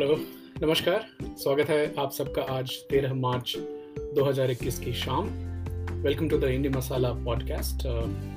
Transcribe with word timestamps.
Hello, 0.00 0.16
नमस्कार। 0.62 1.06
स्वागत 1.22 1.68
है 1.68 1.94
आप 1.98 2.12
सबका 2.12 2.42
आज 2.42 2.70
13 2.90 3.14
मार्च 3.14 3.54
2021 4.14 4.78
की 4.78 4.92
शाम। 4.92 5.26
Welcome 6.02 6.28
to 6.28 6.38
the 6.38 6.44
indie 6.44 6.68
masala 6.68 7.12
podcast 7.12 7.82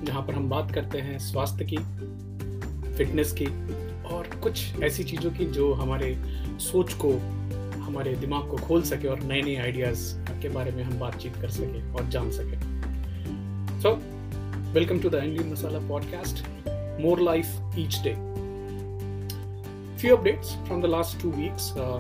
जहाँ 0.06 0.22
पर 0.28 0.34
हम 0.34 0.50
बात 0.50 0.72
करते 0.72 0.98
हैं 0.98 1.20
स्वास्थ्य 1.20 1.66
की 1.66 1.78
फिटनेस 2.98 3.36
की 3.42 3.46
और 4.04 4.28
कुछ 4.44 4.84
ऐसी 4.84 5.04
चीज़ों 5.04 5.32
की 5.32 5.46
जो 5.46 5.74
हमारे 5.74 6.18
सोच 6.60 6.94
को, 6.94 7.12
हमारे 7.82 8.16
दिमाग 8.16 8.50
को 8.50 8.58
खोल 8.58 8.82
सके 8.82 9.08
और 9.08 9.20
नए 9.20 9.42
नए 9.42 9.56
आइडियाज़ 9.56 10.20
के 10.42 10.50
बारे 10.50 10.72
में 10.72 10.84
हम 10.84 11.00
बातचीत 11.00 11.36
कर 11.36 11.50
सके 11.50 11.94
और 11.94 12.10
जान 12.10 12.32
सके। 12.32 12.58
So 13.82 13.96
welcome 14.74 15.00
to 15.00 15.10
the 15.10 15.16
Indian 15.16 15.52
masala 15.52 15.80
podcast 15.80 16.46
more 17.02 17.22
life 17.22 17.76
each 17.78 18.00
day 18.04 18.33
updates 20.10 20.50
from 20.68 20.82
the 20.82 20.88
last 20.88 21.20
two 21.22 21.32
weeks. 21.32 21.66
Uh, 21.78 22.00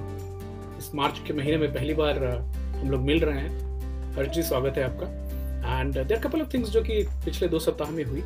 इस 0.80 0.96
मार्च 0.96 1.20
के 1.28 1.34
महीने 1.34 1.58
में 1.58 1.74
पहली 1.74 1.94
बार 1.94 2.16
uh, 2.16 2.78
हम 2.78 2.92
लोग 2.92 3.02
मिल 3.02 3.20
रहे 3.20 3.40
हैं। 3.40 4.16
हर 4.16 4.26
जी 4.26 4.44
स्वागत 4.44 4.78
है 4.78 4.84
आपका। 4.84 5.80
And 5.80 5.98
there 5.98 6.20
couple 6.20 6.42
of 6.42 6.54
things 6.54 6.70
जो 6.70 6.82
कि 6.82 7.04
पिछले 7.26 7.48
दो 7.48 7.60
सप्ताह 7.60 7.92
में 7.92 8.04
हुई। 8.04 8.22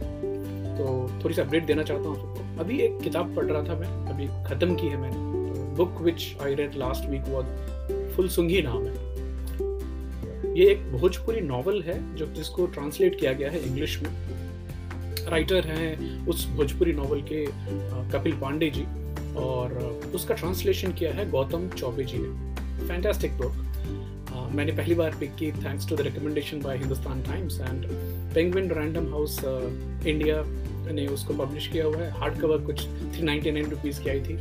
तो 0.77 1.19
थोड़ी 1.23 1.35
सी 1.35 1.41
अपडेट 1.41 1.65
देना 1.65 1.83
चाहता 1.83 2.09
हूँ 2.09 2.15
सबको 2.15 2.59
अभी 2.59 2.79
एक 2.79 2.99
किताब 3.01 3.35
पढ़ 3.35 3.45
रहा 3.45 3.63
था 3.63 3.79
मैं। 3.79 4.09
अभी 4.09 4.27
ख़त्म 4.27 4.75
की 4.75 4.87
है 4.87 4.97
मैंने। 4.97 5.75
Book 5.75 6.01
which 6.01 6.35
I 6.43 6.55
read 6.55 6.75
last 6.75 7.09
week 7.09 7.21
was 7.21 8.11
Phoolsunghi 8.29 8.61
नाम 8.61 8.85
है। 8.85 9.05
ये 10.59 10.69
एक 10.71 10.91
भोजपुरी 10.91 11.41
नॉवल 11.41 11.81
है 11.81 12.15
जो 12.15 12.25
जिसको 12.25 12.65
ट्रांसलेट 12.65 13.19
किया 13.19 13.33
गया 13.33 13.49
है 13.49 13.65
इंग्लिश 13.67 14.01
में। 14.03 14.09
राइटर 15.29 15.65
हैं 15.65 16.27
उस 16.27 16.47
भोजपुरी 16.49 16.93
नॉवल 16.93 17.21
के 17.21 17.45
uh, 17.45 18.13
कपिल 18.13 18.31
पांडे 18.31 18.69
जी। 18.69 18.85
और 19.37 19.73
उसका 20.15 20.35
ट्रांसलेशन 20.35 20.93
किया 20.93 21.13
है 21.13 21.29
गौतम 21.31 21.69
चौबे 21.69 22.03
जी 22.03 22.17
ने। 22.17 22.87
फैंटेस्टिक 22.87 23.31
बुक 23.31 23.53
मैंने 24.55 24.71
पहली 24.71 24.95
बार 24.95 25.15
पिक 25.19 25.35
की 25.35 25.51
thanks 25.51 25.89
to 25.89 25.95
the 25.95 26.01
recommendation 26.01 26.61
by 26.61 26.77
Hindustan 26.77 27.23
Times 27.23 27.59
and 27.61 27.85
Penguin 28.33 28.71
Random 28.71 29.07
House 29.09 29.39
India 30.07 30.43
ने 30.91 31.07
उसको 31.07 31.33
पब्लिश 31.33 31.67
किया 31.67 31.85
हुआ 31.85 31.97
है। 31.97 32.11
हार्ड 32.11 32.39
कवर 32.39 32.57
कुछ 32.57 32.81
थ्री 32.87 33.21
नाइनटी 33.21 33.51
नाइन 33.51 33.69
रुपीज़ 33.69 34.01
की 34.03 34.09
आई 34.09 34.21
थी। 34.21 34.37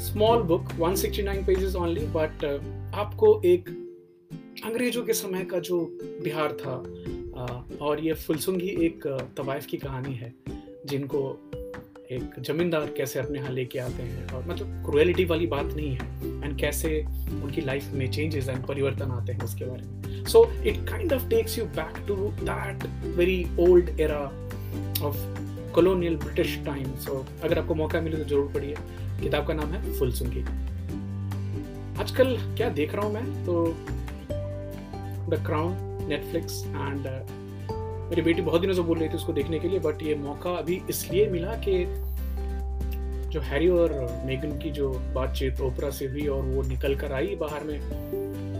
Small 0.00 0.42
book 0.42 0.68
169 0.80 1.46
pages 1.46 1.74
only 1.74 2.00
but 2.00 2.44
आपको 2.94 3.42
एक 3.44 3.68
अंग्रेज़ों 4.64 5.02
के 5.02 5.12
समय 5.12 5.44
का 5.44 5.58
जो 5.58 5.98
बिहार 6.00 6.52
था 6.52 6.82
uh, 6.82 7.80
और 7.80 8.00
ये 8.00 8.12
फुलसुंगी 8.12 8.68
एक 8.68 9.06
तवाइफ 9.36 9.66
की 9.66 9.76
कहानी 9.76 10.14
है 10.14 10.34
जिनको 10.86 11.47
एक 12.10 12.34
जमींदार 12.40 12.92
कैसे 12.96 13.18
अपने 13.18 13.38
यहाँ 13.38 13.50
लेके 13.52 13.78
आते 13.78 14.02
हैं? 14.02 14.26
और 14.34 14.44
मतलब 14.48 14.84
क्रुएलिटी 14.84 15.24
वाली 15.24 15.46
बात 15.46 15.66
नहीं 15.66 15.90
है। 15.90 16.44
एंड 16.44 16.56
कैसे 16.58 17.00
उनकी 17.32 17.60
लाइफ 17.60 17.90
में 17.94 18.10
चेंजेस 18.10 18.48
एंड 18.48 18.64
परिवर्तन 18.66 19.10
आते 19.10 19.32
हैं 19.32 19.40
उसके 19.40 19.64
बारे 19.64 19.82
में। 19.82 20.24
So 20.24 20.44
it 20.66 20.78
kind 20.88 21.12
of 21.12 21.28
takes 21.30 21.58
you 21.58 21.64
back 21.76 21.98
to 22.08 22.16
that 22.40 22.86
very 23.16 23.44
old 23.60 24.00
era 24.00 24.20
of 25.06 25.18
colonial 25.74 26.16
British 26.16 26.58
time 26.66 26.94
so 26.96 27.24
अगर 27.44 27.58
आपको 27.58 27.74
मौका 27.74 28.00
मिले 28.00 28.16
तो 28.16 28.24
ज़रूर 28.24 28.52
पढ़िए। 28.52 28.74
किताब 29.20 29.46
का 29.46 29.54
नाम 29.54 29.72
है 29.72 29.98
फुल 29.98 30.12
सुंगी 30.12 30.42
आजकल 32.00 32.36
क्या 32.56 32.68
देख 32.70 32.94
रहा 32.94 33.04
हूँ 33.04 33.14
मैं? 33.14 33.44
तो 33.44 33.64
द 35.30 35.42
क्राउन 35.46 35.76
नेटफ्लिक्स 36.08 36.62
एंड 36.66 37.06
मेरी 38.08 38.22
बेटी 38.22 38.42
बहुत 38.42 38.60
दिनों 38.60 38.74
से 38.74 38.82
बोल 38.82 38.98
रही 38.98 39.08
थी 39.08 39.14
उसको 39.14 39.32
देखने 39.32 39.58
के 39.58 39.68
लिए 39.68 39.78
बट 39.78 40.02
ये 40.02 40.14
मौका 40.14 40.50
अभी 40.50 40.80
इसलिए 40.90 41.26
मिला 41.30 41.54
कि 41.66 41.72
जो 43.32 43.40
हैरी 43.40 43.68
और 43.68 43.92
मेगन 44.26 44.58
की 44.58 44.70
जो 44.70 44.88
बातचीत 45.14 45.60
ओपरा 45.60 45.90
से 45.90 46.06
हुई 46.06 46.26
और 46.26 46.42
वो 46.44 46.62
निकल 46.62 46.94
कर 46.96 47.12
आई 47.12 47.34
बाहर 47.40 47.64
में 47.64 47.80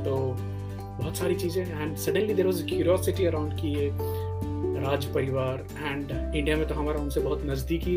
तो 0.05 0.17
बहुत 0.39 1.17
सारी 1.17 1.34
चीज़ें 1.34 1.62
and 1.62 1.97
suddenly 1.97 2.34
there 2.34 2.47
was 2.47 2.65
curiosity 2.67 3.25
around 3.25 3.53
की 3.61 3.73
ये 3.75 3.91
राज 4.81 5.05
परिवार 5.15 5.67
एंड 5.78 6.11
इंडिया 6.11 6.56
में 6.56 6.67
तो 6.69 6.75
हमारा 6.75 7.00
उनसे 7.00 7.21
बहुत 7.21 7.47
नज़दीकी 7.47 7.97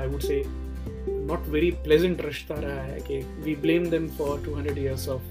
I 0.00 0.06
would 0.06 0.20
say 0.20 0.42
not 0.46 1.48
very 1.48 1.70
pleasant 1.84 2.24
रिश्ता 2.26 2.54
रहा 2.54 2.82
है 2.82 3.00
कि 3.00 3.18
we 3.44 3.54
blame 3.62 3.86
them 3.90 4.08
for 4.18 4.44
two 4.44 4.54
hundred 4.54 4.78
years 4.78 5.08
of 5.08 5.22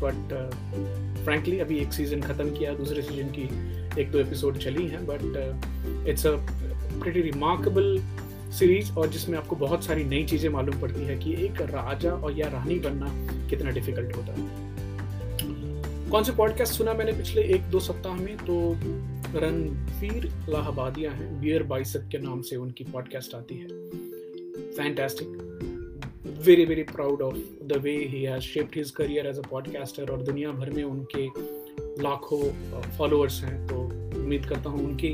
but 0.00 0.32
uh, 0.32 0.50
frankly, 1.24 1.60
अभी 1.60 1.78
एक 1.78 1.92
सीज़न 1.92 2.20
खत्म 2.20 2.50
किया, 2.50 2.74
दूसरे 2.74 3.02
सीज़न 3.02 3.28
की 3.28 3.42
एक 4.00 4.10
दो 4.10 4.18
एपिसोड 4.18 4.58
चली 4.58 4.86
हैं 4.86 5.06
but 5.06 5.20
it's 6.08 6.26
a 6.26 6.30
pretty 7.00 7.20
remarkable 7.20 7.98
series 8.50 8.92
और 8.92 9.08
जिसमें 9.08 9.38
आपको 9.38 9.56
बहुत 9.56 9.84
सारी 9.84 10.04
नई 10.04 10.24
चीज़ें 10.24 10.50
मालूम 10.50 10.80
पड़ती 10.80 11.04
है 11.04 11.18
कि 11.18 11.32
एक 11.44 11.60
राजा 11.60 12.12
और 12.12 12.38
या 12.38 12.48
रानी 12.48 12.78
बनना 12.78 13.06
कितना 13.48 13.70
डिफ़िकल्ट 13.70 14.16
होता 14.16 14.32
है। 14.32 14.64
कौन 16.10 16.24
से 16.24 16.32
पॉडकास्ट 16.32 16.74
सुना 16.74 16.94
मैंने 16.94 17.12
पिछले 17.12 17.42
एक 17.42 17.62
दो 17.62 17.80
सप्ताह 17.80 18.14
में? 18.14 18.36
तो 18.36 18.76
रणवीर 19.40 20.32
लाहबादिया 20.48 21.10
हैं 21.10 21.40
बियर 21.40 21.62
बाइसक 21.62 22.08
के 22.08 22.18
नाम 22.18 22.42
से 22.42 22.56
उनकी 22.56 22.84
पॉडकास्ट 22.84 23.34
आती 23.34 23.54
है। 23.54 23.66
Fantastic 24.70 25.43
very 26.26 26.64
very 26.64 26.82
proud 26.82 27.22
of 27.22 27.34
the 27.62 27.76
way 27.82 27.92
he 28.08 28.22
has 28.22 28.42
shaped 28.42 28.76
his 28.76 28.90
career 28.90 29.26
as 29.26 29.38
a 29.38 29.42
podcaster 29.48 30.10
और 30.10 30.22
दुनिया 30.22 30.50
भर 30.50 30.70
में 30.70 30.82
उनके 30.82 31.26
लाखों 32.02 32.40
फॉलोअर्स 32.98 33.42
हैं। 33.44 33.66
तो 33.66 33.80
उम्मीद 34.20 34.46
करता 34.46 34.70
हूँ 34.70 34.84
उनकी 34.84 35.10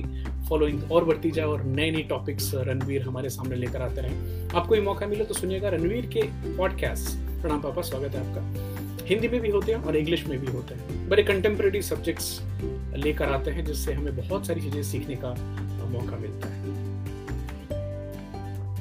फॉलोइंग 0.48 0.92
और 0.92 1.04
बढ़ती 1.04 1.30
जाए 1.30 1.46
और 1.46 1.62
नए 1.64 1.90
नए 1.90 2.02
टॉपिक्स 2.10 2.50
रणवीर 2.54 3.02
हमारे 3.02 3.28
सामने 3.28 3.56
लेकर 3.56 3.82
आते 3.82 4.00
रहें। 4.00 4.48
आपको 4.50 4.74
ये 4.74 4.80
मौका 4.80 5.06
मिले 5.06 5.24
तो 5.24 5.34
सुनिएगा 5.34 5.68
रणवीर 5.68 6.06
के 6.06 6.22
पॉडकास्ट 6.56 7.18
प्रणाम 7.42 7.60
पापा, 7.62 7.82
स्वागत 7.82 8.14
है 8.14 8.28
आपका। 8.28 9.04
हिंदी 9.06 9.28
में 9.28 9.40
भी 9.40 9.50
होते 9.50 9.72
हैं 9.72 9.82
और 9.82 9.96
इंग्लिश 9.96 10.26
में 10.26 10.38
भी 10.40 10.52
होते 10.52 10.74
हैं। 10.74 11.08
बड़े 11.08 11.22
कंटेम्प्रेरी 11.22 11.82
सब्जेक्ट्स 11.82 12.38
लेकर 12.96 13.32
आते 13.32 13.50
हैं 13.50 13.64
जिससे 13.64 13.92
हमें 13.92 14.16
बहुत 14.16 14.46
सारी 14.46 14.60
चीज़ें 14.60 14.82
सीखने 14.82 15.16
का 15.24 15.34
मौका 15.90 16.16
मिलता 16.16 16.48
है। 16.48 16.79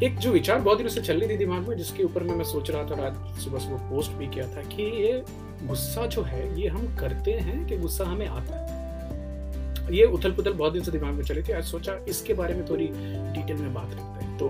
एक 0.04 0.18
जो 0.18 0.32
विचार 0.32 0.60
बहुत 0.60 0.78
दिनों 0.78 0.90
से 0.90 1.02
चल 1.02 1.20
रही 1.20 1.30
थी 1.30 1.38
दिमाग 1.38 1.68
में, 1.68 1.78
जिसके 1.78 2.04
ऊपर 2.04 2.24
में 2.24 2.44
सोच 2.44 2.70
रहा 2.72 2.84
था 2.84 3.06
आज 3.06 3.40
सुबह 3.40 3.60
सुबह 3.60 3.78
पोस्ट 3.78 4.12
भी 4.12 4.28
किया 4.28 4.48
था 4.48 4.62
कि 4.62 4.84
ये 4.84 5.24
गुस्सा 5.64 6.06
जो 6.06 6.22
है, 6.22 6.62
ये 6.62 6.68
हम 6.68 6.98
करते 6.98 7.32
हैं 7.32 7.66
कि 7.68 7.78
गुस्सा 7.78 8.04
हमें 8.04 8.28
आता 8.28 8.60
है। 8.60 9.96
ये 9.96 10.06
उथल 10.06 10.32
पुथल 10.32 10.54
बहुत 10.54 10.74
दिन 10.74 10.84
से 10.84 10.92
दिमाग 10.92 11.14
में 11.14 11.24
चली 11.24 11.42
थी, 11.44 11.52
आज 11.52 11.64
सोचा 11.64 12.00
इसके 12.08 12.34
बारे 12.34 12.54
में 12.54 12.70
थोड़ी 12.70 12.88
डिटेल 12.88 13.58
में 13.58 13.74
बात 13.74 13.90
करते 13.90 14.26
हैं। 14.26 14.38
तो 14.38 14.50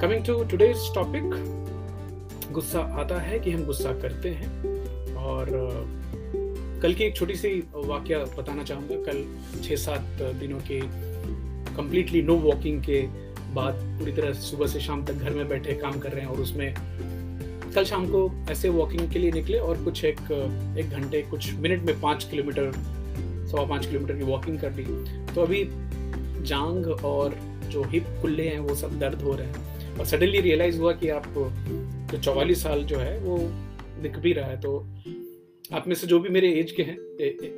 कमिंग 0.00 0.24
टू 0.24 0.44
टुडेज 0.44 0.76
टॉपिक 0.94 1.22
गुस्सा 2.52 2.80
आता 2.80 3.20
है 3.20 3.38
कि 3.38 3.50
हम 3.50 3.64
गुस्सा 3.64 3.92
करते 3.92 4.28
हैं। 4.28 4.48
और, 5.14 5.48
कल 6.82 6.94
की 6.94 7.04
एक 7.04 7.16
छोटी 7.16 7.34
सी 7.34 7.64
वाक्य 7.74 8.18
बताना 8.38 8.64
चाहूँगा। 8.64 9.12
कल 9.12 9.24
छः 9.62 9.76
सात 9.76 10.22
दिनों 10.40 10.60
के 10.60 10.80
कंप्लीटली 11.76 12.22
नो 12.22 12.34
वॉकिंग 12.34 12.82
के 12.82 13.29
बाद 13.54 13.74
पूरी 13.98 14.12
तरह 14.12 14.32
सुबह 14.32 14.66
से 14.66 14.80
शाम 14.80 15.04
तक 15.04 15.14
घर 15.14 15.30
में 15.30 15.48
बैठे 15.48 15.74
काम 15.74 15.98
कर 15.98 16.12
रहे 16.12 16.20
हैं 16.20 16.28
और 16.28 16.40
उसमें 16.40 16.74
कल 17.74 17.84
शाम 17.84 18.06
को 18.06 18.30
ऐसे 18.50 18.68
वॉकिंग 18.68 19.10
के 19.12 19.18
लिए 19.18 19.32
निकले 19.32 19.58
और 19.58 19.84
कुछ 19.84 20.04
एक 20.04 20.20
एक 20.78 20.90
घंटे, 20.90 21.22
कुछ 21.22 21.52
मिनट 21.54 21.82
में 21.82 22.00
पाँच 22.00 22.24
किलोमीटर, 22.24 22.72
सवा 23.50 23.64
पाँच 23.64 23.86
किलोमीटर 23.86 24.16
की 24.16 24.24
वॉकिंग 24.24 24.58
कर 24.60 24.72
ली। 24.72 24.84
तो 25.34 25.42
अभी 25.42 25.64
जांग 26.44 26.86
और 26.86 27.34
जो 27.68 27.82
हिप 27.84 28.04
कुल्ले 28.22 28.48
हैं, 28.48 28.58
वो 28.58 28.74
सब 28.74 28.98
दर्द 28.98 29.22
हो 29.22 29.34
रहे 29.34 29.46
हैं। 29.46 29.98
और 29.98 30.06
सडनली 30.06 30.40
रियलाइज़ 30.40 30.78
हुआ 30.78 30.92
कि 30.92 31.08
आप 31.08 31.26
जो 32.12 32.18
चौवालीस 32.18 32.62
साल 32.62 32.84
जो 32.84 32.98
है, 32.98 33.18
वो 33.18 33.38
दिख 34.02 34.16
भी 34.18 34.32
रहा 34.32 34.46
है। 34.46 34.60
तो 34.60 34.78
आप 35.72 35.88
में 35.88 35.94
से 35.94 36.06
जो 36.06 36.18
भी 36.20 36.28
मेरे 36.28 36.52
एज 36.60 36.72
के 36.72 36.82
हैं 36.82 36.96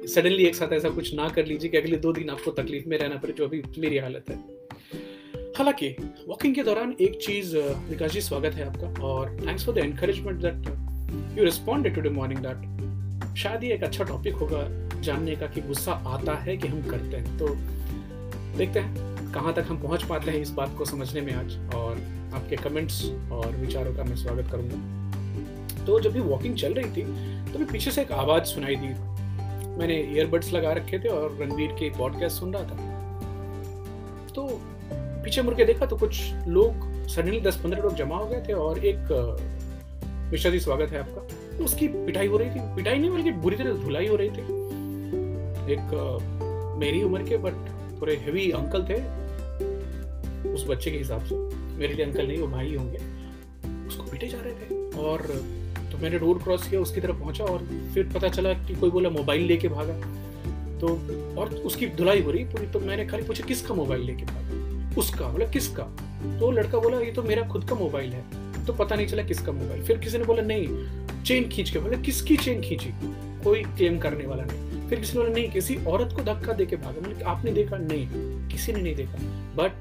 सडनली 0.07 0.45
एक 0.45 0.55
साथ 0.55 0.73
ऐसा 0.73 0.89
कुछ 0.91 1.15
ना 1.15 1.29
कर 1.29 1.47
लीजिए 1.47 1.71
कि 1.71 1.77
अगले 1.77 1.97
दो 1.97 2.13
दिन 2.13 2.31
आपको 2.31 2.51
तकलीफ़ 2.53 2.89
में 2.89 2.99
रहना 2.99 3.17
पड़े, 3.17 3.33
जो 3.33 3.45
अभी 3.45 3.63
मेरी 3.79 3.99
हालत 3.99 4.31
है। 4.31 4.52
हालाँकि 5.59 5.89
वॉकिंग 6.29 6.55
के 6.55 6.63
दौरान 6.63 6.95
एक 7.01 7.19
चीज़ 7.23 7.57
विकास 7.57 8.11
जी, 8.11 8.21
स्वागत 8.21 8.55
है 8.55 8.67
आपका 8.67 9.03
और 9.05 9.31
thanks 9.47 9.65
for 9.67 9.75
the 9.75 9.79
encouragement 9.79 10.41
that 10.41 11.39
you 11.39 11.45
responded 11.45 11.95
today 11.95 12.11
morning 12.11 12.41
that 12.41 13.37
शायद 13.37 13.65
ये 13.65 13.73
एक 13.75 13.83
अच्छा 13.85 14.05
टॉपिक 14.05 14.35
होगा 14.35 14.63
जानने 15.01 15.35
का 15.37 15.47
कि 15.47 15.61
गुस्सा 15.61 15.93
आता 16.07 16.35
है 16.35 16.57
कि 16.57 16.69
हम 16.69 16.83
करते 16.83 17.17
हैं। 17.17 17.39
तो 17.39 17.49
देखते 18.59 18.81
हैं 18.81 19.33
कहाँ 19.33 19.53
तक 19.55 19.67
हम 19.69 19.83
पहुँच 19.83 20.05
पाते 20.05 20.31
हैं 20.31 20.39
इस 20.39 20.51
बात 20.51 20.75
को 20.79 20.85
समझने 20.85 21.21
में 21.21 21.33
आज 21.35 21.75
और 21.75 22.01
आपके 22.35 22.57
कमेंट्स 22.57 23.05
और 23.33 23.57
विचारों 23.57 23.95
का 23.97 24.05
मैं 24.05 24.17
स्वागत 24.17 24.51
करूँगा। 24.51 25.85
तो 25.85 26.01
जब 26.01 26.13
भी 26.13 26.21
वॉकिंग 26.21 26.57
चल 26.57 26.75
रही 26.75 26.91
थी 26.91 27.03
तो 27.53 27.59
भी 27.59 27.65
पीछे 27.65 27.91
से 27.91 28.03
एक 28.03 28.13
आवाज़ 28.13 28.45
सुनाई 28.45 28.77
दी। 28.77 28.95
मैंने 29.79 30.03
ईयरबड्स 30.15 30.53
लगा 30.53 30.73
रखे 30.73 30.99
थे 30.99 31.09
और 31.09 31.39
रणवीर 31.41 31.73
के 31.73 31.91
पॉडकास्ट 31.99 32.41
सुन 32.41 32.55
रहा 32.55 32.65
था। 32.65 32.91
तो 34.35 34.61
पीछे 35.25 35.43
मुड़ 35.43 35.55
के 35.55 35.65
देखा 35.65 35.87
तो 35.87 35.97
कुछ 35.97 36.21
लोग, 36.49 36.89
सडनली 37.09 37.41
दस 37.41 37.57
पंद्रह 37.57 37.83
लोग 37.83 37.95
जमा 37.95 38.17
हो 38.17 38.27
गए 38.27 38.43
थे 38.49 38.53
और 38.53 38.85
एक 38.85 39.13
मिश्रा 40.33 40.51
जी 40.51 40.61
स्वागत 40.61 40.93
है 40.93 40.99
आपका। 40.99 41.57
तो 41.59 41.65
उसकी 41.65 41.89
पिटाई 41.89 42.27
हो 42.27 42.37
रही 42.37 42.51
थी। 42.51 42.61
पिटाई 42.77 42.99
नहीं, 42.99 43.11
बल्कि 43.11 43.31
बुरी 43.33 43.57
तरह 43.57 43.73
धुलाई 43.85 44.07
हो 44.07 44.17
रही 44.17 44.31
थी। 44.31 44.43
एक 45.73 46.77
मेरी 46.79 47.03
उम्र 47.03 47.23
के 47.23 47.37
बट 47.37 47.55
थोड़े 48.01 48.15
हेवी 48.17 48.51
अंकल 48.51 48.85
थे। 48.85 48.95
उस 50.51 50.65
बच्चे 50.69 50.91
के 50.91 50.99
हिसाब 50.99 51.25
से। 51.25 51.35
मेरे 51.77 51.95
लिए 51.95 52.05
अंकल 52.07 52.27
नहीं, 52.27 52.39
वो 52.39 52.47
भाई 52.47 52.75
होंगे। 52.75 52.99
उसको 53.87 54.05
पीटे 54.05 54.29
जा 54.29 54.39
रहे 54.41 54.53
थे 54.53 54.99
और 54.99 55.21
तो 55.93 55.99
मैंने 55.99 56.19
रोड 56.19 56.43
क्रॉस 56.43 56.67
किया, 56.69 56.81
उसकी 56.81 57.01
तरफ़ 57.01 57.17
पहुँचा 57.17 57.45
और 57.45 57.65
फिर 57.95 58.09
पता 58.15 58.29
चला 58.29 58.53
कि 58.67 58.75
कोई 58.75 58.91
बोला 58.91 59.11
मोबाइल 59.11 59.43
लेके 59.43 59.69
भागा। 59.69 59.95
तो 60.81 60.89
और 61.41 61.55
उसकी 61.67 61.87
धुलाई 61.97 62.23
हो 62.23 62.31
रही 62.31 62.45
पूरी 62.45 62.67
तो 62.67 62.81
मैंने 62.81 63.07
खाली 63.07 63.23
पूछा, 63.23 63.45
किसका 63.45 63.75
मोबाइल 63.75 64.03
लेके 64.03 64.25
भागा? 64.25 64.62
उसका 64.99 65.29
बोला 65.29 65.47
किसका? 65.47 65.83
तो 66.41 66.51
लड़का 66.51 66.79
बोला, 66.79 67.01
ये 67.01 67.13
तो 67.13 67.23
मेरा 67.23 67.49
खुद 67.49 67.69
का 67.69 67.75
मोबाइल 67.75 68.13
है। 68.13 68.53
तो 68.67 68.73
पता 68.73 68.97
नहीं 68.97 69.07
चला 69.07 69.23
किसका 69.23 69.53
मोबाइल। 69.53 69.83
फिर 69.83 69.99
किसी 69.99 70.19
ने 70.19 70.25
बोला, 70.25 70.43
नहीं 70.43 70.67
चेन 71.23 71.49
खींच 71.49 71.71
के। 71.71 71.79
बोला, 71.79 72.01
किसकी 72.01 72.37
चेन 72.37 72.61
खींची? 72.61 72.91
कोई 73.45 73.63
क्लेम 73.63 73.99
करने 73.99 74.27
वाला 74.27 74.45
नहीं। 74.45 74.89
फिर 74.89 75.01
किसी 75.01 75.13
ने 75.13 75.25
बोला, 75.25 75.35
नहीं, 75.35 75.51
किसी 75.51 75.77
औरत 75.77 76.13
को 76.13 76.23
धक्का 76.23 76.53
देके 76.53 76.77
भागा। 76.77 77.01
मतलब 77.01 77.23
आपने 77.23 77.53
देखा? 77.53 77.77
नहीं, 77.77 78.09
किसी 78.49 78.73
ने 78.73 78.83
नहीं 78.83 78.97
देखा। 78.97 79.19
बट 79.57 79.73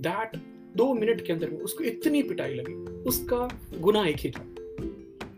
दैट 0.00 0.30
दो 0.76 0.94
मिनट 0.94 1.26
के 1.26 1.32
अंदर 1.32 1.50
में 1.50 1.58
उसको 1.58 1.84
इतनी 1.84 2.22
पिटाई 2.22 2.54
लगी। 2.54 2.74
उसका 3.02 3.58
गुना 3.80 4.06
एक 4.06 4.16
ही 4.16 4.30
था। 4.30 4.46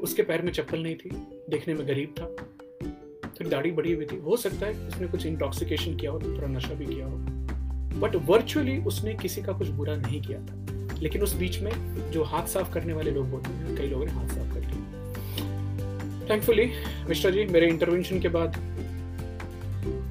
उसके 0.01 0.23
पैर 0.23 0.43
में 0.43 0.53
चप्पल 0.53 0.79
नहीं 0.79 0.95
थी, 0.95 1.11
देखने 1.51 1.75
में 1.75 1.89
गरीब 1.89 2.15
था। 2.21 2.25
फिर 3.39 3.49
दाढ़ी 3.49 3.71
बढ़ी 3.71 3.93
हुई 3.93 4.07
थी। 4.07 4.17
हो 4.17 4.37
सकता 4.37 4.67
है 4.67 4.89
उसने 4.89 5.07
कुछ 5.07 5.27
इंटॉक्सिकेशन 5.27 5.97
किया 5.97 6.11
हो, 6.11 6.21
थोड़ा 6.21 6.49
नशा 6.49 6.75
भी 6.75 6.87
किया 6.87 7.07
हो। 7.07 7.36
बट 7.97 8.17
वर्चुअली 8.27 8.79
उसने 8.85 9.15
किसी 9.15 9.43
का 9.43 9.53
कुछ 9.53 9.69
बुरा 9.69 9.97
नहीं 9.97 10.21
किया 10.23 10.39
था। 10.41 10.55
लेकिन 11.01 11.23
उस 11.23 11.35
बीच 11.37 11.59
में 11.63 11.73
जो 12.13 12.23
हाथ 12.25 12.47
साफ़ 12.47 12.73
करने 12.73 12.93
वाले 12.93 13.11
लोग 13.11 13.31
होते 13.31 13.51
हैं 13.51 13.77
कई 13.77 13.87
लोगों 13.87 14.07
ने 14.07 14.13
हाथ 14.13 14.29
साफ़ 14.29 14.55
कर 14.55 14.61
लिया 14.61 14.95
थैंकफुली 16.31 16.65
मिस्टर 17.09 17.31
जी 17.31 17.45
मेरे 17.45 17.67
इंटरवेंशन 17.69 18.21
के 18.21 18.29
बाद 18.29 18.57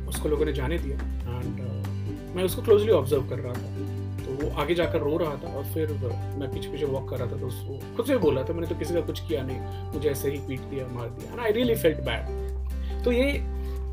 उसको 0.10 0.30
लोगों 0.30 0.46
ने 0.46 0.54
जाने 0.54 0.78
दिया। 0.80 0.96
एंड 0.96 1.60
uh, 1.60 2.36
मैं 2.36 2.44
उसको 2.44 2.62
क्लोजली 2.62 2.92
ऑब्ज़र्व 2.92 3.30
कर 3.30 3.40
रहा 3.40 3.54
था। 3.54 3.74
तो 4.26 4.36
वो 4.42 4.50
आगे 4.62 4.76
जाकर 4.76 5.00
रो 5.00 5.18
रहा 5.18 5.36
था 5.36 5.54
और 5.58 5.64
फिर 5.64 5.92
मैं 6.40 6.48
पीछे 6.54 6.70
पीछे 6.72 6.86
वॉक 6.86 7.10
कर 7.10 7.18
रहा 7.18 7.32
था। 7.32 7.40
तो 7.40 7.48
उसको 7.48 7.80
खुद 7.96 8.06
से 8.06 8.18
बोला 8.18 8.44
था 8.44 8.54
मैंने 8.54 8.68
तो 8.68 8.76
किसी 8.76 8.94
का 8.94 9.02
कुछ 9.02 9.20
किया 9.28 9.42
नहीं। 9.44 9.94
मुझे 9.94 10.10
ऐसे 10.10 10.32
ही 10.32 10.38
पीट 10.48 10.60
दिया 10.72 10.88
मार 10.88 11.10
दिया। 11.10 11.32
And 11.32 11.40
I 11.40 11.52
really 11.52 11.76
felt 11.76 12.00
bad 12.08 13.04
तो 13.04 13.12
ये 13.12 13.30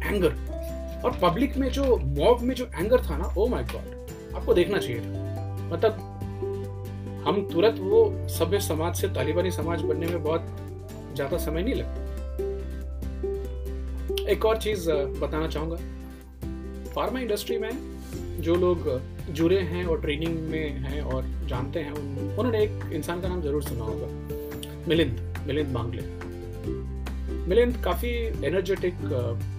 एंगर 0.06 0.30
और 1.04 1.18
पब्लिक 1.22 1.56
में 1.56 1.68
जो 1.70 1.96
मॉब 1.98 2.40
में 2.42 2.54
जो 2.54 2.64
एंगर 2.74 3.00
था 3.00 3.16
ना 3.16 3.32
ओ 3.38 3.46
माय 3.48 3.64
गॉड 3.72 4.34
आपको 4.36 4.54
देखना 4.54 4.78
चाहिए 4.78 5.00
था। 5.00 5.68
मतलब 5.72 5.92
हम 7.26 7.40
तुरंत 7.52 7.78
वो 7.80 8.28
सभ्य 8.30 8.60
समाज 8.60 8.94
से 8.96 9.08
तालिबानी 9.08 9.50
समाज 9.50 9.82
बनने 9.82 10.06
में 10.06 10.22
बहुत 10.22 10.42
ज़्यादा 11.14 11.38
समय 11.38 11.62
नहीं 11.62 11.74
लगता। 11.74 12.00
एक 14.30 14.44
और 14.46 14.56
चीज़ 14.58 14.90
बताना 14.90 15.48
चाहूँगा। 15.48 15.76
फार्मा 16.92 17.20
इंडस्ट्री 17.20 17.58
में 17.58 17.70
जो 18.40 18.54
लोग 18.54 19.00
जुड़े 19.30 19.58
हैं 19.60 19.84
और 19.84 20.00
ट्रेनिंग 20.00 20.38
में 20.50 20.78
हैं 20.80 21.00
और 21.02 21.24
जानते 21.48 21.80
हैं 21.80 21.92
उन्होंने 21.92 22.62
एक 22.62 22.92
इंसान 22.92 23.20
का 23.20 23.28
नाम 23.28 23.42
ज़रूर 23.42 23.62
सुना 23.62 23.84
होगा, 23.84 24.06
मिलिंद 24.88 25.44
मिलिंद 25.46 25.72
मांगले 25.74 26.02
मिलिंद 27.48 27.76
काफ़ी 27.84 28.10
एनर्जेटिक 28.46 28.94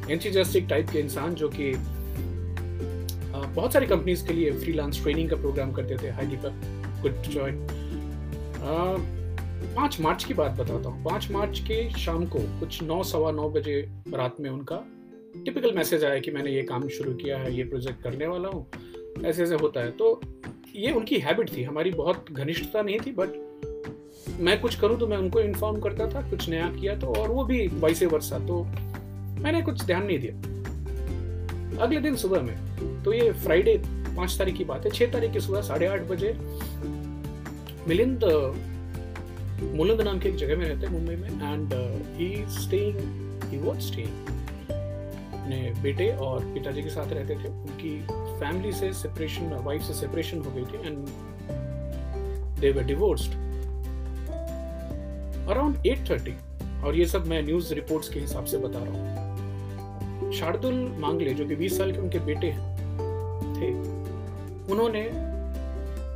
एंथुजियास्टिक 0.09 0.68
टाइप 0.69 0.89
के 0.89 1.00
इंसान 1.00 1.33
जो 1.35 1.50
कि 1.50 1.74
बहुत 3.56 3.74
सारी 3.74 3.85
कंपनीज़ 3.88 4.25
के 4.27 4.33
लिए 4.33 4.51
फ्रीलांस 4.51 5.01
ट्रेनिंग 5.03 5.30
का 5.30 5.35
प्रोग्राम 5.35 5.71
करते 5.71 5.97
थे। 6.03 6.12
हाई 6.12 6.25
दीपक 6.25 7.01
गुड 7.01 7.21
जॉइन 7.30 7.65
पाँच 9.75 10.00
मार्च 10.01 10.24
की 10.24 10.33
बात 10.33 10.51
बताता 10.51 10.89
हूँ। 10.89 11.03
पाँच 11.03 11.30
मार्च 11.31 11.59
के 11.59 11.89
शाम 12.00 12.25
को 12.25 12.39
कुछ 12.59 12.81
नौ, 12.83 13.03
सवा 13.03 13.31
नौ 13.31 13.50
बजे 13.50 13.80
रात 14.13 14.36
में 14.39 14.50
उनका 14.50 14.83
टिपिकल 15.36 15.74
मैसेज 15.75 16.03
आया 16.06 16.19
कि 16.19 16.31
मैंने 16.31 16.51
ये 16.51 16.62
काम 16.63 16.88
शुरू 16.89 17.13
किया 17.13 17.38
है, 17.38 17.56
ये 17.57 17.63
प्रोजेक्ट 17.63 18.01
करने 18.03 18.27
वाला 18.27 18.50
हूँ। 18.50 18.65
ऐसे 19.25 19.44
ऐसे 19.44 19.56
होता 19.56 19.79
है। 19.79 19.91
तो 19.91 20.19
ये 20.75 20.91
उनकी 20.91 21.18
हैबिट 21.19 21.56
थी। 21.57 21.63
हमारी 21.63 21.91
बहुत 21.91 22.31
घनिष्ठता 22.31 22.81
नहीं 22.81 23.00
थी 23.00 23.12
बट 23.12 23.29
मैं 24.39 24.59
कुछ 24.62 24.75
करूँ 24.75 24.97
तो 25.00 25.07
मैं 25.07 25.18
उनको 25.18 25.39
इन्फॉर्म 25.39 25.80
करता 25.80 26.07
था, 26.07 26.21
कुछ 26.30 26.50
नया 26.50 26.69
किया 26.71 26.95
तो 26.95 27.07
और 27.13 27.30
वो 27.30 27.44
भी 27.45 27.68
वैसे 27.68 28.06
वर्षा 28.06 28.39
तो 28.39 28.63
मैंने 29.44 29.62
कुछ 29.62 29.83
ध्यान 29.85 30.06
नहीं 30.06 30.19
दिया। 30.19 31.83
अगले 31.83 32.00
दिन 32.01 32.15
सुबह 32.15 32.41
में 32.41 33.03
तो 33.03 33.13
ये 33.13 33.31
फ्राइडे 33.33 33.77
पाँच 33.88 34.38
तारीख 34.39 34.57
की 34.57 34.63
बात 34.63 34.85
है, 34.85 34.91
छह 34.91 35.12
तारीख 35.12 35.31
की 35.33 35.39
सुबह 35.39 35.62
साढ़े 35.62 35.88
आठ 35.88 36.01
बजे 36.09 36.33
मिलिंद, 37.88 38.24
मुलंद 39.75 40.01
नाम 40.01 40.19
की 40.19 40.30
एक 40.30 40.36
जगह 40.36 40.57
में 40.57 40.65
रहते 40.65 40.86
हैं 40.86 40.94
मुंबई 40.94 41.15
में 41.15 41.29
and 41.29 41.74
he 42.18 42.29
staying 42.53 42.97
he 43.51 43.57
was 43.59 43.81
staying 43.81 44.12
अपने 45.33 45.81
बेटे 45.81 46.09
और 46.18 46.45
पिताजी 46.53 46.81
के 46.81 46.89
साथ 46.89 47.13
रहते 47.13 47.36
थे। 47.36 47.50
उनकी 47.50 48.00
फैमिली 48.39 48.71
से 48.71 48.91
सेपरेशन 48.94 49.53
वाइफ 49.63 49.81
से 49.81 49.94
सेपरेशन 49.94 50.39
हो 50.39 50.51
गई 50.51 50.63
थी 50.63 50.88
and 50.88 50.97
they 52.59 52.71
were 52.71 52.83
divorced 52.83 53.31
around 55.50 55.78
8:30 55.88 56.84
और 56.84 56.95
ये 56.95 57.06
सब 57.06 57.28
मैं 57.28 57.44
न्यूज़ 57.44 57.74
रिपोर्ट्स 57.74 58.10
के 58.10 58.19
हिसाब 58.19 58.45
से 58.45 58.57
बता 58.57 58.80
रहा 58.84 58.94
हूँ। 58.94 60.34
शार्दुल 60.34 60.74
मांगले, 60.74 61.34
जो 61.34 61.45
कि 61.45 61.56
20 61.56 61.78
साल 61.78 61.92
के 61.92 61.98
उनके 61.98 62.19
बेटे 62.19 62.48
हैं, 62.48 62.74
थे, 63.56 63.72
उन्होंने 64.74 65.10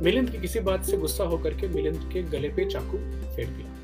मिलिंद 0.04 0.30
की 0.30 0.38
किसी 0.38 0.60
बात 0.60 0.84
से 0.84 0.96
गुस्सा 0.96 1.24
होकर 1.24 1.54
के 1.54 1.68
मिलिंद 1.68 2.10
के 2.12 2.22
गले 2.22 2.48
पे 2.48 2.64
चाकू 2.64 2.98
फेर 3.36 3.46
दिया। 3.46 3.74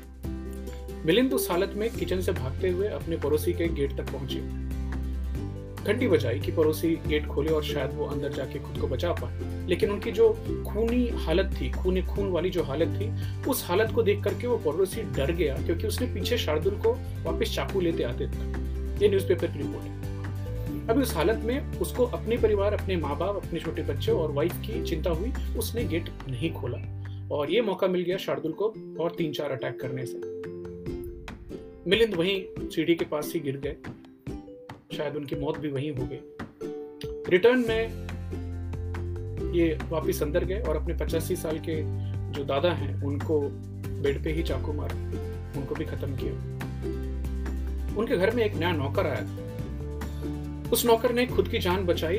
मिलिंद 1.05 1.33
उस 1.33 1.51
हालत 1.51 1.73
में 1.75 1.89
किचन 1.89 2.21
से 2.21 2.31
भागते 2.31 2.69
हुए 2.69 2.87
अपने 2.87 3.17
पड़ोसी 3.17 3.53
के 3.53 3.67
गेट 3.67 3.97
तक 3.97 4.11
पहुँचे। 4.11 4.64
घंटी 5.85 6.07
बजाई 6.07 6.39
कि 6.39 6.51
पड़ोसी 6.51 6.99
गेट 7.07 7.27
खोले 7.27 7.49
और 7.49 7.63
शायद 7.63 7.91
वो 7.93 8.05
अंदर 8.05 8.33
जाके 8.33 8.59
खुद 8.59 8.81
को 8.81 8.87
बचा 8.87 9.11
पाए। 9.11 9.67
लेकिन 9.67 9.91
उनकी 9.91 10.11
जो 10.11 10.29
खूनी 10.67 11.07
हालत 11.07 11.55
थी, 11.61 11.71
खूनी 11.71 12.01
खून 12.01 12.31
वाली 12.31 12.49
जो 12.49 12.63
हालत 12.63 12.87
थी, 12.87 13.39
उस 13.49 13.65
हालत 13.67 13.91
को 13.91 14.03
देख 14.03 14.23
करके 14.23 14.47
वो 14.47 14.57
पड़ोसी 14.57 15.01
डर 15.01 15.31
गया 15.31 15.55
क्योंकि 15.55 15.87
उसने 15.87 16.07
पीछे 16.07 16.37
शार्दुल 16.37 16.75
को 16.75 16.93
वापस 17.23 17.55
चाकू 17.55 17.81
लेते 17.81 18.03
आते 18.03 18.27
थे। 18.27 18.65
ये 19.01 19.09
न्यूज़पेपर 19.09 19.47
की 19.47 19.57
रिपोर्ट 19.57 19.83
है। 19.83 19.95
अभी 20.87 21.01
उस 21.01 21.15
हालत 21.15 21.43
में 21.43 21.77
उसको 21.77 22.05
अपने 22.05 22.37
परिवार, 22.37 22.73
अपने 22.73 22.97
माँ 22.97 23.17
बाप 23.17 23.35
अपने 23.35 23.59
छोटे 23.59 23.81
बच्चे 23.81 24.11
और 24.11 24.31
वाइफ 24.31 24.53
की 24.53 24.83
चिंता 24.83 25.09
हुई, 25.09 25.33
उसने 25.57 25.83
गेट 25.83 26.09
नहीं 26.29 26.53
खोला। 26.53 26.77
और 27.31 27.51
ये 27.51 27.61
मौका 27.61 27.87
मिल 27.87 28.01
गया 28.01 28.17
शार्दुल 28.17 28.51
को 28.51 28.65
और 28.99 29.15
तीन 29.17 29.31
चार 29.31 29.51
अटैक 29.51 29.79
करने 29.79 30.05
से। 30.05 30.17
मिलिंद 31.89 32.15
वहीं 32.15 32.69
सीढ़ी 32.69 32.95
के 32.95 33.05
पास 33.05 33.31
ही 33.33 33.39
गिर 33.39 33.57
गए। 33.57 33.75
शायद 34.93 35.15
उनकी 35.15 35.35
मौत 35.35 35.57
भी 35.57 35.67
वहीं 35.67 35.91
हो 35.91 36.05
गई। 36.05 36.19
रिटर्न 37.29 37.65
में 37.67 39.53
ये 39.53 39.77
वापस 39.89 40.21
अंदर 40.23 40.45
गए 40.45 40.59
और 40.59 40.75
अपने 40.75 40.93
पचासी 40.93 41.35
साल 41.35 41.59
के 41.59 41.81
जो 42.31 42.43
दादा 42.43 42.71
हैं, 42.71 43.03
उनको 43.03 43.39
बेड 44.01 44.23
पे 44.23 44.31
ही 44.31 44.43
चाकू 44.43 44.73
मारा। 44.73 44.95
उनको 45.59 45.75
भी 45.75 45.85
खत्म 45.85 46.15
किया। 46.15 46.33
उनके 47.97 48.17
घर 48.17 48.35
में 48.35 48.43
एक 48.43 48.55
नया 48.55 48.71
नौकर 48.71 49.07
आया। 49.07 50.69
उस 50.71 50.85
नौकर 50.85 51.13
ने 51.13 51.25
खुद 51.25 51.47
की 51.47 51.59
जान 51.59 51.85
बचाई। 51.85 52.17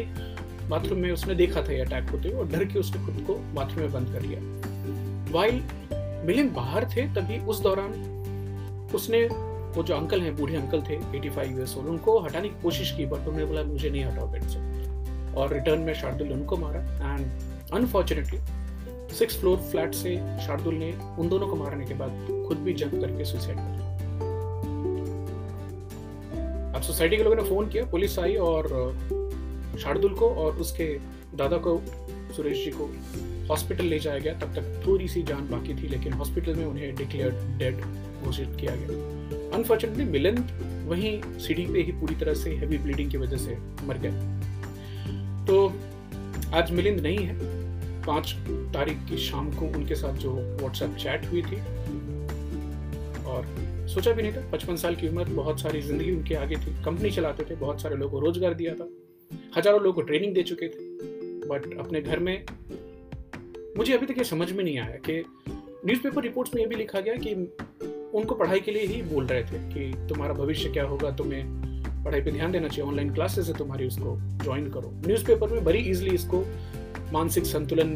बाथरूम 0.69 0.99
में 0.99 1.11
उसने 1.11 1.35
देखा 1.35 1.63
था 1.63 1.73
ये 1.73 1.81
अटैक 1.81 2.11
होते 2.11 2.31
और 2.31 2.49
डर 2.49 2.65
के 2.65 2.79
उसने 2.79 3.05
खुद 3.07 3.25
को 3.27 3.35
बाथरूम 3.35 3.81
में 3.81 3.93
बंद 3.93 4.13
कर 4.13 4.23
लिया 4.23 4.41
वाइल 5.33 5.63
मिलिन 6.27 6.53
बाहर 6.53 6.85
थे, 6.85 7.03
तभी 7.15 7.39
उस 7.39 7.61
दौरान 7.63 7.93
उसने 8.95 9.29
वो 9.77 9.83
जो 9.83 9.95
अंकल 9.95 10.21
हैं, 10.21 10.37
बूढ़े 10.37 10.57
अंकल 10.57 10.83
थे 10.83 10.97
85 11.13 11.31
फाइव 11.31 11.57
ईयर्स 11.59 11.77
ओल्ड 11.77 11.89
उनको 11.89 12.19
हटाने 12.19 12.49
की 12.49 12.63
कोशिश 12.63 12.93
की 12.93 13.07
बट 13.07 13.19
उन्होंने 13.19 13.45
बोला, 13.45 13.63
मुझे 13.63 13.91
नहीं 13.91 14.05
हटाओ 14.05 14.27
बेड 14.27 14.43
से. 14.43 14.59
और 15.35 15.53
रिटर्न 15.53 15.81
में 15.81 15.95
शार्दुल 15.95 16.33
उनको 16.33 16.57
मारा 16.57 16.81
and 16.81 17.27
unfortunately 17.73 18.39
six 19.15 19.39
floor 19.41 19.59
flat 19.59 19.95
से 19.95 20.17
शार्दुल 20.17 20.75
ने 20.75 20.93
उन 21.19 21.29
दोनों 21.29 21.49
को 21.49 21.57
मारने 21.57 21.85
के 21.85 21.95
बाद 21.95 22.11
खुद 22.49 22.59
भी 22.59 22.73
जंप 22.73 22.93
करके 22.93 23.25
सुसाइड 23.25 23.57
कर 23.57 23.85
अब 26.77 26.83
सोसाइटी 26.83 27.17
के 27.17 27.23
लोगों 27.23 27.37
ने 27.37 27.43
फ़ोन 27.43 27.69
किया 27.69 27.85
पुलिस 27.85 28.19
आई 28.19 28.35
और 28.37 28.69
शार्दुल 29.79 30.15
को 30.15 30.31
और 30.31 30.57
उसके 30.57 30.99
दादा 31.37 31.57
को, 31.57 31.83
सुरेश 32.37 32.65
जी 32.65 32.71
को 32.71 32.91
हॉस्पिटल 33.49 33.85
ले 33.85 33.99
जाया 33.99 34.19
गया। 34.19 34.35
तब 34.35 34.55
तक 34.55 34.83
थोड़ी 34.87 35.09
सी 35.09 35.23
जान 35.23 35.49
बाकी 35.51 35.75
थी, 35.75 35.89
लेकिन 35.89 36.13
हॉस्पिटल 36.13 36.55
में 36.55 36.65
उन्हें 36.65 36.95
डिक्लेयर 36.97 37.31
डेड 37.59 37.81
घोषित 38.25 38.57
किया 38.61 38.75
गया। 38.77 39.16
अनफॉर्चुनेटली 39.55 40.05
मिलिंद 40.05 40.39
वहीं 40.89 41.21
सीढ़ी 41.39 41.67
पे 41.67 41.83
ही 41.83 41.93
पूरी 41.93 42.15
तरह 42.15 42.35
से 42.35 42.51
हैवी 42.57 42.79
ब्लीडिंग 42.79 43.11
की 43.11 43.19
वजह 43.19 43.37
से 43.37 43.57
मर 43.87 43.99
गए। 43.99 44.11
तो 45.47 45.67
आज 46.55 46.71
मिलिंद 46.71 47.01
नहीं 47.01 47.19
है। 47.19 47.35
पाँच 48.07 48.35
तारीख 48.75 48.99
की 49.09 49.17
शाम 49.19 49.51
को 49.53 49.67
उनके 49.69 49.95
साथ 49.95 50.19
जो 50.19 50.33
व्हाट्सएप 50.33 50.97
चैट 50.97 51.27
हुई 51.27 51.43
थी 51.43 51.57
और 53.25 53.47
सोचा 53.89 54.13
भी 54.13 54.23
नहीं 54.23 54.33
था। 54.33 54.51
पचपन 54.51 54.77
साल 54.77 54.97
की 54.97 55.09
उम्र, 55.09 55.25
बहुत 55.25 55.61
सारी 55.61 55.81
ज़िंदगी 55.81 56.13
उनके 56.13 56.35
आगे 56.35 56.57
थी। 56.57 56.75
कंपनी 56.85 57.11
चलाते 57.11 57.45
थे, 57.45 57.55
बहुत 57.57 57.83
सारे 57.83 57.97
लोगों 57.97 58.21
को 58.21 58.27
रोज़गार 58.27 58.55
दिया 58.55 58.75
था। 58.75 58.89
हज़ारों 59.57 59.81
लोगों 59.81 59.93
को 59.93 60.03
ट्रेनिंग 60.03 60.35
दे 60.35 60.43
चुके 60.43 60.69
थे। 60.69 60.85
बट 61.49 61.79
अपने 61.79 62.01
घर 62.01 62.19
में 62.19 62.45
मुझे 63.77 63.93
अभी 63.93 64.07
तक 64.07 64.19
ये 64.19 64.25
समझ 64.25 64.51
में 64.53 64.63
नहीं 64.65 64.79
आया 64.79 64.97
कि 65.09 65.23
न्यूज़पेपर 65.49 66.23
रिपोर्ट्स 66.23 66.55
में 66.55 66.63
ये 66.63 66.69
भी 66.69 66.77
लिखा 66.77 67.01
गया 67.01 67.15
कि 67.17 67.35
उनको 68.17 68.35
पढ़ाई 68.35 68.61
के 68.61 68.71
लिए 68.71 68.87
ही 68.87 69.01
बोल 69.03 69.27
रहे 69.27 69.43
थे 69.43 69.59
कि 69.71 70.07
तुम्हारा 70.09 70.35
भविष्य 70.35 70.69
क्या 70.69 70.85
होगा, 70.85 71.11
तुम्हें 71.11 72.05
पढ़ाई 72.05 72.21
पे 72.21 72.31
ध्यान 72.31 72.53
देना 72.53 72.69
चाहिए 72.69 72.91
ऑनलाइन 72.91 73.13
क्लासेस 73.15 73.49
है 73.49 73.55
तुम्हारी, 73.55 73.87
उसको 73.87 74.17
ज्वाइन 74.45 74.71
करो। 74.71 74.93
न्यूज़पेपर 75.07 75.53
में 75.53 75.65
बड़ी 75.65 75.79
इजिली 75.81 76.15
इसको 76.15 76.45
मानसिक 77.13 77.47
संतुलन 77.47 77.93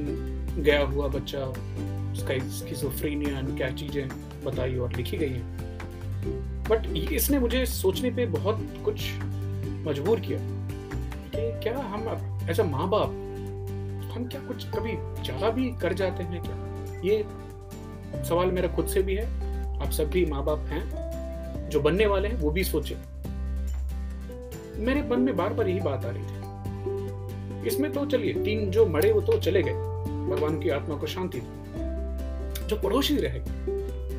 गया 0.58 0.80
हुआ 0.82 1.08
बच्चा, 1.08 1.44
उसका 2.12 2.38
स्किजोफ्रेनिया 2.50 3.42
क्या 3.56 3.70
चीज़ें 3.70 4.08
बताई 4.44 4.76
और 4.76 4.96
लिखी 4.96 5.16
गई 5.16 5.28
हैं। 5.28 5.58
बट 6.68 6.86
इसने 7.12 7.38
मुझे 7.38 7.64
सोचने 7.66 8.10
पे 8.10 8.26
बहुत 8.28 8.66
कुछ 8.84 9.10
मजबूर 9.86 10.20
किया 10.20 10.38
कि 11.34 11.50
क्या 11.62 11.78
हम 11.78 12.08
एज 12.50 12.60
अ 12.60 12.64
माँ 12.64 12.88
बाप 12.90 13.10
हम 14.12 14.26
क्या 14.30 14.40
कुछ 14.40 14.64
कभी 14.70 14.92
ज़्यादा 15.22 15.50
भी 15.50 15.70
कर 15.82 15.92
जाते 15.92 16.22
हैं 16.22 16.42
क्या? 16.42 16.56
ये 17.04 17.24
सवाल 18.24 18.50
मेरा 18.50 18.68
खुद 18.76 18.86
से 18.86 19.02
भी 19.02 19.14
है। 19.14 19.26
आप 19.80 19.90
सब 19.90 20.10
भी 20.10 20.24
माँ 20.26 20.44
बाप 20.44 20.66
हैं, 20.68 21.68
जो 21.70 21.80
बनने 21.80 22.06
वाले 22.06 22.28
हैं, 22.28 22.36
वो 22.36 22.50
भी 22.50 22.64
सोचे। 22.64 22.96
मेरे 24.78 25.02
मन 25.08 25.20
में 25.20 25.36
बार 25.36 25.52
बार 25.52 25.68
यही 25.68 25.80
बात 25.80 26.04
आ 26.04 26.10
रही 26.10 26.22
थी। 26.22 27.68
इसमें 27.68 27.90
तो 27.92 28.04
चलिए, 28.06 28.32
तीन 28.34 28.70
जो 28.70 28.86
मरे 28.86 29.12
वो 29.12 29.20
तो 29.20 29.38
चले 29.40 29.62
गए, 29.62 29.72
भगवान 30.30 30.60
की 30.60 30.68
आत्मा 30.70 30.96
को 30.96 31.06
शांति 31.06 31.40
थी 31.40 32.66
जो 32.68 32.76
पड़ोसी 32.76 33.16
रहे 33.16 33.40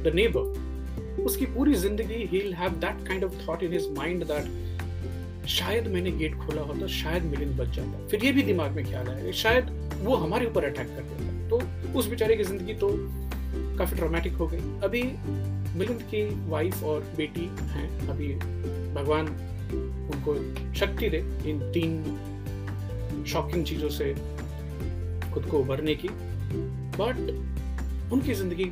द 0.03 0.11
नेबर 0.15 1.23
उसकी 1.23 1.45
पूरी 1.45 1.73
ज़िंदगी 1.75 2.25
ही 2.31 2.39
have 2.57 2.71
that 2.79 3.07
kind 3.07 3.23
of 3.23 3.33
thought 3.47 3.63
in 3.63 3.73
his 3.73 3.87
mind 3.97 4.23
that 4.25 5.47
शायद 5.49 5.87
मैंने 5.87 6.11
गेट 6.11 6.35
खोला 6.37 6.61
होता, 6.61 6.87
शायद 6.87 7.23
मिलिंद 7.23 7.55
बच 7.57 7.75
जाता। 7.75 8.07
फिर 8.07 8.25
ये 8.25 8.31
भी 8.31 8.43
दिमाग 8.43 8.71
में 8.71 8.83
ख्याल 8.85 9.07
आया 9.09 9.31
शायद 9.31 9.69
वो 10.03 10.15
हमारे 10.15 10.45
ऊपर 10.45 10.65
अटैक 10.65 10.87
कर 10.87 11.01
देता। 11.03 11.49
तो 11.49 11.99
उस 11.99 12.07
बेचारे 12.07 12.35
की 12.35 12.43
ज़िंदगी 12.43 12.73
तो 12.73 12.89
काफ़ी 13.77 13.95
ड्रामेटिक 13.95 14.33
हो 14.33 14.47
गई। 14.47 14.59
अभी 14.83 15.03
मिलिंद 15.77 16.01
की 16.11 16.23
वाइफ 16.49 16.83
और 16.83 17.01
बेटी 17.17 17.45
हैं। 17.69 17.87
अभी 18.09 18.33
भगवान 18.95 19.27
उनको 20.05 20.35
शक्ति 20.75 21.09
दे 21.09 21.17
इन 21.49 21.59
तीन 21.73 23.23
शॉकिंग 23.27 23.65
चीज़ों 23.65 23.89
से 23.89 24.13
खुद 25.33 25.45
को 25.45 25.59
उभरने 25.59 25.95
की। 25.95 26.09
बट 26.97 28.11
उनकी 28.13 28.33
ज़िंदगी 28.33 28.65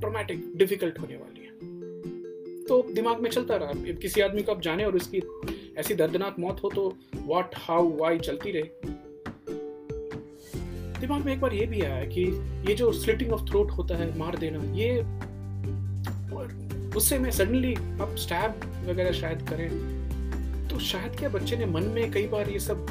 ट्रोमैटिक 0.00 0.50
डिफ़िकल्ट 0.56 0.98
होने 1.00 1.16
वाली 1.16 1.44
है। 1.44 2.62
तो 2.64 2.82
दिमाग 2.94 3.20
में 3.20 3.30
चलता 3.30 3.56
रहा। 3.56 3.72
किसी 4.02 4.20
आदमी 4.20 4.42
को 4.42 4.52
आप 4.52 4.60
जाने 4.60 4.84
और 4.84 4.96
उसकी 4.96 5.22
ऐसी 5.78 5.94
दर्दनाक 5.94 6.38
मौत 6.38 6.60
हो 6.64 6.70
तो 6.70 6.88
व्हाट 7.16 7.54
हाउ 7.58 7.96
वाई 7.96 8.18
चलती 8.18 8.50
रहे। 8.50 8.93
दिमाग 11.06 11.24
में 11.24 11.32
एक 11.32 11.40
बार 11.40 11.54
ये 11.54 11.66
भी 11.66 11.80
आया 11.82 12.04
कि 12.06 12.22
ये 12.68 12.74
जो 12.74 12.92
स्लिटिंग 12.94 13.32
ऑफ़ 13.32 13.42
थ्रोट 13.50 13.70
होता 13.70 13.96
है, 13.96 14.16
मार 14.18 14.36
देना, 14.38 14.60
ये 14.74 14.90
उससे 16.96 17.18
मैं 17.18 17.30
सडनली 17.30 17.74
अब 17.74 18.14
स्टैब 18.18 18.60
वगैरह 18.88 19.12
शायद 19.12 19.42
करें। 19.48 19.68
तो 20.68 20.78
शायद 20.80 21.16
क्या 21.18 21.28
बच्चे 21.28 21.56
ने 21.56 21.66
मन 21.66 21.82
में 21.94 22.10
कई 22.12 22.26
बार 22.26 22.50
ये 22.50 22.58
सब 22.60 22.86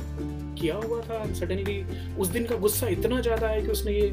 किया 0.59 0.75
हुआ 0.77 0.99
था 1.01 1.23
सडनली 1.33 1.77
उस 2.15 2.27
दिन 2.29 2.45
का 2.45 2.55
गुस्सा 2.57 2.87
इतना 2.87 3.19
ज़्यादा 3.21 3.47
है 3.47 3.61
कि 3.61 3.67
उसने 3.67 3.91
ये 3.91 4.07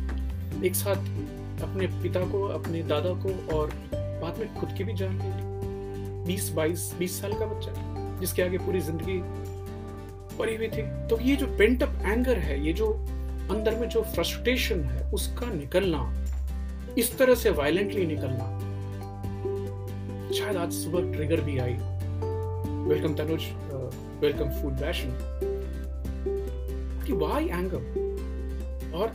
एक 0.66 0.74
साथ 0.74 1.62
अपने 1.62 1.86
पिता 2.02 2.20
को, 2.26 2.42
अपने 2.48 2.82
दादा 2.84 3.12
को 3.24 3.56
और 3.56 3.70
बाद 3.92 4.38
में 4.38 4.54
खुद 4.54 4.72
की 4.78 4.84
भी 4.84 4.94
जान 4.94 5.18
ले 5.18 5.28
ली। 5.28 6.24
बीस, 6.26 6.50
बाईस, 6.52 6.92
बीस 6.98 7.20
साल 7.20 7.32
का 7.32 7.46
बच्चा 7.46 8.18
जिसके 8.20 8.42
आगे 8.42 8.58
पूरी 8.58 8.80
ज़िंदगी 8.80 9.20
पड़ी 10.38 10.56
हुई 10.56 10.68
थी। 10.68 10.82
तो 11.08 11.20
ये 11.20 11.36
जो 11.36 11.46
पेंट 11.58 11.82
अप 11.82 12.02
एंगर 12.02 12.38
है, 12.38 12.64
ये 12.66 12.72
जो 12.72 12.92
अंदर 13.50 13.76
में 13.76 13.88
जो 13.88 14.02
फ्रस्ट्रेशन 14.02 14.80
है, 14.80 15.10
उसका 15.12 15.46
निकलना, 15.46 16.02
इस 16.98 17.16
तरह 17.18 17.34
से 17.34 17.50
वायलेंटली 17.50 18.06
निकलना। 18.06 18.58
शायद 20.38 20.56
आज 20.56 20.72
सुबह 20.72 21.12
ट्रिगर 21.12 21.40
भी 21.40 21.58
आई। 21.58 21.72
वेलकम 22.88 23.14
तनुज 23.14 23.42
वेलकम 24.22 24.50
फ़ूड 24.50 24.72
बैशन 24.72 25.16
कि 27.06 27.12
वाई 27.12 27.44
एंगर 27.44 28.92
और 28.94 29.12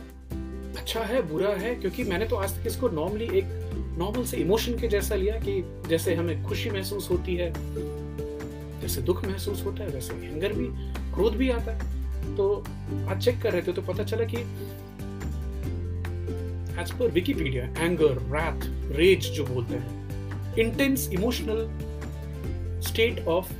अच्छा 0.78 1.00
है, 1.00 1.22
बुरा 1.22 1.50
है, 1.50 1.74
क्योंकि 1.74 2.04
मैंने 2.04 2.26
तो 2.26 2.36
आज 2.36 2.60
तक 2.60 2.66
इसको 2.66 2.88
नॉर्मली 2.88 3.38
एक 3.38 3.44
नॉर्मल 3.98 4.24
से 4.24 4.36
इमोशन 4.36 4.78
के 4.78 4.88
जैसा 4.88 5.14
लिया 5.14 5.36
कि 5.40 5.82
जैसे 5.88 6.14
हमें 6.14 6.42
खुशी 6.44 6.70
महसूस 6.70 7.10
होती 7.10 7.36
है, 7.36 7.52
जैसे 8.80 9.02
दुख 9.02 9.24
महसूस 9.24 9.64
होता 9.64 9.84
है, 9.84 9.90
वैसे 9.90 10.14
एंगर 10.14 10.52
भी, 10.52 10.66
क्रोध 11.14 11.36
भी 11.36 11.50
आता 11.50 11.72
है। 11.72 11.95
तो 12.34 12.64
आज 13.08 13.24
चेक 13.24 13.42
कर 13.42 13.52
रहे 13.52 13.62
थे 13.62 13.72
तो 13.72 13.82
पता 13.82 14.04
चला 14.04 14.24
कि 14.24 14.36
as 16.80 16.90
per 16.90 17.08
Wikipedia 17.08 17.64
anger 17.64 18.12
wrath 18.12 18.60
raise 18.96 19.30
जो 19.30 19.46
बोलते 19.46 19.74
हैं 19.74 20.06
intense 20.56 21.10
emotional 21.12 21.70
state 22.80 23.26
of 23.26 23.52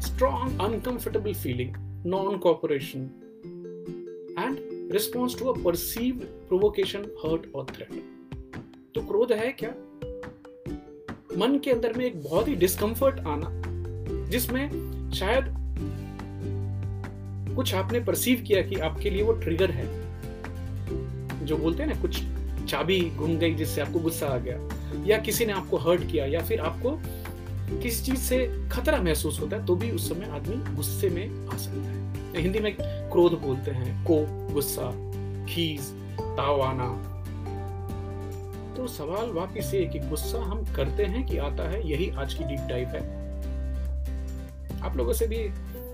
strong 0.00 0.60
uncomfortable 0.60 1.34
feeling 1.34 1.74
non 2.06 2.38
cooperation 2.38 3.00
and 4.38 4.58
response 4.92 5.38
to 5.38 5.46
a 5.46 5.52
provocation 6.48 6.98
hurt 6.98 7.54
और 7.54 7.64
थ्रेट 7.64 8.04
तो 8.94 9.00
क्रोध 9.00 9.32
है 9.32 9.52
क्या? 9.52 9.70
मन 11.38 11.58
के 11.64 11.70
अंदर 11.70 11.92
में 11.92 12.04
एक 12.04 12.22
बहुत 12.22 12.48
ही 12.48 12.54
डिस्कंफर्ट 12.54 13.20
आना, 13.20 13.62
जिसमें 14.30 14.68
शायद 15.10 15.57
कुछ 17.58 17.74
आपने 17.74 18.00
परसीव 18.00 18.42
किया 18.46 18.62
कि 18.62 18.76
आपके 18.76 19.10
लिए 19.10 19.22
वो 19.22 19.32
ट्रिगर 19.32 19.70
है? 19.70 19.86
जो 21.46 21.56
बोलते 21.56 21.82
हैं 21.82 21.94
ना, 21.94 22.00
कुछ 22.02 22.22
चाबी 22.64 23.00
घूम 23.10 23.36
गई 23.38 23.54
जिससे 23.54 23.80
आपको 23.80 23.98
गुस्सा 23.98 24.26
आ 24.26 24.36
गया, 24.38 24.58
या 25.06 25.18
किसी 25.18 25.46
ने 25.46 25.52
आपको 25.52 25.76
हर्ट 25.76 26.10
किया, 26.12 26.26
या 26.26 26.40
फिर 26.40 26.60
आपको 26.60 26.90
किसी 27.82 28.04
चीज़ 28.04 28.20
से 28.20 28.68
खतरा 28.68 29.00
महसूस 29.00 29.40
होता 29.40 29.56
है 29.56 29.66
तो 29.66 29.76
भी 29.76 29.90
उस 29.90 30.08
समय 30.08 30.26
आदमी 30.26 30.74
गुस्से 30.74 31.08
में 31.08 31.48
आ 31.48 31.56
सकता 31.56 31.88
है। 31.88 32.42
हिंदी 32.42 32.60
में 32.60 32.76
क्रोध 32.80 33.32
बोलते 33.40 33.70
हैं 33.70 34.04
को 34.04 34.16
गुस्सा 34.54 34.90
खीज 35.46 35.80
ताव 36.20 36.62
आना। 36.62 36.88
तो 38.76 38.86
सवाल 38.86 39.30
वापिस 39.30 39.74
ये 39.74 39.84
कि 39.84 39.98
गुस्सा 39.98 40.38
हम 40.38 40.64
करते 40.76 41.04
हैं 41.04 41.26
कि 41.26 41.38
आता 41.38 41.70
है, 41.70 41.88
यही 41.90 42.10
आज 42.10 42.34
की 42.34 42.44
डीप 42.44 42.60
डाइव 42.60 42.88
है। 42.88 43.02
आप 44.82 44.96
लोगों 44.96 45.12
से 45.12 45.26
भी 45.26 45.36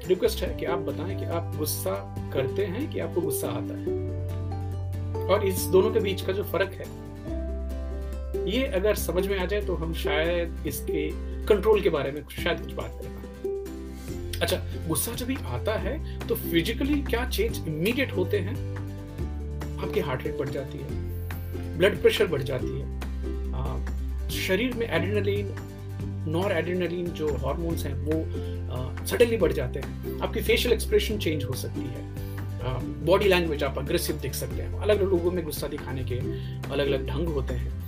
रिक्वेस्ट 0.09 0.43
है 0.43 0.55
कि 0.57 0.65
आप 0.67 0.79
बताएँ 0.79 1.19
कि 1.19 1.25
आप 1.25 1.55
गुस्सा 1.57 1.93
करते 2.33 2.65
हैं 2.67 2.91
कि 2.91 3.01
आपको 3.01 3.21
गुस्सा 3.21 3.49
आता 3.49 3.79
है? 3.79 4.03
और 5.27 5.47
इस 5.47 5.65
दोनों 5.73 5.91
के 5.91 6.01
बीच 6.01 6.23
का 6.23 6.33
जो 6.33 6.45
फ़र्क 6.45 6.73
है, 6.73 6.87
ये 8.49 8.63
अगर 8.77 8.95
समझ 8.95 9.27
में 9.27 9.39
आ 9.39 9.45
जाए 9.45 9.61
तो 9.61 9.75
हम 9.75 9.93
शायद 9.95 10.67
इसके 10.67 11.09
कंट्रोल 11.47 11.81
के 11.81 11.91
बारे 11.91 12.11
में 12.13 12.23
शायद 12.33 12.61
कुछ 12.61 12.73
बात 12.73 12.91
करें। 12.95 14.41
अच्छा 14.41 14.57
गुस्सा 14.89 15.13
जब 15.13 15.27
भी 15.27 15.37
आता 15.49 15.79
है 15.79 16.19
तो 16.29 16.35
फिजिकली 16.35 17.01
क्या 17.03 17.29
चेंज 17.29 17.69
इमीडिएट 17.69 18.13
होते 18.13 18.39
हैं? 18.39 18.57
आपकी 19.79 20.01
हार्ट 20.01 20.25
रेट 20.25 20.39
बढ़ 20.39 20.49
जाती 20.49 20.79
है 20.79 21.79
ब्लड 21.79 22.01
प्रेशर 22.03 22.27
बढ़ 22.27 22.43
जाती 22.43 22.81
है। 22.81 22.93
शरीर 24.37 24.75
में 24.75 24.87
एड्रेनलिन 24.87 25.55
नॉर 26.29 26.53
एड्रेनलिन 26.53 27.07
जो 27.09 27.29
हॉर्मोन्स 27.37 27.85
हैं, 27.87 27.95
वो 27.95 28.13
सडनली 29.07 29.37
बढ़ 29.37 29.53
जाते 29.53 29.81
हैं। 29.81 30.21
आपकी 30.21 30.41
फेशियल 30.41 30.75
एक्सप्रेशन 30.75 31.19
चेंज 31.19 31.45
हो 31.45 31.55
सकती 31.55 31.81
है। 31.81 32.15
बॉडी 33.05 33.29
लैंग्वेज 33.29 33.63
आप 33.65 33.79
अग्रेसिव 33.79 34.17
दिख 34.17 34.35
सकते 34.35 34.63
हैं। 34.63 34.81
अलग 34.81 35.01
अलग 35.01 35.11
लोगों 35.11 35.31
में 35.31 35.45
गुस्सा 35.45 35.69
दिखाने 35.69 36.05
के 36.05 36.15
अलग 36.73 36.87
अलग 36.87 37.07
ढंग 37.07 37.29
होते 37.29 37.55
हैं। 37.55 37.85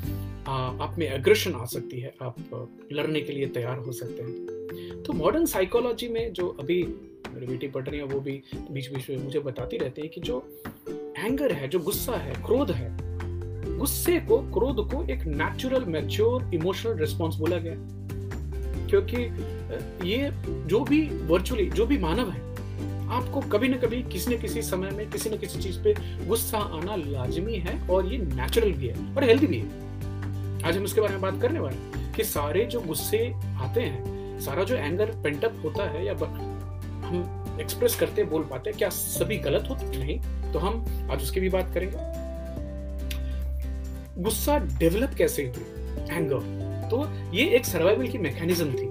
आप 0.83 0.97
में 0.99 1.13
एग्रेशन 1.13 1.53
आ 1.53 1.65
सकती 1.65 2.01
है। 2.01 2.15
आप 2.23 2.37
लड़ने 2.93 3.21
के 3.21 3.33
लिए 3.33 3.47
तैयार 3.47 3.79
हो 3.79 3.93
सकते 3.93 4.23
हैं। 4.23 4.57
तो 5.03 5.13
मॉडर्न 5.13 5.47
साइकोलॉजी 5.47 6.09
में 6.09 6.33
जो 6.33 6.49
अभी 6.49 6.83
मेरी 7.35 7.47
बेटी 7.47 7.69
पढ़ 7.69 7.89
रही 7.89 8.01
है, 8.01 8.07
वो 8.07 8.21
भी 8.21 8.43
बीच 8.71 8.93
बीच 8.93 9.11
में 9.11 9.25
मुझे 9.25 9.39
बताती 9.39 9.77
रहती 9.77 10.03
है 10.03 10.09
कि 10.09 10.21
जो 10.21 10.63
एंगर 11.19 11.53
है, 11.53 11.69
जो 11.69 11.79
गुस्सा 11.79 12.13
है, 12.13 12.35
क्रोध 12.35 12.71
है, 12.71 12.97
गुस्से 13.79 14.21
को, 14.21 14.39
क्रोध 14.39 14.93
को 14.93 15.05
एक 15.05 15.23
नेचुरल 15.23 15.85
मैच्योर 15.85 16.55
इमोशनल 16.55 16.97
रिस्पॉन्स 16.97 17.37
बोला 17.37 17.57
गया। 17.57 17.75
क्योंकि 18.87 19.17
ये 20.05 20.31
जो 20.69 20.81
भी 20.85 21.01
वर्चुअली 21.29 21.67
जो 21.71 21.87
भी 21.87 21.99
मानव 21.99 22.31
है, 22.31 22.41
आपको 23.11 23.41
कभी 23.49 23.69
ना 23.69 23.77
कभी 23.77 24.03
किसी 24.03 24.35
न 24.35 24.39
किसी 24.41 24.63
समय 24.63 24.91
में, 24.91 25.11
किसी 25.11 25.31
न 25.31 25.37
किसी 25.39 25.59
चीज़ 25.63 25.79
पे 25.83 25.95
गुस्सा 26.27 26.59
आना 26.59 26.97
लाजमी 26.97 27.57
है 27.57 27.79
और 27.89 28.13
ये 28.13 28.19
नेचुरल 28.19 28.73
भी 28.73 28.87
है 28.87 29.15
और 29.15 29.25
हेल्दी 29.25 29.47
भी 29.47 29.59
है। 29.59 29.67
आज 30.63 30.77
हम 30.77 30.85
इसके 30.85 31.01
बारे 31.01 31.13
में 31.13 31.23
बात 31.23 31.41
करने 31.43 31.61
वाले 31.61 32.13
कि 32.13 32.25
सारे 32.25 32.65
जो 32.65 32.81
गुस्से 32.81 33.27
आते 33.61 33.81
हैं, 33.81 34.41
सारा 34.41 34.65
जो 34.65 34.77
एंगर 34.77 35.11
पेंटअप 35.25 35.61
होता 35.65 35.91
है 35.91 36.05
या 36.07 36.13
हम 36.13 37.59
एक्सप्रेस 37.61 37.95
करते 37.97 38.25
बोल 38.25 38.43
पाते 38.43 38.73
क्या 38.73 38.89
सभी 38.89 39.37
गलत 39.39 39.69
होते 39.71 39.99
नहीं 39.99 40.19
तो 40.53 40.59
हम 40.59 40.85
आज 41.11 41.23
उसकी 41.23 41.41
भी 41.41 41.49
बात 41.49 41.73
करेंगे। 41.75 42.15
गुस्सा 44.23 44.59
डेवलप 44.79 45.15
कैसे 45.19 45.43
हुई 45.45 46.17
एंगर 46.17 46.89
तो 46.91 47.07
ये 47.35 47.45
एक 47.57 47.65
सर्वाइवल 47.67 48.09
की 48.09 48.19
मैकेनिज्म 48.19 48.73
थी। 48.73 48.87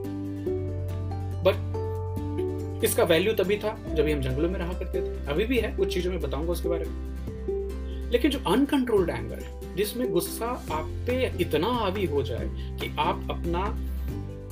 इसका 2.84 3.03
वैल्यू 3.03 3.34
तभी 3.34 3.58
था 3.58 3.77
जब 3.94 4.08
हम 4.08 4.22
जंगलों 4.22 4.50
में 4.50 4.60
रहा 4.60 4.74
करते 4.74 5.01
थे? 5.01 5.27
अभी 5.27 5.46
भी 5.46 5.58
है, 5.58 5.75
कुछ 5.77 5.94
चीज़ों 5.94 6.12
में 6.12 6.22
बताऊँगा 6.22 6.51
उसके 6.51 6.70
बारे 6.70 6.86
में। 6.86 8.12
लेकिन 8.12 8.32
जो 8.32 8.39
अनकंट्रोल्ड 8.48 9.10
एंगर 9.10 9.39
है, 9.39 9.75
जिसमें 9.75 10.12
गुस्सा 10.12 10.46
आप 10.46 10.89
पे 11.08 11.32
इतना 11.41 11.67
हावी 11.67 12.05
हो 12.05 12.24
जाए 12.24 12.48
कि 12.79 12.96
आप 13.00 13.27
अपना 13.29 13.65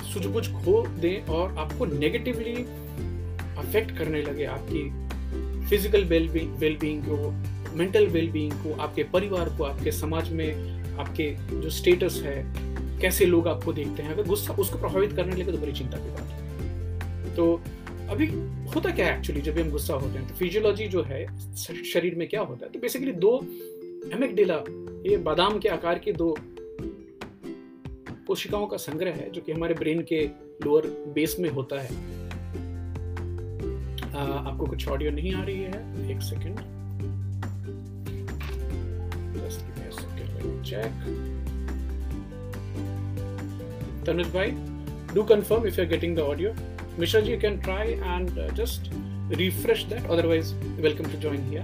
सूझबूझ 0.04 0.46
खो 0.48 0.86
दें 1.00 1.26
और 1.26 1.56
आपको 1.58 1.86
नेगेटिवली 1.86 2.54
अफेक्ट 3.58 3.96
करने 3.98 4.22
लगे 4.22 4.44
आपकी 4.44 4.82
फ़िज़िकल 5.68 6.04
वेलबींग 6.04 7.02
को 7.04 7.30
मेंटल 7.76 8.06
वेलबींग 8.06 8.52
को, 8.52 8.74
आपके 8.82 9.02
परिवार 9.02 9.48
को, 9.48 9.64
आपके 9.64 9.92
समाज 9.92 10.30
में 10.32 10.98
आपके 10.98 11.30
जो 11.52 11.70
स्टेटस 11.70 12.20
है, 12.24 12.36
कैसे 13.00 13.26
लोग 13.26 13.48
आपको 13.48 13.72
देखते 13.72 14.02
हैं। 14.02 14.12
अगर 14.12 14.22
गुस्सा 14.22 14.54
उसको 14.54 14.78
प्रभावित 14.78 15.12
करने 15.12 15.36
लगे 15.36 15.52
तो 15.52 15.58
बड़ी 15.58 15.72
चिंता 15.72 15.96
की 15.96 16.10
बात 16.10 16.28
है। 16.30 17.34
तो 17.36 17.60
अभी 18.10 18.26
होता 18.74 18.90
क्या 18.90 19.06
है 19.06 19.18
एक्चुअली 19.18 19.40
जब 19.40 19.58
हम 19.58 19.70
गुस्सा 19.70 19.94
होते 19.94 20.18
हैं 20.18 20.28
तो 20.28 20.34
फिजियोलॉजी 20.34 20.86
जो 20.86 21.02
है 21.02 21.38
शरीर 21.84 22.14
में 22.14 22.28
क्या 22.28 22.40
होता 22.40 22.66
है? 22.66 22.72
तो 22.72 22.78
बेसिकली 22.78 23.12
दो 23.12 23.46
एमेक्डेला 24.12 24.54
ये 25.10 25.16
बादाम 25.16 25.58
के 25.58 25.68
आकार 25.68 25.98
के 25.98 26.12
दो 26.12 26.38
कोशिकाओं 28.26 28.66
का 28.66 28.76
संग्रह 28.76 29.12
है 29.12 29.30
जो 29.30 29.40
कि 29.40 29.52
हमारे 29.52 29.74
ब्रेन 29.74 30.02
के 30.02 30.26
लोअर 30.64 30.86
बेस 30.86 31.36
में 31.40 31.50
होता 31.50 31.80
है। 31.80 31.88
आ, 34.14 34.22
आपको 34.22 34.66
कुछ 34.66 34.88
ऑडियो 34.88 35.10
नहीं 35.10 35.34
आ 35.34 35.44
रही 35.44 35.62
है? 35.62 36.10
एक 36.10 36.22
सेकेंड 36.22 36.58
चेक 40.64 40.92
तनुज 44.06 44.26
भाई 44.26 44.50
do 45.14 45.22
confirm 45.22 45.66
if 45.66 45.74
you 45.74 45.84
are 45.84 45.90
getting 45.90 46.16
the 46.16 46.18
audio 46.18 46.73
Mishra 47.00 47.20
ji 47.20 47.32
you 47.32 47.38
can 47.40 47.58
try 47.60 47.92
and 47.92 48.30
just 48.56 48.92
refresh 49.30 49.84
that 49.90 50.06
otherwise 50.14 50.48
welcome 50.78 51.06
to 51.10 51.18
join 51.20 51.44
here 51.50 51.62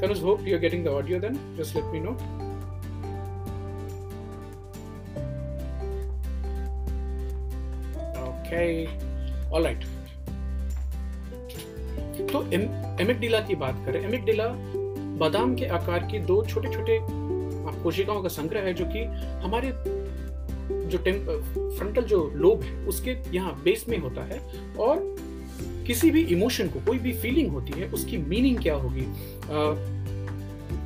Tanuj 0.00 0.22
hope 0.22 0.46
you're 0.46 0.58
getting 0.58 0.84
the 0.84 0.92
audio 0.92 1.18
then 1.18 1.38
just 1.56 1.74
let 1.74 1.90
me 1.92 2.00
know 2.00 2.16
okay 8.30 8.88
all 9.52 9.62
right 9.62 9.86
तो 12.32 12.42
एमिकडिला 12.52 13.40
की 13.40 13.54
बात 13.56 13.74
करें 13.86 14.00
एमिकडिला 14.02 14.46
बादाम 15.18 15.54
के 15.56 15.66
आकार 15.76 16.08
के 16.10 16.18
दो 16.30 16.44
छोटे 16.48 16.68
छोटे 16.74 16.98
कोशिकाओं 17.82 18.22
का 18.22 18.28
संग्रह 18.28 18.62
है 18.62 18.72
जो 18.74 18.84
कि 18.94 19.04
हमारे 19.44 19.72
जो 20.88 20.98
फ्रंटल 21.78 22.02
जो 22.02 22.32
लोब 22.34 22.62
है 22.62 22.86
उसके 22.86 23.10
यहाँ 23.10 23.62
बेस 23.64 23.86
में 23.88 23.98
होता 23.98 24.24
है 24.24 24.38
और 24.78 25.16
किसी 25.86 26.10
भी 26.10 26.22
इमोशन 26.22 26.68
को 26.68 26.80
कोई 26.80 26.98
भी 26.98 27.12
फीलिंग 27.12 27.52
होती 27.52 27.80
है 27.80 27.88
उसकी 27.88 28.16
मीनिंग 28.16 28.58
क्या 28.58 28.74
होगी? 28.74 29.02
आ, 29.02 29.98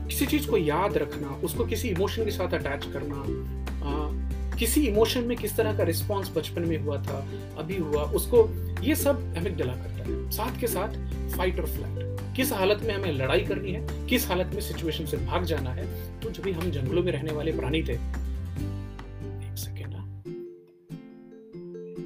किसी 0.07 0.27
चीज़ 0.27 0.49
को 0.49 0.57
याद 0.57 0.97
रखना 0.97 1.41
उसको 1.45 1.65
किसी 1.65 1.89
इमोशन 1.89 2.25
के 2.25 2.31
साथ 2.31 2.55
अटैच 2.55 2.85
करना 2.85 3.15
आ, 3.15 4.23
किसी 4.57 4.87
इमोशन 4.87 5.25
में 5.25 5.37
किस 5.37 5.57
तरह 5.57 5.77
का 5.77 5.83
रिस्पॉन्स 5.83 6.31
बचपन 6.37 6.63
में 6.63 6.79
हुआ 6.79 6.97
था 6.97 7.29
अभी 7.59 7.77
हुआ 7.77 8.03
उसको 8.03 8.49
ये 8.83 8.95
सब 8.95 9.35
डला 9.35 9.73
करता 9.73 10.05
है। 10.05 10.31
साथ 10.31 10.61
के 10.61 10.67
साथ 10.67 10.89
फाइट 11.37 11.61
और 11.61 11.67
फ़्लाइट 11.67 12.03
किस 12.37 12.53
हालत 12.53 12.81
में 12.83 12.95
हमें 12.95 13.13
लड़ाई 13.13 13.41
करनी 13.41 13.73
है 13.73 14.07
किस 14.07 14.29
हालत 14.29 14.51
में 14.55 14.61
सिचुएशन 14.61 15.07
से 15.07 15.17
भाग 15.17 15.45
जाना 15.45 15.71
है 15.71 15.87
तो 16.21 16.31
जब 16.31 16.43
भी 16.43 16.53
हम 16.53 16.71
जंगलों 16.71 17.03
में 17.03 17.13
रहने 17.13 17.33
वाले 17.33 17.53
प्राणी 17.53 17.83
थे 17.83 18.23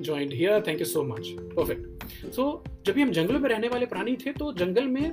joined 0.07 0.33
here 0.35 0.63
thank 0.67 0.81
you 0.81 0.87
so 0.87 1.03
much 1.05 1.29
perfect 1.57 2.33
so 2.35 2.65
जब 2.87 2.93
भी 2.95 3.03
हम 3.03 3.11
जंगलों 3.13 3.41
में 3.41 3.49
रहने 3.51 3.69
वाले 3.69 3.87
प्राणी 3.87 4.17
थे 4.17 4.33
तो 4.35 4.53
जंगल 4.55 4.87
में 4.89 5.05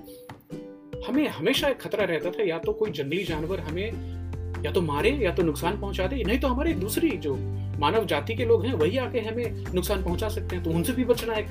हमें 1.07 1.27
हमेशा 1.29 1.67
एक 1.67 1.79
खतरा 1.79 2.03
रहता 2.05 2.29
था, 2.31 2.43
या 2.43 2.57
तो 2.59 2.73
कोई 2.73 2.91
जंगली 2.91 3.23
जानवर 3.23 3.59
हमें 3.59 4.63
या 4.63 4.71
तो 4.71 4.81
मारे 4.81 5.09
या 5.17 5.31
तो 5.35 5.43
नुकसान 5.43 5.79
पहुँचा 5.79 6.05
दे। 6.07 6.23
नहीं 6.23 6.39
तो 6.39 6.47
हमारे 6.47 6.73
दूसरी 6.75 7.09
जो 7.17 7.35
मानव 7.79 8.05
जाति 8.05 8.35
के 8.35 8.45
लोग 8.45 8.65
हैं, 8.65 8.73
वही 8.73 8.97
आके 8.97 9.19
हमें 9.19 9.73
नुकसान 9.73 10.03
पहुँचा 10.03 10.29
सकते 10.29 10.55
हैं। 10.55 10.63
तो 10.63 10.71
उनसे 10.71 10.93
भी 10.93 11.05
बचना 11.05 11.33
एक 11.33 11.47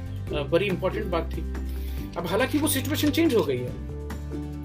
बड़ी 0.51 0.67
इंपॉर्टेंट 0.67 1.07
बात 1.07 1.31
थी। 1.33 1.43
अब 2.17 2.27
हालाँकि 2.27 2.59
वो 2.59 2.69
सिचुएशन 2.69 3.11
चेंज 3.11 3.35
हो 3.35 3.43
गई 3.43 3.59
है। 3.59 3.73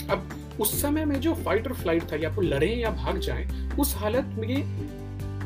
अब 0.07 0.29
उस 0.61 0.81
समय 0.81 1.05
में 1.05 1.19
जो 1.21 1.33
फाइट 1.35 1.67
और 1.67 1.73
फ़्लाइट 1.73 2.11
था, 2.11 2.15
या 2.15 2.33
तो 2.35 2.41
लड़े 2.43 2.67
या 2.67 2.91
भाग 2.93 3.19
जाए, 3.19 3.47
उस 3.79 3.95
हालत 3.95 4.35
में 4.37 4.55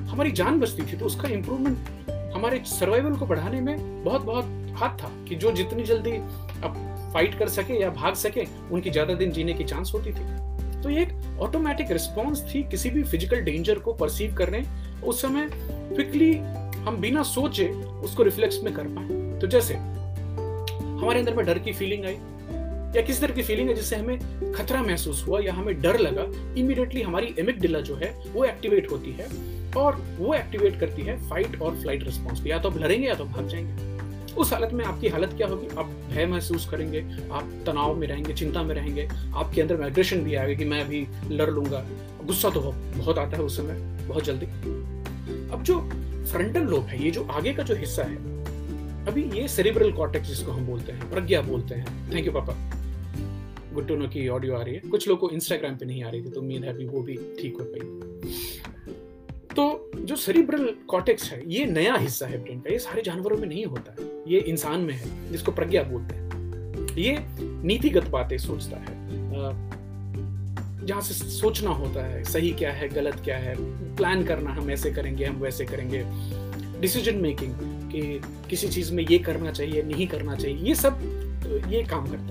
हमारी 0.07 0.31
जान 0.33 0.59
बचती 0.59 0.91
थी 0.91 0.97
तो 0.97 1.05
उसका 1.05 1.29
इंप्रूवमेंट 1.29 1.77
हमारे 2.33 2.61
सर्वाइवल 2.67 3.15
को 3.15 3.25
बढ़ाने 3.25 3.61
में 3.61 4.03
बहुत 4.03 4.21
बहुत 4.21 4.75
हाथ 4.77 4.97
था 4.97 5.11
कि 5.27 5.35
जो 5.35 5.51
जितनी 5.51 5.83
जल्दी 5.83 6.11
अब 6.11 6.75
फाइट 7.13 7.37
कर 7.39 7.47
सके 7.49 7.81
या 7.81 7.89
भाग 7.89 8.13
सके, 8.15 8.45
उनकी 8.71 8.89
ज़्यादा 8.89 9.13
दिन 9.13 9.31
जीने 9.31 9.53
की 9.53 9.63
चांस 9.63 9.91
होती 9.93 10.11
थी। 10.11 10.81
तो 10.81 10.89
ये 10.89 11.01
एक 11.01 11.39
ऑटोमेटिक 11.41 11.91
रिस्पॉन्स 11.91 12.43
थी 12.45 12.63
किसी 12.63 12.89
भी 12.89 13.03
फ़िज़िकल 13.03 13.41
डेंजर 13.41 13.79
को 13.79 13.93
परसीव 13.93 14.35
करने। 14.35 14.63
उस 15.03 15.21
समय 15.21 15.49
क्विकली 15.53 16.33
हम 16.85 16.97
बिना 17.01 17.23
सोचे 17.23 17.67
उसको 18.03 18.23
रिफ्लेक्स 18.23 18.63
में 18.63 18.73
कर 18.73 18.87
पाए। 18.87 19.39
तो 19.39 19.47
जैसे 19.47 19.73
हमारे 19.73 21.19
अंदर 21.19 21.35
में 21.35 21.45
डर 21.45 21.59
की 21.59 21.73
फीलिंग 21.73 22.05
आई 22.05 22.17
या 22.95 23.01
किस 23.01 23.21
तरह 23.21 23.33
की 23.33 23.41
फीलिंग 23.41 23.69
है 23.69 23.75
जिससे 23.75 23.95
हमें 23.95 24.19
खतरा 24.53 24.81
महसूस 24.83 25.27
हुआ 25.27 25.39
या 25.39 25.53
हमें 25.53 25.81
डर 25.81 25.99
लगा 25.99 26.53
इमीडिएटली 26.57 27.01
हमारी 27.01 27.35
एमिक 27.39 27.59
जो 27.59 27.95
है, 27.95 28.23
वो 28.33 28.45
एक्टिवेट 28.45 28.91
होती 28.91 29.11
है 29.11 29.27
और 29.77 30.01
वो 30.19 30.33
एक्टिवेट 30.33 30.79
करती 30.79 31.01
है 31.01 31.29
फाइट 31.29 31.61
और 31.61 31.75
फ़्लाइट 31.75 32.03
रिस्पॉन्स 32.03 32.47
या 32.47 32.59
तो 32.59 32.69
आप 32.69 32.77
लड़ेंगे 32.77 33.07
या 33.07 33.13
तो 33.13 33.25
भाग 33.25 33.47
जाएँगे। 33.47 33.91
उस 34.33 34.53
हालत 34.53 34.73
में 34.73 34.85
आपकी 34.85 35.07
हालत 35.07 35.33
क्या 35.37 35.47
होगी? 35.47 35.67
आप 35.77 35.85
भय 35.85 36.25
महसूस 36.25 36.69
करेंगे, 36.69 36.99
आप 37.31 37.63
तनाव 37.65 37.95
में 37.95 38.07
रहेंगे, 38.07 38.33
चिंता 38.33 38.63
में 38.63 38.75
रहेंगे, 38.75 39.09
आपके 39.35 39.61
अंदर 39.61 39.77
में 39.77 39.87
एग्रेशन 39.87 40.19
भी 40.19 40.35
आएगा 40.35 40.53
कि 40.53 40.65
मैं 40.65 40.81
अभी 40.81 41.07
लड़ 41.27 41.49
लूँगा। 41.49 41.85
गुस्सा 42.23 42.49
तो 42.49 42.59
बहुत 42.97 43.17
आता 43.17 43.37
है 43.37 43.43
उस 43.43 43.57
समय, 43.57 44.05
बहुत 44.07 44.23
जल्दी। 44.23 44.45
अब 45.53 45.63
जो 45.63 45.79
फ्रंटल 46.31 46.61
लोब 46.61 46.85
है, 46.85 47.03
ये 47.03 47.11
जो 47.11 47.23
आगे 47.23 47.53
का 47.53 47.63
जो 47.63 47.75
हिस्सा 47.75 48.03
है, 48.03 48.15
अभी 49.05 49.23
ये 49.23 49.47
सेरिब्रल 49.47 49.91
कॉर्टेक्स 49.91 50.27
जिसको 50.27 50.51
हम 50.51 50.65
बोलते 50.65 50.91
हैं, 50.91 51.11
प्रज्ञा 51.11 51.41
बोलते 51.41 51.75
हैं। 51.75 52.13
थैंक 52.13 52.25
यू 52.25 52.31
पापा। 52.31 52.80
गुड 53.73 53.87
टू 53.87 53.95
नो 53.95 54.07
की 54.07 54.27
ऑडियो 54.27 54.55
आ 54.55 54.61
रही 54.63 54.73
है। 54.75 54.79
कुछ 54.89 55.07
लोग 55.07 55.19
को 55.19 55.29
इंस्टाग्राम 55.29 55.75
पे 55.75 55.85
नहीं 55.85 56.03
आ 56.03 56.09
रही 56.09 56.21
थी 56.21 56.29
तो 56.29 56.41
उम्मीद 56.41 56.63
है 56.63 56.69
अभी 56.69 56.85
वो 56.85 57.01
भी 57.01 57.15
ठीक 57.41 57.57
हो 57.59 57.65
पाई 57.65 57.79
तो 59.55 59.91
जो 59.95 60.15
सेरिब्रल 60.15 60.65
कॉटेक्स 60.87 61.31
है, 61.31 61.41
ये 61.47 61.65
नया 61.65 61.95
हिस्सा 61.95 62.25
है 62.25 62.37
ब्रेन 62.43 62.59
का, 62.59 62.69
ये 62.71 62.79
सारे 62.79 63.01
जानवरों 63.01 63.37
में 63.37 63.47
नहीं 63.47 63.65
होता 63.65 63.91
है। 63.91 64.07
ये 64.27 64.39
इंसान 64.39 64.81
में 64.81 64.93
है, 64.93 65.31
जिसको 65.31 65.51
प्रज्ञा 65.51 65.83
बोलते 65.83 66.15
हैं। 66.15 66.21
ये 66.97 67.17
नीतिगत 67.63 68.07
बातें 68.09 68.37
सोचता 68.37 68.77
है। 68.77 68.99
जहाँ 70.85 71.01
से 71.01 71.13
सोचना 71.13 71.69
होता 71.69 72.05
है, 72.05 72.23
सही 72.23 72.51
क्या 72.51 72.71
है, 72.71 72.89
गलत 72.89 73.15
क्या 73.23 73.37
है 73.37 73.55
प्लान 73.95 74.23
करना, 74.23 74.51
हम 74.51 74.71
ऐसे 74.71 74.91
करेंगे, 74.91 75.25
हम 75.25 75.35
वैसे 75.35 75.65
करेंगे। 75.65 76.03
डिसीज़न 76.79 77.17
मेकिंग 77.17 77.53
कि 77.91 78.21
किसी 78.49 78.67
चीज़ 78.67 78.93
में 78.93 79.03
ये 79.11 79.17
करना 79.19 79.51
चाहिए, 79.51 79.83
नहीं 79.83 80.07
करना 80.07 80.35
चाहिए, 80.35 80.57
ये 80.57 80.75
सब 80.75 80.93
ये 81.69 81.83
काम 81.83 82.07
करता 82.07 82.30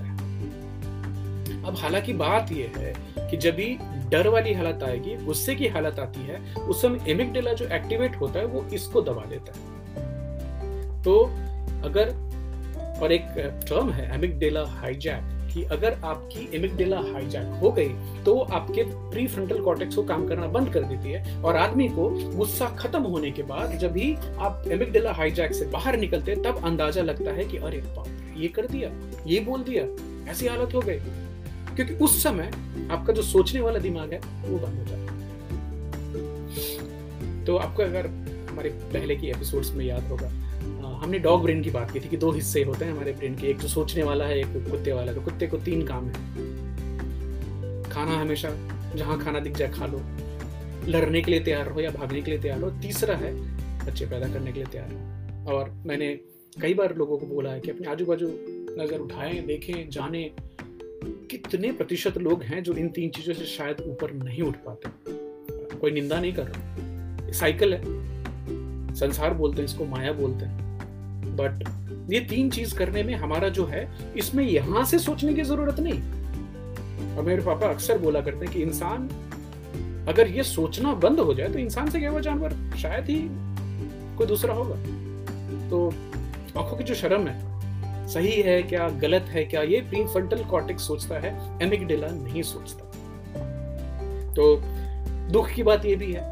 अब 1.65 1.75
हालाँकि 1.77 2.13
बात 2.13 2.51
यह 2.51 2.71
है 2.77 2.93
कि 3.29 3.37
जब 3.37 3.55
भी 3.55 3.77
डर 4.09 4.27
वाली 4.27 4.53
हालत 4.53 4.83
आएगी, 4.83 5.15
गुस्से 5.25 5.55
की 5.55 5.67
हालत 5.67 5.99
आती 5.99 6.21
है, 6.21 6.55
उस 6.55 6.81
समय 6.81 7.11
एमिकडेला 7.11 7.53
जो 7.53 7.65
एक्टिवेट 7.65 8.15
होता 8.15 8.39
है, 8.39 8.45
वो 8.45 8.65
इसको 8.73 9.01
दबा 9.01 9.25
देता 9.25 9.53
है। 9.53 11.03
तो 11.03 11.19
अगर, 11.85 12.09
और 13.01 13.11
एक 13.11 13.27
टर्म 13.69 13.89
है 13.89 14.13
एमिकडेला 14.15 14.65
हाईजैक 14.69 15.37
कि 15.53 15.63
अगर 15.63 15.93
आपकी 16.03 16.49
एमिकडेला 16.53 16.97
हाईजैक 17.03 17.47
हो 17.61 17.71
गई 17.71 18.23
तो 18.23 18.37
आपके 18.39 18.83
प्री 19.11 19.25
फ्रंटल 19.27 19.59
कॉर्टेक्स 19.59 19.95
को 19.95 20.03
काम 20.03 20.27
करना 20.27 20.47
बंद 20.47 20.73
कर 20.73 20.83
देती 20.83 21.11
है 21.11 21.41
और 21.43 21.55
आदमी 21.55 21.87
को 21.89 22.09
गुस्सा 22.37 22.67
खत्म 22.79 23.01
होने 23.03 23.31
के 23.31 23.43
बाद 23.43 23.77
जब 23.77 23.91
भी 23.91 24.13
आप 24.39 24.63
एमिकडेला 24.67 25.11
हाईजैक 25.11 25.53
से 25.53 25.65
बाहर 25.65 25.97
निकलते 25.97 26.35
तब 26.35 26.61
अंदाज़ा 26.63 27.01
लगता 27.01 27.31
है 27.31 27.45
कि 27.45 27.57
अरे 27.57 27.83
ये 28.37 28.47
कर 28.47 28.67
दिया, 28.67 28.89
ये 29.27 29.39
बोल 29.39 29.63
दिया, 29.63 29.83
ऐसी 30.31 30.47
हालत 30.47 30.73
हो 30.75 30.79
गई। 30.79 30.99
क्योंकि 31.75 31.93
उस 31.93 32.23
समय 32.23 32.51
आपका 32.91 33.13
जो 33.13 33.21
सोचने 33.21 33.61
वाला 33.61 33.79
दिमाग 33.79 34.13
है, 34.13 34.19
वो 34.19 34.57
बंद 34.57 34.79
हो 34.79 34.85
जाता 34.85 35.13
है। 35.13 35.21
तो 37.45 37.55
आपको 37.57 37.83
अगर 37.83 38.07
हमारे 38.49 38.69
पहले 38.69 39.15
की 39.15 39.27
एपिसोड्स 39.27 39.71
में 39.71 39.85
याद 39.85 40.03
होगा 40.03 40.31
हमने 40.91 41.19
डॉग 41.19 41.43
ब्रेन 41.43 41.63
की 41.63 41.69
बात 41.69 41.91
की 41.91 41.99
थी 41.99 42.09
कि 42.09 42.17
दो 42.17 42.31
हिस्से 42.31 42.63
होते 42.63 42.85
हैं 42.85 42.91
हमारे 42.91 43.11
ब्रेन 43.11 43.35
के, 43.35 43.47
एक 43.47 43.57
जो 43.57 43.67
सोचने 43.67 44.03
वाला 44.03 44.25
है, 44.25 44.39
एक 44.39 44.71
कुत्ते 44.71 44.91
वाला। 44.91 45.13
तो 45.13 45.21
कुत्ते 45.21 45.47
को 45.47 45.57
तीन 45.57 45.87
काम 45.87 46.05
है। 46.05 46.13
खाना 47.89 48.11
हमेशा, 48.11 48.49
जहाँ 48.95 49.19
खाना 49.19 49.39
दिख 49.39 49.53
जाए 49.53 49.69
खा 49.69 49.85
लो। 49.85 50.01
लड़ने 50.87 51.21
के 51.21 51.31
लिए 51.31 51.39
तैयार 51.39 51.67
हो 51.67 51.79
या 51.79 51.91
भागने 51.91 52.21
के 52.21 52.31
लिए 52.31 52.39
तैयार 52.39 52.61
हो। 52.61 52.69
तीसरा 52.69 53.15
है, 53.15 53.33
बच्चे 53.85 54.05
पैदा 54.05 54.27
करने 54.27 54.51
के 54.51 54.59
लिए 54.59 54.65
तैयार 54.65 54.91
हो। 54.91 54.97
और 55.51 55.69
मैंने 55.85 56.19
कई 56.61 56.73
बार 56.73 56.95
लोगों 56.95 57.17
को 57.17 57.25
बोला 57.25 57.49
है 57.49 57.59
कि 57.59 57.71
अपने 57.71 57.87
आजू 57.87 58.05
बाजू 58.05 58.27
नज़र 58.83 58.99
उठाएँ, 58.99 59.41
देखें, 59.41 59.89
जाने। 59.89 60.31
कितने 61.03 61.71
प्रतिशत 61.71 62.17
लोग 62.17 62.43
हैं 62.43 62.63
जो 62.63 62.73
इन 62.73 62.89
तीन 62.89 63.09
चीज़ों 63.09 63.33
से 63.33 63.45
शायद 63.45 63.81
ऊपर 63.81 64.13
नहीं 64.13 64.43
उठ 64.43 64.55
पाते? 64.55 64.89
कोई 65.77 65.91
निंदा 65.91 66.19
नहीं 66.19 66.33
कर 66.33 66.43
रहा। 66.43 67.31
साइकिल 67.31 67.73
है। 67.73 67.81
संसार 68.95 69.33
बोलते 69.33 69.57
हैं, 69.57 69.65
इसको 69.65 69.85
माया 69.85 70.11
बोलते 70.11 70.45
हैं। 70.45 70.77
बट 71.35 71.81
ये 72.13 72.19
तीन 72.19 72.49
चीज़ 72.49 72.75
करने 72.75 73.03
में 73.03 73.15
हमारा 73.15 73.49
जो 73.49 73.65
है, 73.65 73.91
इसमें 74.17 74.43
यहाँ 74.43 74.85
से 74.85 74.99
सोचने 74.99 75.33
की 75.33 75.41
ज़रूरत 75.41 75.79
नहीं। 75.79 75.99
और 77.17 77.23
मेरे 77.23 77.41
पापा 77.41 77.67
अक्सर 77.67 77.97
बोला 77.97 78.21
करते 78.21 78.45
हैं 78.45 78.55
कि 78.55 78.61
इंसान, 78.61 79.09
अगर 80.09 80.27
ये 80.27 80.43
सोचना 80.43 80.93
बंद 80.93 81.19
हो 81.19 81.33
जाए 81.33 81.49
तो 81.49 81.59
इंसान 81.59 81.89
से 81.89 81.99
क्या 81.99 82.09
हुआ 82.09 82.19
जानवर? 82.19 82.77
शायद 82.77 83.05
ही 83.05 83.27
कोई 84.17 84.27
दूसरा 84.27 84.53
होगा। 84.53 84.75
तो 85.69 85.93
आँखों 86.57 86.77
की 86.77 86.83
जो 86.83 86.95
शर्म 86.95 87.27
है 87.27 87.50
सही 88.13 88.41
है 88.41 88.61
क्या, 88.63 88.89
गलत 88.89 89.25
है 89.29 89.43
क्या, 89.43 89.61
ये 89.61 89.81
प्री 89.81 90.03
फ्रंटल 90.05 90.43
कॉर्टेक्स 90.43 90.87
सोचता 90.87 91.19
है, 91.19 91.59
एमिगडेला 91.63 92.07
नहीं 92.07 92.41
सोचता। 92.41 92.85
तो 94.33 94.55
दुख 95.31 95.49
की 95.49 95.63
बात 95.63 95.85
ये 95.85 95.95
भी 95.95 96.11
है 96.13 96.31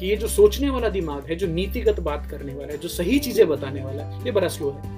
कि 0.00 0.06
ये 0.06 0.16
जो 0.16 0.28
सोचने 0.28 0.70
वाला 0.70 0.88
दिमाग 0.88 1.26
है, 1.26 1.36
जो 1.36 1.46
नीतिगत 1.46 2.00
बात 2.00 2.26
करने 2.30 2.54
वाला 2.54 2.72
है, 2.72 2.78
जो 2.78 2.88
सही 2.88 3.18
चीज़ें 3.18 3.48
बताने 3.48 3.84
वाला 3.84 4.02
है, 4.02 4.24
ये 4.24 4.30
बड़ा 4.30 4.48
स्लो 4.48 4.70
है। 4.70 4.96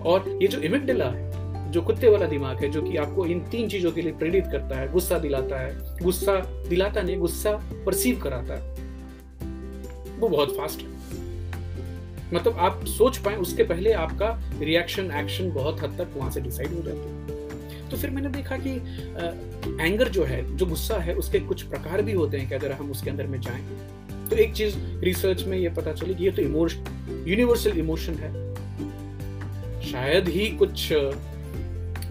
और 0.00 0.38
ये 0.42 0.48
जो 0.48 0.60
इमिकडेला 0.60 1.04
है, 1.04 1.32
जो 1.72 1.82
कुत्ते 1.82 2.08
वाला 2.08 2.26
दिमाग 2.26 2.62
है, 2.62 2.68
जो 2.70 2.82
कि 2.82 2.96
आपको 2.96 3.26
इन 3.26 3.40
तीन 3.40 3.68
चीज़ों 3.68 3.92
के 3.92 4.02
लिए 4.02 4.12
प्रेरित 4.12 4.46
करता 4.46 4.76
है, 4.76 4.92
गुस्सा 4.92 5.18
दिलाता 5.18 5.60
है, 5.60 5.98
गुस्सा 6.02 6.40
दिलाता 6.68 7.02
नहीं, 7.02 7.16
गुस्सा 7.16 7.50
परसीव 7.86 8.20
कराता 8.20 8.54
है, 8.54 8.74
वो 10.18 10.28
बहुत 10.28 10.56
फास्ट 10.56 10.80
है। 10.80 10.93
मतलब 12.34 12.58
आप 12.58 12.84
सोच 12.88 13.18
पाए 13.18 13.36
उसके 13.36 13.62
पहले 13.64 13.92
आपका 13.94 14.28
रिएक्शन 14.60 15.10
एक्शन 15.20 15.50
बहुत 15.52 15.82
हद 15.82 15.96
तक 15.98 16.16
वहाँ 16.16 16.30
से 16.30 16.40
डिसाइड 16.40 16.74
हो 16.74 16.82
जाते 16.82 17.08
हैं। 17.08 17.88
तो 17.90 17.96
फिर 17.96 18.10
मैंने 18.10 18.28
देखा 18.28 18.56
कि 18.58 18.70
आ, 18.70 19.84
एंगर 19.84 20.08
जो 20.08 20.24
है 20.24 20.56
जो 20.56 20.66
गुस्सा 20.66 20.98
है 20.98 21.14
उसके 21.14 21.40
कुछ 21.40 21.62
प्रकार 21.62 22.02
भी 22.02 22.12
होते 22.12 22.36
हैं 22.36 22.48
कि 22.48 22.54
अगर 22.54 22.72
हम 22.72 22.90
उसके 22.90 23.10
अंदर 23.10 23.26
में 23.26 23.40
जाएँ 23.40 23.64
तो 24.30 24.36
एक 24.36 24.52
चीज़ 24.52 24.76
रिसर्च 25.00 25.42
में 25.44 25.56
ये 25.58 25.68
पता 25.68 25.92
चली 25.92 26.14
कि 26.14 26.24
ये 26.24 26.30
तो 26.30 26.42
इमोशन 26.42 27.24
यूनिवर्सल 27.28 27.78
इमोशन 27.78 28.14
है। 28.14 28.32
शायद 29.82 30.28
ही 30.28 30.46
कुछ 30.58 30.88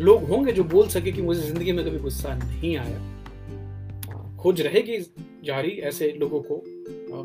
लोग 0.01 0.23
होंगे 0.23 0.51
जो 0.51 0.63
बोल 0.63 0.87
सके 0.87 1.11
कि 1.11 1.21
मुझे 1.21 1.41
ज़िंदगी 1.41 1.71
में 1.71 1.85
कभी 1.85 1.99
गुस्सा 1.99 2.33
नहीं 2.35 2.75
आया। 2.77 4.37
खोज 4.37 4.61
रहेगी 4.61 4.97
जारी 5.45 5.71
ऐसे 5.83 6.11
लोगों 6.19 6.41
को। 6.41 6.63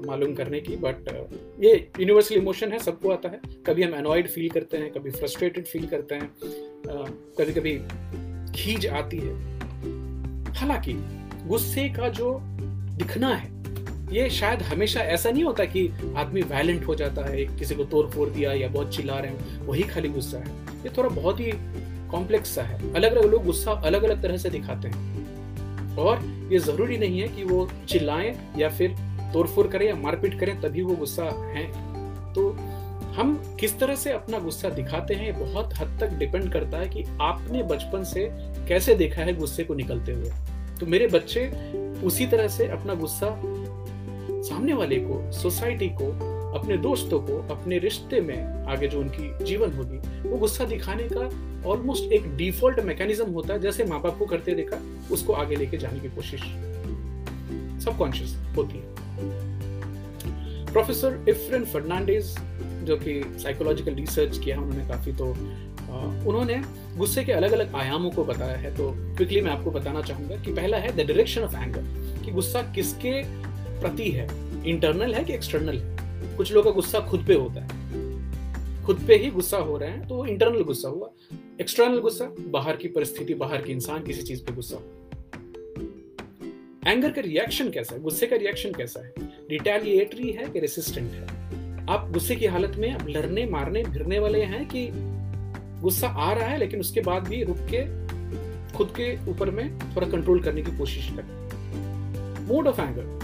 मालूम 0.07 0.35
करने 0.35 0.61
की 0.61 0.77
बट 0.77 0.97
ये 1.61 1.91
यूनिवर्सल 2.01 2.35
इमोशन 2.35 2.73
है, 2.73 2.79
सबको 2.79 3.11
आता 3.11 3.29
है। 3.29 3.41
कभी 3.67 3.83
हम 3.83 3.95
एनॉइड 3.95 4.29
फील 4.29 4.49
करते 4.49 4.77
हैं, 4.77 4.93
कभी 4.93 5.11
फ्रस्ट्रेटेड 5.11 5.67
फील 5.67 5.87
करते 5.87 6.15
हैं 6.15 6.31
कभी 7.41 7.53
कभी 7.53 7.79
खींच 8.53 8.87
आती 8.87 9.19
है। 9.19 9.35
हालाँकि, 10.53 10.93
गुस्से 11.47 11.89
का 11.89 12.09
जो 12.09 12.39
दिखना 12.97 13.35
है, 13.35 13.59
ये 14.17 14.31
शायद 14.31 14.63
हमेशा 14.63 15.01
ऐसा 15.01 15.31
नहीं 15.31 15.45
होता 15.45 15.65
कि 15.65 15.89
आदमी 16.17 16.43
वायलेंट 16.43 16.87
हो 16.87 16.95
जाता 16.95 17.25
है 17.25 17.45
किसी 17.45 17.75
को 17.75 17.85
तोड़ 17.85 18.07
फोड़ 18.07 18.29
दिया 18.29 18.53
या 18.53 18.69
बहुत 18.69 18.97
चिल्ला 18.97 19.19
रहे 19.19 19.31
हैं, 19.31 19.67
वही 19.67 19.83
खाली 19.83 20.09
गुस्सा 20.09 20.39
है। 20.39 20.49
ये 20.85 20.91
थोड़ा 20.99 21.09
बहुत 21.09 21.41
ही 21.41 21.53
कॉम्प्लेक्स 22.11 22.55
सा 22.55 22.63
है। 22.63 22.95
अलग 22.95 23.17
अलग 23.17 23.31
लोग 23.31 23.45
गुस्सा 23.45 23.73
अलग 23.73 24.03
अलग 24.03 24.23
तरह 24.23 24.37
से 24.37 24.51
दिखाते 24.51 24.89
हैं। 24.89 25.29
और 25.97 26.19
ये 26.53 26.59
ज़रूरी 26.59 26.99
नहीं 26.99 27.21
है 27.21 27.29
कि 27.29 27.45
वो 27.45 27.71
चिल्लाएँ 27.89 28.53
या 28.59 28.69
फिर 28.69 28.95
तोड़फोड़ 29.33 29.67
करें 29.67 29.87
या 29.87 29.95
मारपीट 29.95 30.41
करें, 30.41 30.61
तभी 30.61 30.83
वो 30.83 30.97
गुस्सा 30.97 31.25
है। 31.25 31.67
तो 32.35 32.51
हम 33.09 33.57
किस 33.61 33.79
तरह 33.79 33.95
से 33.95 34.13
अपना 34.13 34.39
गुस्सा 34.39 34.69
दिखाते 34.69 35.15
हैं 35.15 35.39
बहुत 35.39 35.75
हद 35.75 35.99
तक 36.01 36.09
डिपेंड 36.09 36.53
करता 36.53 36.79
है 36.79 36.89
कि 36.89 37.05
आपने 37.21 37.63
बचपन 37.63 38.05
से 38.05 38.29
कैसे 38.69 38.95
देखा 38.95 39.23
है 39.23 39.37
गुस्से 39.37 39.65
को 39.65 39.75
निकलते 39.75 40.13
हुए। 40.13 40.31
तो 40.81 40.87
मेरे 40.87 41.07
बच्चे 41.07 41.47
उसी 42.07 42.27
तरह 42.27 42.49
से 42.49 42.67
अपना 42.67 42.95
गुस्सा 42.95 43.43
सामने 44.43 44.75
वाले 44.75 44.97
को 44.97 45.33
सोसाइटी 45.33 45.89
को, 45.89 46.11
अपने 46.59 46.77
दोस्तों 46.77 47.21
को, 47.21 47.55
अपने 47.55 47.79
रिश्ते 47.79 48.21
में 48.21 48.67
आगे 48.67 48.89
जो 48.89 49.01
उनकी 49.01 49.45
जीवन 49.45 49.73
होगी, 49.73 50.29
वो 50.29 50.37
गुस्सा 50.37 50.65
दिखाने 50.65 51.09
का 51.13 51.21
ऑलमोस्ट 51.69 52.13
एक 52.13 52.37
डिफ़ॉल्ट 52.37 52.81
मैकेनिज्म 52.81 53.31
होता 53.31 53.55
है, 53.55 53.61
जैसे 53.61 53.85
माँ 53.85 54.01
बाप 54.03 54.19
को 54.19 54.27
करते 54.27 54.55
देखा, 54.55 54.79
उसको 55.13 55.33
आगे 55.33 55.57
लेके 55.57 55.77
जाने 55.77 56.01
की 56.01 56.09
कोशिश। 56.09 56.41
सबकॉन्शियस 57.85 58.37
होती 58.57 58.79
है। 58.79 59.08
प्रोफेसर 60.73 61.25
इफ्रेन 61.29 61.65
फर्नांडिस, 61.65 62.35
जो 62.85 62.97
कि 62.97 63.23
साइकोलॉजिकल 63.43 63.95
रिसर्च 63.95 64.39
किया 64.39 64.61
उन्होंने 64.61 64.89
काफ़ी 64.89 65.13
तो 65.13 65.27
उन्होंने 66.29 66.63
गुस्से 66.97 67.25
के 67.25 67.33
अलग 67.33 67.53
अलग 67.53 67.75
आयामों 67.75 68.11
को 68.11 68.25
बताया 68.25 68.57
है। 68.57 68.75
तो 68.77 68.91
क्विकली 69.17 69.41
मैं 69.41 69.51
आपको 69.51 69.71
बताना 69.71 70.03
चाहूँगा 70.03 70.37
कि 70.37 70.53
पहला 70.53 70.77
है 70.77 70.93
द 70.93 71.07
डायरेक्शन 71.07 71.43
ऑफ़ 71.43 71.57
एंगर 71.57 71.83
कि 72.25 72.31
गुस्सा 72.31 72.63
किसके 72.75 73.13
प्रति 73.81 74.11
है? 74.11 74.29
इंटरनल 74.67 75.15
है 75.15 75.25
कि 75.25 75.33
एक्सटर्नल 75.33 75.79
है? 75.79 76.37
कुछ 76.37 76.53
लोगों 76.53 76.71
का 76.71 76.75
गुस्सा 76.75 77.01
खुद 77.01 77.25
पे 77.27 77.35
होता 77.35 77.63
है। 77.63 78.85
खुद 78.85 79.05
पे 79.09 79.17
ही 79.17 79.31
गुस्सा 79.31 79.57
हो 79.57 79.77
रहे 79.79 79.91
हैं 79.91 80.07
तो 80.09 80.15
वो 80.15 80.27
इंटरनल 80.27 80.63
गुस्सा 80.63 80.89
हुआ। 80.89 81.11
एक्सटर्नल 81.61 81.99
गुस्सा, 81.99 82.25
बाहर 82.49 82.77
की 82.77 82.89
परिस्थिति, 82.89 83.35
बाहर 83.35 83.63
के 83.63 83.73
इंसान 83.73 84.03
किसी 84.03 84.23
चीज़ 84.23 84.45
पे 84.45 84.53
गुस्सा। 84.53 84.77
एंगर 86.91 87.11
का 87.11 87.21
रिएक्शन 87.21 87.71
कैसा 87.71 87.95
है? 87.95 88.03
गुस्से 88.03 88.27
का 88.27 88.37
रिएक्शन 88.37 88.73
कैसा 88.73 89.05
है? 89.07 89.28
रिटेलिएटरी 89.51 90.31
है 90.31 90.45
कि 90.45 90.61
रेसिस्टेंट 90.61 91.13
है? 91.13 91.23
आप 91.87 92.11
गुस्से 92.13 92.37
की 92.37 92.47
हालत 92.47 92.73
में 92.77 92.93
अब 92.93 93.09
लड़ने, 93.09 93.47
मारने 93.47 93.83
भिरने 93.83 94.19
वाले 94.19 94.43
हैं 94.43 94.69
कि 94.69 94.89
गुस्सा 95.83 96.09
आ 96.09 96.33
रहा 96.33 96.47
है, 96.47 96.59
लेकिन 96.59 96.81
उसके 96.81 97.01
बाद 97.01 97.29
भी 97.29 97.43
रुक 97.45 97.59
के, 97.75 97.83
खुद 98.77 98.89
के 98.89 99.31
ऊपर 99.31 99.51
में 99.51 99.79
थोड़ा 99.79 100.09
कंट्रोल 100.09 100.41
करने 100.41 100.63
की 100.63 100.77
कोशिश 100.79 101.09
करें। 101.11 102.47
मोड 102.49 102.67
ऑफ़ 102.67 102.81
एंगर 102.81 103.19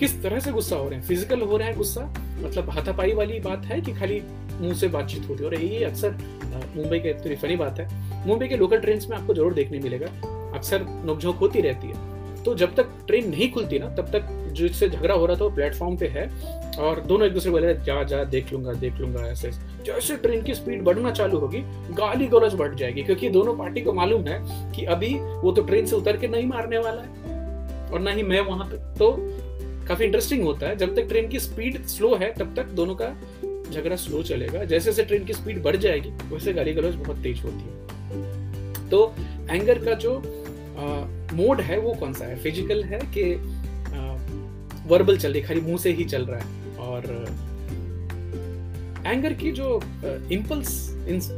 किस 0.00 0.22
तरह 0.22 0.40
से 0.40 0.52
गुस्सा 0.52 0.76
हो 0.76 0.88
रहे 0.88 0.98
हैं? 0.98 1.06
फ़िज़िकल 1.06 1.40
हो 1.40 1.56
रहा 1.56 1.68
है 1.68 1.74
गुस्सा? 1.76 2.00
मतलब 2.38 2.70
हाथापाई 2.70 3.12
वाली 3.12 3.40
बात 3.40 3.64
है 3.64 3.80
कि 3.80 3.92
खाली 3.92 4.22
मुँह 4.52 4.74
से 4.74 4.88
बातचीत 4.88 5.28
होती 5.28 5.44
है? 5.44 5.50
और 5.50 5.54
ये 5.54 5.84
अक्सर 5.84 6.10
मुंबई 6.76 6.98
के 6.98 7.14
थोड़ी 7.14 7.36
फनी 7.36 7.56
बात 7.56 7.80
है। 7.80 7.88
मुंबई 8.26 8.48
के 8.48 8.56
लोकल 8.56 8.78
ट्रेन 8.78 9.00
में 9.10 9.16
आपको 9.16 9.34
ज़रूर 9.34 9.54
देखने 9.54 9.78
मिलेगा। 9.78 10.06
अक्सर 10.54 10.86
नोकझोंक 11.04 11.36
होती 11.36 11.60
रहती 11.60 11.86
है। 11.86 12.44
तो 12.44 12.54
जब 12.54 12.74
तक 12.74 12.88
ट्रेन 13.06 13.30
नहीं 13.30 13.50
खुलती 13.52 13.78
ना, 13.78 13.88
तब 13.88 14.08
तक 14.08 14.38
जिससे 14.52 14.88
झगड़ा 14.88 15.14
हो 15.14 15.26
रहा 15.26 15.36
था 15.36 15.44
वो 15.44 15.50
प्लेटफॉर्म 15.50 15.96
पे 15.96 16.06
है 16.08 16.28
और 16.78 17.00
दोनों 17.00 17.26
एक 17.26 17.32
दूसरे 17.34 17.50
को 17.50 17.58
बोले 17.58 17.74
जा 17.76 18.02
जा, 18.02 18.22
देख 18.24 18.52
लूँगा 18.52 18.72
देख 18.74 19.00
लूँगा, 19.00 19.20
ऐसे 19.22 19.50
जैसे 19.86 20.16
ट्रेन 20.16 20.42
की 20.42 20.54
स्पीड 20.54 20.82
बढ़ना 20.84 21.10
चालू 21.10 21.38
होगी, 21.38 21.60
गाली 21.92 22.26
गलौज 22.28 22.54
बढ़ 22.54 22.74
जाएगी, 22.74 23.02
क्योंकि 23.02 23.28
दोनों 23.30 23.56
पार्टी 23.56 23.80
को 23.80 23.92
मालूम 23.92 24.26
है 24.28 24.38
कि 24.72 24.84
अभी 24.86 25.14
वो 25.14 25.52
तो 25.52 25.62
ट्रेन 25.62 25.86
से 25.86 25.96
उतर 25.96 26.16
के 26.16 26.28
नहीं 26.28 26.46
मारने 26.46 26.78
वाला 26.78 27.02
है 27.02 27.90
और 27.92 28.00
ना 28.00 28.10
ही 28.10 28.22
मैं 28.22 28.40
वहाँ 28.40 28.68
पे। 28.70 28.76
तो 28.98 29.16
काफ़ी 29.88 30.04
इंटरेस्टिंग 30.04 30.42
होता 30.44 30.66
है। 30.66 30.76
जब 30.76 30.94
तक 30.96 31.08
ट्रेन 31.08 31.28
की 31.28 31.38
स्पीड 31.40 31.84
स्लो 31.86 32.14
है, 32.14 32.32
तब 32.34 32.54
तक 32.56 32.66
दोनों 32.72 32.94
का 32.94 33.08
झगड़ा 33.70 33.96
स्लो 33.96 34.22
चलेगा। 34.22 34.64
जैसे 34.64 34.84
जैसे 34.84 35.04
ट्रेन 35.04 35.24
की 35.24 35.32
स्पीड 35.32 35.62
बढ़ 35.62 35.76
जाएगी, 35.76 36.10
वैसे 36.32 36.52
गाली 36.52 36.72
गलौज 36.72 36.94
बहुत 36.96 37.22
तेज 37.22 37.42
होती 37.44 37.64
है। 37.64 38.88
तो 38.90 39.14
एंगर 39.50 39.84
का 39.84 39.94
जो 39.96 40.14
मोड 41.34 41.60
है, 41.60 41.78
वो 41.78 41.92
कौन 41.94 42.12
सा 42.12 42.24
है? 42.24 42.36
फ़िज़िकल 42.36 42.82
है 42.84 42.98
कि 43.16 43.24
वर्बल 44.86 45.18
चल 45.18 45.32
रही 45.32 45.42
खाली 45.42 45.60
मुँह 45.60 45.78
से 45.78 45.92
ही 45.92 46.04
चल 46.04 46.26
रहा 46.26 46.40
है। 46.40 46.76
और 46.76 47.04
एंगर 49.06 49.32
की 49.32 49.52
जो 49.52 49.80
इम्पल्स 50.32 50.90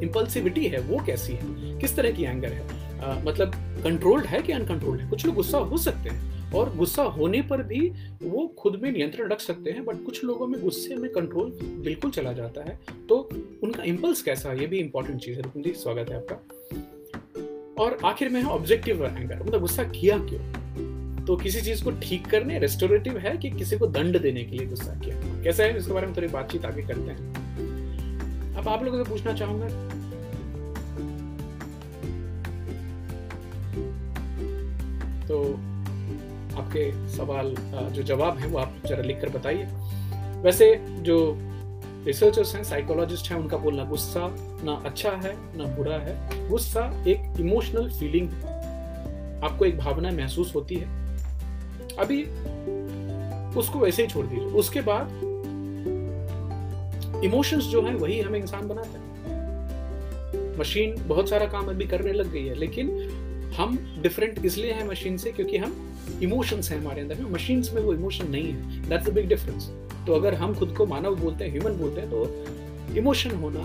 इम्पल्सिविटी 0.02 0.66
है 0.66 0.80
वो 0.80 1.04
कैसी 1.04 1.32
है? 1.32 1.78
किस 1.78 1.96
तरह 1.96 2.10
की 2.10 2.22
एंगर 2.22 2.48
है? 2.48 2.84
आ, 3.00 3.18
मतलब 3.24 3.52
कंट्रोल्ड 3.84 4.26
है 4.26 4.42
कि 4.42 4.52
अनकंट्रोल्ड 4.52 5.00
है? 5.00 5.10
कुछ 5.10 5.26
लोग 5.26 5.34
गुस्सा 5.34 5.58
हो 5.58 5.76
सकते 5.76 6.10
हैं 6.10 6.52
और 6.52 6.76
गुस्सा 6.76 7.02
होने 7.02 7.42
पर 7.42 7.62
भी 7.62 7.88
वो 8.22 8.54
खुद 8.58 8.80
में 8.82 8.92
नियंत्रण 8.92 9.28
रख 9.28 9.40
सकते 9.40 9.70
हैं 9.70 9.84
बट 9.84 10.04
कुछ 10.04 10.24
लोगों 10.24 10.46
में 10.46 10.60
गुस्से 10.62 10.96
में 10.96 11.12
कंट्रोल 11.12 11.58
बिल्कुल 11.62 12.10
चला 12.10 12.32
जाता 12.32 12.64
है। 12.64 12.80
तो 13.08 13.28
उनका 13.62 13.82
इम्पल्स 13.82 14.22
कैसा 14.22 14.50
है? 14.50 14.60
ये 14.60 14.66
भी 14.66 14.78
इंपॉर्टेंट 14.78 15.20
चीज़ 15.20 15.40
है। 15.40 15.72
स्वागत 15.72 16.10
है 16.10 16.16
आपका। 16.16 16.36
और 17.84 17.98
आखिर 18.04 18.28
में 18.28 18.40
है 18.40 18.46
ऑब्जेक्टिव 18.46 19.06
एंगर 19.06 19.42
मतलब 19.42 19.60
गुस्सा 19.60 19.84
किया 19.84 20.18
क्यों? 20.18 20.63
तो 21.26 21.36
किसी 21.36 21.60
चीज़ 21.60 21.84
को 21.84 21.90
ठीक 21.90 22.26
करने 22.26 22.58
रेस्टोरेटिव 22.58 23.18
है 23.18 23.36
कि 23.36 23.50
किसी 23.50 23.78
को 23.78 23.86
दंड 23.86 24.20
देने 24.20 24.44
के 24.44 24.56
लिए 24.56 24.66
गुस्सा 24.66 24.94
किया? 24.94 25.16
कैसा 25.42 25.62
है? 25.62 25.78
इसके 25.78 25.92
बारे 25.92 26.06
में 26.06 26.16
थोड़ी 26.16 26.28
बातचीत 26.28 26.64
आगे 26.64 26.82
करते 26.82 27.10
हैं। 27.10 28.54
अब 28.56 28.68
आप 28.68 28.82
लोगों 28.84 29.04
से 29.04 29.10
पूछना 29.10 29.32
चाहूँगा। 29.32 29.68
तो 35.28 35.54
आपके 36.60 37.08
सवाल 37.08 37.54
जो 37.92 38.02
जवाब 38.02 38.38
है 38.38 38.46
वो 38.46 38.58
आप 38.58 38.74
जरा 38.86 39.02
लिख 39.02 39.20
कर 39.20 39.28
बताइए। 39.28 39.64
वैसे 40.42 40.86
जो 40.90 41.38
रिसर्चर्स 42.04 42.54
हैं 42.54 42.64
साइकोलॉजिस्ट 42.64 43.30
हैं, 43.30 43.38
उनका 43.38 43.56
बोलना, 43.56 43.84
गुस्सा 43.84 44.36
ना 44.64 44.82
अच्छा 44.84 45.10
है, 45.10 45.36
ना 45.58 45.64
बुरा 45.64 45.96
है। 45.96 46.48
गुस्सा 46.48 47.04
एक 47.06 47.40
इमोशनल 47.40 47.90
फीलिंग 47.90 48.28
है। 48.30 49.40
आपको 49.40 49.64
एक 49.64 49.78
भावना 49.78 50.10
महसूस 50.10 50.54
होती 50.54 50.74
है। 50.74 51.03
अभी 51.98 52.22
उसको 53.58 53.78
वैसे 53.78 54.02
ही 54.02 54.08
छोड़ 54.08 54.26
दीजिए। 54.26 54.44
उसके 54.44 54.80
बाद 54.80 55.20
इमोशंस 57.24 57.64
जो 57.64 57.82
है, 57.82 57.94
वही 57.94 58.20
हमें 58.20 58.38
इंसान 58.40 58.68
बनाते 58.68 58.98
हैं। 58.98 60.58
मशीन 60.58 60.94
बहुत 61.08 61.28
सारा 61.28 61.46
काम 61.46 61.68
अभी 61.68 61.86
करने 61.86 62.12
लग 62.12 62.32
गई 62.32 62.44
है, 62.46 62.54
लेकिन 62.54 62.90
हम 63.56 63.78
डिफरेंट 64.02 64.44
इसलिए 64.44 64.72
हैं 64.72 64.86
मशीन 64.88 65.16
से 65.16 65.32
क्योंकि 65.32 65.56
हम 65.56 65.74
इमोशंस 66.22 66.70
हैं 66.70 66.78
हमारे 66.80 67.00
अंदर 67.00 67.14
में। 67.14 67.30
मशीन्स 67.30 67.72
में 67.74 67.80
वो 67.82 67.94
इमोशन 67.94 68.30
नहीं 68.30 68.52
है। 68.52 68.88
दैट्स 68.88 69.08
अ 69.08 69.12
बिग 69.12 69.28
डिफरेंस 69.28 69.70
तो 70.06 70.14
अगर 70.14 70.34
हम 70.34 70.54
खुद 70.54 70.74
को 70.76 70.86
मानव 70.86 71.16
बोलते 71.16 71.44
हैं 71.44 71.52
ह्यूमन 71.52 71.78
बोलते 71.78 72.00
हैं 72.00 72.10
तो 72.10 72.96
इमोशन 72.96 73.30
होना 73.30 73.64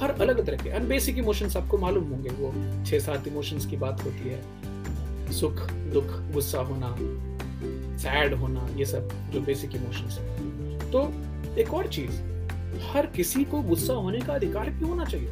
हर 0.00 0.10
अलग 0.10 0.44
तरह 0.46 0.56
के। 0.56 0.70
अन 0.70 0.88
बेसिक 0.88 1.18
इमोशंस 1.18 1.56
आपको 1.56 1.78
मालूम 1.78 2.04
होंगे। 2.04 2.30
वो 2.30 2.52
छह 2.84 2.98
सात 2.98 3.28
इमोशंस 3.28 3.66
की 3.66 3.76
बात 3.76 4.04
होती 4.04 4.28
है। 4.28 5.32
सुख, 5.32 5.60
दुख, 5.92 6.08
गुस्सा 6.32 6.58
होना। 6.60 6.96
सैड 7.98 8.34
होना, 8.34 8.68
ये 8.76 8.84
सब 8.84 9.30
जो 9.30 9.40
बेसिक 9.40 9.76
इमोशंस 9.76 10.18
है। 10.18 10.90
तो 10.90 11.12
एक 11.58 11.74
और 11.74 11.86
चीज़, 11.86 12.22
हर 12.82 13.06
किसी 13.06 13.44
को 13.44 13.62
गुस्सा 13.62 13.92
होने 13.92 14.20
का 14.20 14.34
अधिकार 14.34 14.70
क्यों 14.70 14.90
होना 14.90 15.04
चाहिए? 15.04 15.28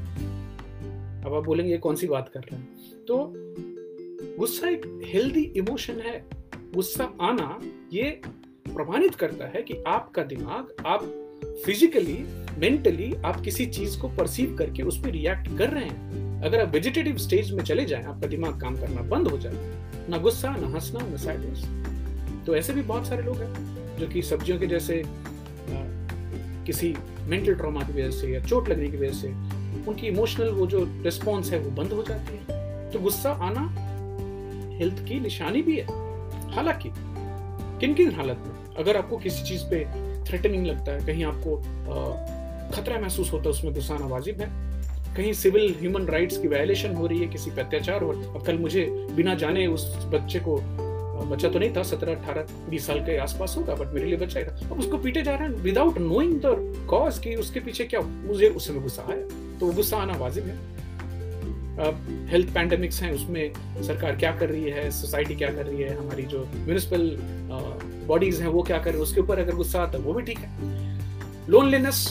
अब 1.27 1.35
आप 1.37 1.44
बोलेंगे 1.44 1.79
कौन 1.79 1.96
सी 1.96 2.07
बात 2.07 2.31
कर 2.35 2.40
रहे 2.40 2.57
हैं? 2.57 2.68
तो 3.09 3.33
गुस्सा 4.38 4.68
एक 4.68 5.03
हेल्दी 5.07 5.42
इमोशन 5.42 5.94
है। 5.94 6.25
गुस्सा 6.75 7.05
आना, 7.05 7.61
ये 7.92 8.20
प्रमाणित 8.75 9.14
करता 9.14 9.46
है 9.46 9.62
कि 9.62 9.85
आपका 9.87 10.23
दिमाग, 10.23 10.85
आप 10.87 11.27
फिजिकली 11.66 12.18
मेंटली 12.59 13.14
आप 13.14 13.40
किसी 13.40 13.66
चीज़ 13.66 13.99
को 13.99 14.09
परसीव 14.09 14.57
करके 14.57 14.83
उस 14.83 15.03
पर 15.03 15.11
रिएक्ट 15.11 15.59
कर 15.59 15.70
रहे 15.70 15.85
हैं। 15.85 16.42
अगर 16.42 16.61
आप 16.61 16.73
वेजिटेटिव 16.73 17.16
स्टेज 17.16 17.53
में 17.53 17.64
चले 17.64 17.85
जाएँ, 17.85 18.05
आपका 18.05 18.27
दिमाग 18.27 18.61
काम 18.61 18.77
करना 18.77 19.03
बंद 19.03 19.29
हो 19.29 19.38
जाए। 19.38 19.55
ना 20.09 20.18
गुस्सा, 20.18 20.57
ना 20.57 20.66
हंसना, 20.66 21.01
ना 21.01 21.16
सैडनेस 21.16 21.64
तो 22.46 22.55
ऐसे 22.57 22.72
भी 22.72 22.83
बहुत 22.83 23.07
सारे 23.07 23.22
लोग 23.22 23.37
हैं 23.37 23.96
जो 23.98 24.07
कि 24.09 24.22
सब्जियों 24.22 24.59
के 24.59 24.66
जैसे 24.66 25.03
किसी 26.66 26.94
मेंटल 27.26 27.55
ट्रॉमा 27.55 27.83
की 27.83 27.92
वजह 27.92 28.11
से 28.11 28.29
या 28.29 28.40
चोट 28.44 28.68
लगने 28.68 28.88
की 28.90 28.96
वजह 28.96 29.12
से 29.12 29.29
उनकी 29.88 30.07
इमोशनल 30.07 30.48
वो 30.48 30.66
जो 30.66 30.85
रिस्पॉन्स 31.03 31.50
है 31.53 31.59
वो 31.59 31.70
बंद 31.70 31.92
हो 31.92 32.03
जाती 32.03 32.37
है। 32.37 32.90
तो 32.90 32.98
गुस्सा 32.98 33.31
आना 33.42 33.66
हेल्थ 34.79 35.05
की 35.09 35.20
निशानी 35.20 35.62
भी 35.62 35.76
है। 35.76 35.87
हालाँकि 36.53 36.90
किन 37.81 37.94
किन 37.94 38.14
हालत 38.14 38.44
में 38.46 38.76
अगर 38.76 38.96
आपको 38.96 39.18
किसी 39.18 39.44
चीज़ 39.44 39.64
पे 39.64 39.85
थ्रेटनिंग 40.24 40.66
लगता 40.66 40.92
है, 40.92 41.07
कहीं 41.07 41.24
आपको 41.24 41.57
खतरा 42.76 42.98
महसूस 43.00 43.33
होता 43.33 43.44
है, 43.44 43.50
उसमें 43.50 43.74
गुस्सा 43.74 43.94
आना 43.94 44.07
वाजिब 44.07 44.40
है। 44.40 44.48
कहीं 45.16 45.33
सिविल 45.33 45.74
ह्यूमन 45.81 46.07
राइट्स 46.07 46.38
की 46.38 46.48
वायलेशन 46.48 46.94
हो 46.94 47.07
रही 47.07 47.20
है, 47.20 47.26
किसी 47.26 47.50
पे 47.50 47.61
अत्याचार 47.61 48.03
हो, 48.03 48.11
अब 48.11 48.42
कल 48.46 48.59
मुझे 48.59 48.87
बिना 49.16 49.35
जाने 49.35 49.66
उस 49.66 49.87
बच्चे 50.07 50.38
को 50.38 50.61
बच्चा 51.24 51.48
तो 51.48 51.59
नहीं 51.59 51.70
था, 51.76 51.83
सत्रह, 51.83 52.14
अठारह, 52.14 52.46
बीस 52.70 52.87
साल 52.87 52.98
के 53.00 53.16
आसपास 53.18 53.54
होगा 53.56 53.74
बट 53.74 53.94
मेरे 53.94 54.06
लिए 54.06 54.18
बच्चा 54.18 54.40
ही। 54.40 54.46
था 54.46 54.68
अब 54.70 54.78
उसको 54.78 54.98
पीटे 54.98 55.22
जा 55.22 55.35
रहे 55.35 55.48
हैं 55.48 55.54
विदाउट 55.62 55.98
नोइंग 55.98 56.35
द 56.44 56.87
कॉज 56.90 57.18
कि 57.18 57.35
उसके 57.37 57.61
पीछे 57.61 57.85
क्या 57.85 58.00
मुझे 58.00 58.48
उस 58.48 58.68
समय 58.68 58.80
गुस्सा 58.80 59.06
आया 59.11 59.22
तो 59.59 59.66
वो 59.66 59.72
गुस्सा 59.72 59.96
आना 59.96 60.16
वाजिब 60.18 60.44
है। 60.44 60.56
अब 61.80 62.26
हेल्थ 62.30 62.52
पैंडेमिक्स 62.54 63.02
हैं, 63.02 63.12
उसमें 63.12 63.52
सरकार 63.83 64.16
क्या 64.16 64.30
कर 64.37 64.48
रही 64.48 64.70
है 64.70 64.90
सोसाइटी 64.90 65.35
क्या 65.35 65.50
कर 65.50 65.66
रही 65.66 65.83
है, 65.83 65.96
हमारी 65.96 66.22
जो 66.22 66.44
म्यूनिसिपल 66.56 67.16
बॉडीज 68.06 68.40
हैं, 68.40 68.48
वो 68.48 68.62
क्या 68.62 68.78
कर 68.78 68.90
रही 68.90 68.96
है, 68.96 69.02
उसके 69.02 69.20
ऊपर 69.20 69.38
अगर 69.38 69.54
गुस्सा 69.54 69.83
आता 69.83 69.98
वो 69.98 70.12
भी 70.12 70.22
ठीक 70.22 70.38
है। 70.38 71.48
लोनलीनेस 71.48 72.06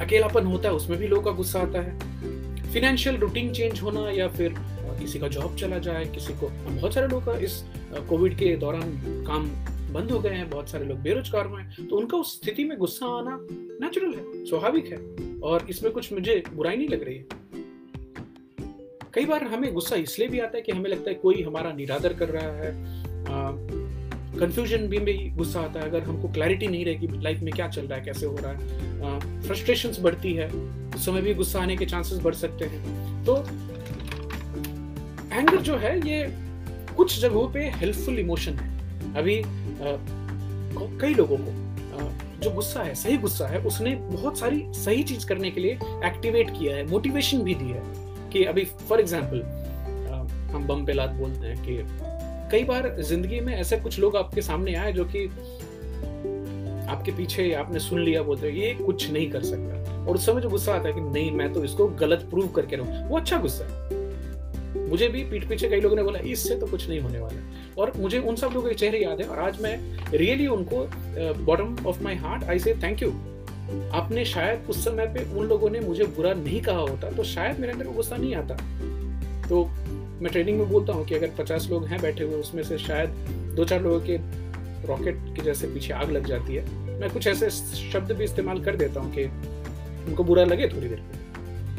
अकेलापन 0.00 0.46
होता 0.46 0.68
है, 0.68 0.74
उसमें 0.74 0.98
भी 0.98 1.08
लोगों 1.08 1.22
का 1.22 1.30
गुस्सा 1.30 1.60
आता 1.60 1.80
है। 1.80 2.72
फिनेंशियल 2.72 3.16
रूटीन 3.16 3.52
चेंज 3.52 3.80
होना 3.82 4.10
या 4.10 4.28
फिर 4.28 4.54
किसी 5.00 5.18
का 5.18 5.28
जॉब 5.28 5.56
चला 5.56 5.78
जाए, 5.78 6.04
किसी 6.04 6.32
को, 6.32 6.48
बहुत 6.48 6.94
सारे 6.94 7.06
लोग 7.06 7.28
इस 7.28 7.62
कोविड 8.08 8.36
के 8.38 8.56
दौरान 8.56 8.92
काम 9.26 9.48
बंद 9.94 10.10
हो 10.10 10.18
गए 10.18 10.30
हैं, 10.30 10.50
बहुत 10.50 10.68
सारे 10.68 10.84
लोग 10.84 10.98
बेरोजगार 10.98 11.46
हुए 11.46 11.62
हैं। 11.62 11.86
तो 11.86 11.96
उनका 11.96 12.18
उस 12.18 12.34
स्थिति 12.36 12.64
में 12.64 12.76
गुस्सा 12.78 13.06
आना 13.06 13.38
नेचुरल 13.80 14.14
है, 14.14 14.44
स्वाभाविक 14.44 14.86
है। 14.86 14.98
और 15.40 15.66
इसमें 15.70 15.92
कुछ 15.92 16.12
मुझे 16.12 16.42
बुराई 16.52 16.76
नहीं 16.76 16.88
लग 16.88 17.04
रही 17.04 17.16
है। 17.16 17.26
कई 19.14 19.24
बार 19.24 19.44
हमें 19.44 19.72
गुस्सा 19.74 19.96
इसलिए 19.96 20.28
भी 20.28 20.38
आता 20.40 20.56
है 20.56 20.62
कि 20.62 20.72
हमें 20.72 20.90
लगता 20.90 21.10
है 21.10 21.14
कोई 21.14 21.42
हमारा 21.42 21.72
निरादर 21.72 22.12
कर 22.12 22.28
रहा 22.28 22.50
है। 22.52 22.72
कंफ्यूजन 24.40 24.86
भी 24.86 24.98
में 24.98 25.36
गुस्सा 25.36 25.60
आता 25.60 25.80
है, 25.80 25.88
अगर 25.88 26.02
हमको 26.02 26.28
क्लैरिटी 26.28 26.66
नहीं 26.66 26.84
रहेगी 26.84 27.20
लाइफ 27.22 27.40
में 27.40 27.52
क्या 27.54 27.68
चल 27.68 27.82
रहा 27.82 27.98
है, 27.98 28.04
कैसे 28.04 28.26
हो 28.26 28.36
रहा 28.40 28.52
है। 28.52 29.42
फ्रस्ट्रेशन 29.42 30.02
बढ़ती 30.02 30.32
है, 30.32 30.48
उस 30.96 31.04
समय 31.06 31.20
भी 31.20 31.34
गुस्सा 31.34 31.60
आने 31.60 31.76
के 31.76 31.86
चांसेस 31.86 32.18
बढ़ 32.18 32.34
सकते 32.34 32.64
हैं। 32.64 33.24
तो 33.24 33.34
एंगर 35.34 35.56
जो 35.58 35.76
है 35.76 35.96
ये 36.08 36.26
कुछ 36.96 37.18
जगहों 37.20 37.48
पे 37.48 37.60
हेल्पफुल 37.76 38.18
इमोशन 38.18 38.52
है। 38.52 39.14
अभी 39.14 39.40
आ, 39.40 39.96
कई 41.00 41.14
लोगों 41.14 41.36
को 41.36 41.50
आ, 41.96 42.08
जो 42.40 42.50
गुस्सा 42.50 42.82
है 42.82 42.94
सही 42.94 43.16
गुस्सा 43.16 43.46
है 43.46 43.58
उसने 43.62 43.94
बहुत 43.96 44.38
सारी 44.38 44.64
सही 44.74 45.02
चीज़ 45.02 45.26
करने 45.26 45.50
के 45.50 45.60
लिए 45.60 45.78
एक्टिवेट 46.06 46.50
किया 46.50 46.76
है 46.76 46.86
मोटिवेशन 46.86 47.42
भी 47.42 47.54
दी 47.54 47.68
है 47.68 47.82
कि 48.32 48.44
अभी 48.44 48.64
फॉर 48.88 49.00
एग्ज़ाम्पल 49.00 49.42
हम 50.52 50.66
बम 50.66 50.84
पे 50.86 50.92
लात 50.92 51.10
बोलते 51.10 51.46
हैं 51.46 51.56
कि 51.62 51.78
कई 52.50 52.64
बार 52.64 52.94
ज़िंदगी 53.02 53.40
में 53.40 53.54
ऐसे 53.54 53.76
कुछ 53.76 53.98
लोग 53.98 54.16
आपके 54.16 54.42
सामने 54.42 54.74
आए 54.74 54.92
जो 54.92 55.04
कि 55.04 55.26
आपके 56.86 57.12
पीछे 57.12 57.52
आपने 57.54 57.80
सुन 57.80 58.00
लिया 58.00 58.22
बोलते 58.22 58.50
ये 58.50 58.72
कुछ 58.76 59.10
नहीं 59.10 59.30
कर 59.30 59.42
सकता। 59.42 60.04
और 60.04 60.14
उस 60.14 60.26
समय 60.26 60.40
जो 60.40 60.48
गुस्सा 60.50 60.74
आता 60.74 60.88
है 60.88 60.94
कि 60.94 61.00
नहीं 61.00 61.30
मैं 61.32 61.52
तो 61.52 61.64
इसको 61.64 61.86
गलत 62.00 62.26
प्रूव 62.30 62.48
करके 62.48 62.76
रहूँ। 62.76 63.08
वो 63.08 63.16
अच्छा 63.16 63.38
गुस्सा 63.38 63.64
है। 63.64 64.02
मुझे 64.76 65.08
भी 65.08 65.22
पीठ 65.24 65.48
पीछे 65.48 65.68
कई 65.68 65.80
लोगों 65.80 65.96
ने 65.96 66.02
बोला, 66.02 66.18
इससे 66.20 66.54
तो 66.54 66.66
कुछ 66.66 66.88
नहीं 66.88 67.00
होने 67.00 67.18
वाला। 67.18 67.40
और 67.78 67.92
मुझे 67.96 68.18
उन 68.18 68.36
सब 68.36 68.50
लोगों 68.54 68.68
के 68.68 68.74
चेहरे 68.74 68.98
याद 68.98 69.20
है 69.20 69.26
और 69.26 69.38
आज 69.38 69.60
मैं 69.62 69.76
रियली 70.12 70.46
उनको 70.48 70.86
bottom 71.44 71.76
of 71.86 72.02
my 72.02 72.16
heart 72.16 72.44
I 72.44 72.58
say 72.58 72.74
thank 72.82 73.02
you 73.02 73.10
आपने 73.94 74.24
शायद 74.24 74.66
उस 74.70 74.84
समय 74.84 75.06
पे 75.14 75.24
उन 75.38 75.46
लोगों 75.46 75.70
ने 75.70 75.80
मुझे 75.80 76.04
बुरा 76.16 76.32
नहीं 76.34 76.60
कहा 76.62 76.80
होता 76.80 77.10
तो 77.10 77.24
शायद 77.24 77.60
मेरे 77.60 77.72
अंदर 77.72 77.86
गुस्सा 77.92 78.16
नहीं 78.16 78.34
आता। 78.34 78.54
तो 79.48 79.64
मैं 80.20 80.32
ट्रेनिंग 80.32 80.58
में 80.58 80.68
बोलता 80.68 80.92
हूँ 80.92 81.04
कि 81.06 81.14
अगर 81.14 81.30
पचास 81.38 81.68
लोग 81.70 81.86
हैं 81.86 82.00
बैठे 82.02 82.24
हुए, 82.24 82.34
उसमें 82.34 82.62
से 82.62 82.78
शायद 82.78 83.10
दो 83.56 83.64
चार 83.64 83.82
लोगों 83.82 84.00
के 84.00 84.16
रॉकेट 84.88 85.16
के 85.36 85.42
जैसे 85.42 85.66
पीछे 85.66 85.92
आग 85.92 86.10
लग 86.10 86.26
जाती 86.26 86.54
है। 86.54 86.98
मैं 87.00 87.10
कुछ 87.10 87.26
ऐसे 87.26 87.50
शब्द 87.50 88.12
भी 88.12 88.24
इस्तेमाल 88.24 88.62
कर 88.64 88.76
देता 88.76 89.00
हूँ 89.00 89.12
कि 89.14 89.24
उनको 90.08 90.24
बुरा 90.24 90.44
लगे 90.44 90.68
थोड़ी 90.68 90.88
देर 90.88 91.02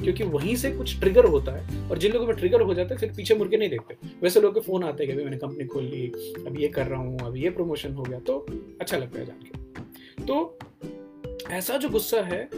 क्योंकि 0.04 0.24
वहीं 0.24 0.56
से 0.56 0.72
कुछ 0.72 1.00
ट्रिगर 1.00 1.26
होता 1.26 1.52
है 1.52 1.90
और 1.90 1.98
जिन 1.98 2.12
लोगों 2.12 2.28
में 2.28 2.36
ट्रिगर 2.36 2.62
हो 2.62 2.74
जाता 2.74 2.94
है 2.94 3.00
फिर 3.00 3.14
पीछे 3.18 3.36
मुड़ 3.36 3.48
के 3.48 3.58
नहीं 3.58 3.70
देखते। 3.70 3.96
वैसे 4.22 4.42
लोगों 4.42 4.62
के 4.62 4.66
फ़ोन 4.68 4.84
आते 4.84 5.04
हैं 5.04 5.08
कि 5.08 5.14
अभी 5.14 5.24
मैंने 5.24 5.38
कंपनी 5.38 5.66
खोल 5.66 5.84
ली 5.84 6.08
अब 6.48 6.60
ये 6.60 6.68
कर 6.68 6.88
रहा 6.88 7.00
हूँ 7.00 7.20
अब 7.20 7.38
ये 7.38 7.50
प्रमोशन 7.50 7.94
हो 7.94 8.04
गया 8.04 8.20
तो 8.20 8.46
अच्छा 8.82 8.98
लगता 8.98 9.20
है 9.20 9.26
जान 9.26 9.38
के। 9.38 10.24
तो 10.26 10.58
ऐसा 11.52 11.78
जो 11.78 11.90
गुस्सा 11.90 12.22
है, 12.22 12.50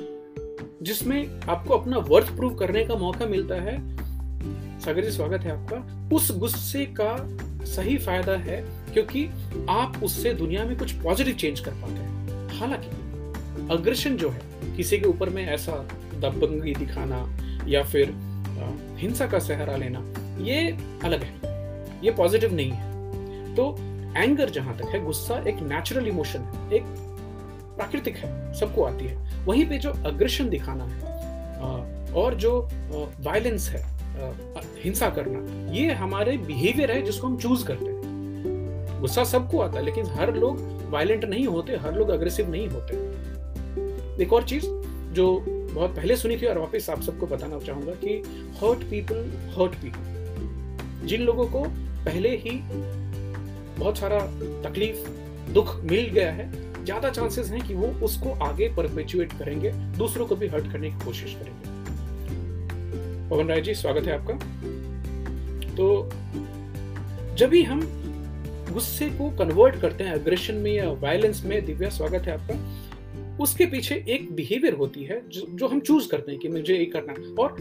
जिसमें 0.82 1.41
आपको 1.41 1.78
अपना 1.78 1.97
वर्थ 1.97 2.36
प्रूव 2.36 2.56
करने 2.56 2.86
का 2.86 2.95
मौका 2.95 3.26
मिलता 3.26 3.56
है, 3.56 3.78
सागर 4.80 5.06
जी, 5.06 5.12
स्वागत 5.12 5.41
है 5.41 5.52
आपका। 5.52 6.10
उस 6.15 6.32
गुस्से 6.38 6.86
का 7.00 7.15
सही 7.65 7.97
फ़ायदा 7.97 8.34
है 8.34 8.62
क्योंकि 8.93 9.26
आप 9.69 10.00
उससे 10.04 10.34
दुनिया 10.34 10.65
में 10.65 10.78
कुछ 10.78 10.91
पॉजिटिव 10.91 11.36
चेंज 11.36 11.60
कर 11.60 11.71
पाते 11.71 11.93
हैं। 11.93 12.60
हालाँकि 12.60 12.89
अग्रेशन 13.73 14.17
जो 14.17 14.30
है, 14.30 14.41
किसी 14.78 14.97
के 14.97 15.08
ऊपर 15.08 15.30
में 15.30 15.45
ऐसा 15.47 15.88
दबंगी 16.19 16.73
दिखाना 16.75 17.25
या 17.67 17.84
फिर 17.84 18.13
हिंसा 18.99 19.27
का 19.27 19.39
सहारा 19.39 19.75
लेना, 19.75 19.99
ये 20.41 20.67
अलग 21.03 21.23
है। 21.23 21.36
ये 22.03 22.12
पॉजिटिव 22.12 22.53
नहीं 22.53 22.71
है। 22.71 23.56
तो 23.56 23.75
एंगर 24.17 24.49
जहाँ 24.49 24.77
तक 24.77 24.86
है, 24.86 25.03
गुस्सा 25.06 25.43
एक 25.47 25.60
नेचुरल 25.63 26.08
इमोशन 26.08 26.39
है, 26.39 26.71
एक 26.75 26.84
प्राकृतिक 27.77 28.15
है, 28.15 28.53
सबको 28.53 28.84
आती 28.84 29.06
है। 29.06 29.45
वहीं 29.45 29.65
पे 29.65 29.77
जो 29.77 29.91
अग्रेशन 30.06 30.49
दिखाना 30.49 30.84
है 30.86 32.13
और 32.13 32.36
जो 32.36 32.60
वायलेंस 33.19 33.69
है 33.69 33.86
हिंसा 34.84 35.10
करना, 35.10 35.71
ये 35.73 35.91
हमारे 35.93 36.38
बिहेवियर 36.38 36.91
है 36.91 37.01
जिसको 37.01 37.27
हम 37.27 37.38
चूज़ 37.38 37.65
करते 37.65 37.86
हैं। 37.86 39.01
गुस्सा 39.01 39.23
सबको 39.23 39.60
आता 39.60 39.80
है, 39.80 39.86
लेकिन 39.86 40.06
हर 40.10 40.34
लोग 40.36 40.60
वायलेंट 40.89 41.25
नहीं 41.25 41.45
होते, 41.47 41.75
हर 41.75 41.95
लोग 41.95 42.10
अग्रेसिव 42.10 42.49
नहीं 42.51 42.67
होते। 42.67 44.23
एक 44.23 44.34
और 44.34 44.43
चीज़ 44.43 44.65
जो 45.13 45.25
बहुत 45.78 45.96
पहले 45.96 46.16
सुनी 46.16 46.36
थी 46.38 46.46
और 46.46 46.58
वापस 46.58 46.90
आप 46.90 47.02
सबको 47.02 47.28
बताना 47.28 47.60
चाहूँगा 47.60 47.92
कि 47.94 48.13
हर्ट 48.62 48.84
पीपल 48.90 49.18
हर्ट 49.58 49.76
पीपल 49.76 51.06
जिन 51.08 51.22
लोगों 51.22 51.46
को 51.48 51.63
पहले 52.06 52.30
ही 52.36 52.52
बहुत 53.80 53.98
सारा 53.98 54.20
तकलीफ़, 54.63 55.08
दुख 55.54 55.76
मिल 55.84 56.06
गया 56.06 56.32
है, 56.32 56.50
ज़्यादा 56.86 57.10
चांसेस 57.10 57.50
हैं 57.50 57.62
कि 57.68 57.74
वो 57.74 57.88
उसको 58.06 58.32
आगे 58.44 58.70
परपेचुएट 58.76 59.34
करेंगे, 59.34 59.72
दूसरों 59.98 60.26
को 60.26 60.36
भी 60.36 60.48
हर्ट 60.48 60.72
करने 60.72 60.90
की 60.90 61.06
कोशिश 61.06 61.36
करेंगे। 61.36 61.76
पवन 63.30 63.48
राय 63.48 63.62
जी, 63.62 63.74
स्वागत 63.76 64.08
है 64.08 64.18
आपका। 64.18 64.34
तो 65.76 66.10
जब 67.36 67.50
भी 67.50 67.63
हम 67.63 67.82
गुस्से 68.74 69.10
को 69.10 69.30
कन्वर्ट 69.38 69.80
करते 69.82 70.04
हैं 70.04 70.13
अग्रेशन 70.13 70.56
में 70.56 70.72
या 70.72 70.90
वायलेंस 71.02 71.44
में, 71.46 71.66
दिव्या, 71.66 71.90
स्वागत 71.90 72.28
है 72.28 72.34
आपका। 72.34 72.56
उसके 73.39 73.65
पीछे 73.65 74.04
एक 74.10 74.32
बिहेवियर 74.36 74.73
होती 74.73 75.04
है 75.04 75.21
जो, 75.30 75.45
जो 75.50 75.67
हम 75.67 75.80
चूज़ 75.80 76.10
करते 76.10 76.32
हैं 76.32 76.39
कि 76.41 76.50
मुझे 76.50 76.78
ये 76.78 76.86
करना 76.86 77.13
और 77.43 77.56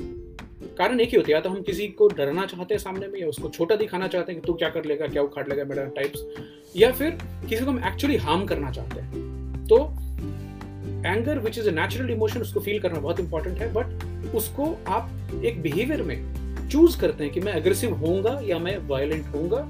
कारण 0.79 1.01
एक 1.01 1.09
ही 1.09 1.17
होती 1.17 1.33
है 1.33 1.37
या 1.37 1.41
तो 1.41 1.51
हम 1.51 1.63
किसी 1.63 1.87
को 1.89 2.09
डरना 2.09 2.45
चाहते 2.47 2.75
हैं 2.75 2.79
सामने 2.79 3.07
में 3.09 3.21
या 3.21 3.27
उसको 3.27 3.49
छोटा 3.49 3.77
दिखाना 3.77 4.09
चाहते 4.09 4.33
हैं 4.33 4.41
कि 4.41 4.47
तू 4.47 4.53
क्या 4.55 4.69
कर 4.69 4.85
लेगा 4.85 5.07
क्या 5.07 5.23
उखाड़ 5.23 5.47
लेगा 5.49 5.65
मेरा 5.65 5.85
टाइप्स 5.97 6.25
या 6.77 6.91
फिर 6.93 7.11
किसी 7.49 7.65
को 7.65 7.71
हम 7.71 7.85
एक्चुअली 7.85 8.17
हार्म 8.17 8.45
करना 8.47 8.71
चाहते 8.71 9.01
हैं। 9.01 9.67
तो 9.67 9.79
anger 11.07 11.39
which 11.39 11.59
is 11.59 11.69
a 11.69 11.73
natural 11.73 12.11
emotion 12.11 12.41
उसको 12.41 12.61
फील 12.61 12.81
करना 12.81 13.01
बहुत 13.01 13.21
इंपॉर्टेंट 13.21 13.59
है 13.59 13.73
बट 13.73 14.35
उसको 14.35 14.77
आप 14.89 15.43
एक 15.45 15.63
बिहेवियर 15.63 16.03
में 16.03 16.69
चूज़ 16.69 17.01
करते 17.01 17.25
हैं 17.25 17.33
कि 17.33 17.41
मैं 17.41 17.53
अग्रेसिव 17.53 17.95
होऊँगा 17.95 18.41
या 18.45 18.59
मैं 18.59 18.77
वायलेंट 18.89 19.27
होऊँगा 19.27 19.61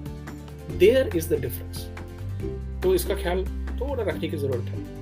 देयर 0.78 1.16
इज़ 1.16 1.34
द 1.34 1.40
डिफरेंस 1.40 1.86
तो 2.82 2.94
इसका 2.94 3.14
ख्याल 3.14 3.44
थोड़ा 3.80 4.02
रखने 4.02 4.28
की 4.28 4.36
ज़रूरत 4.36 4.68
है। 4.68 4.95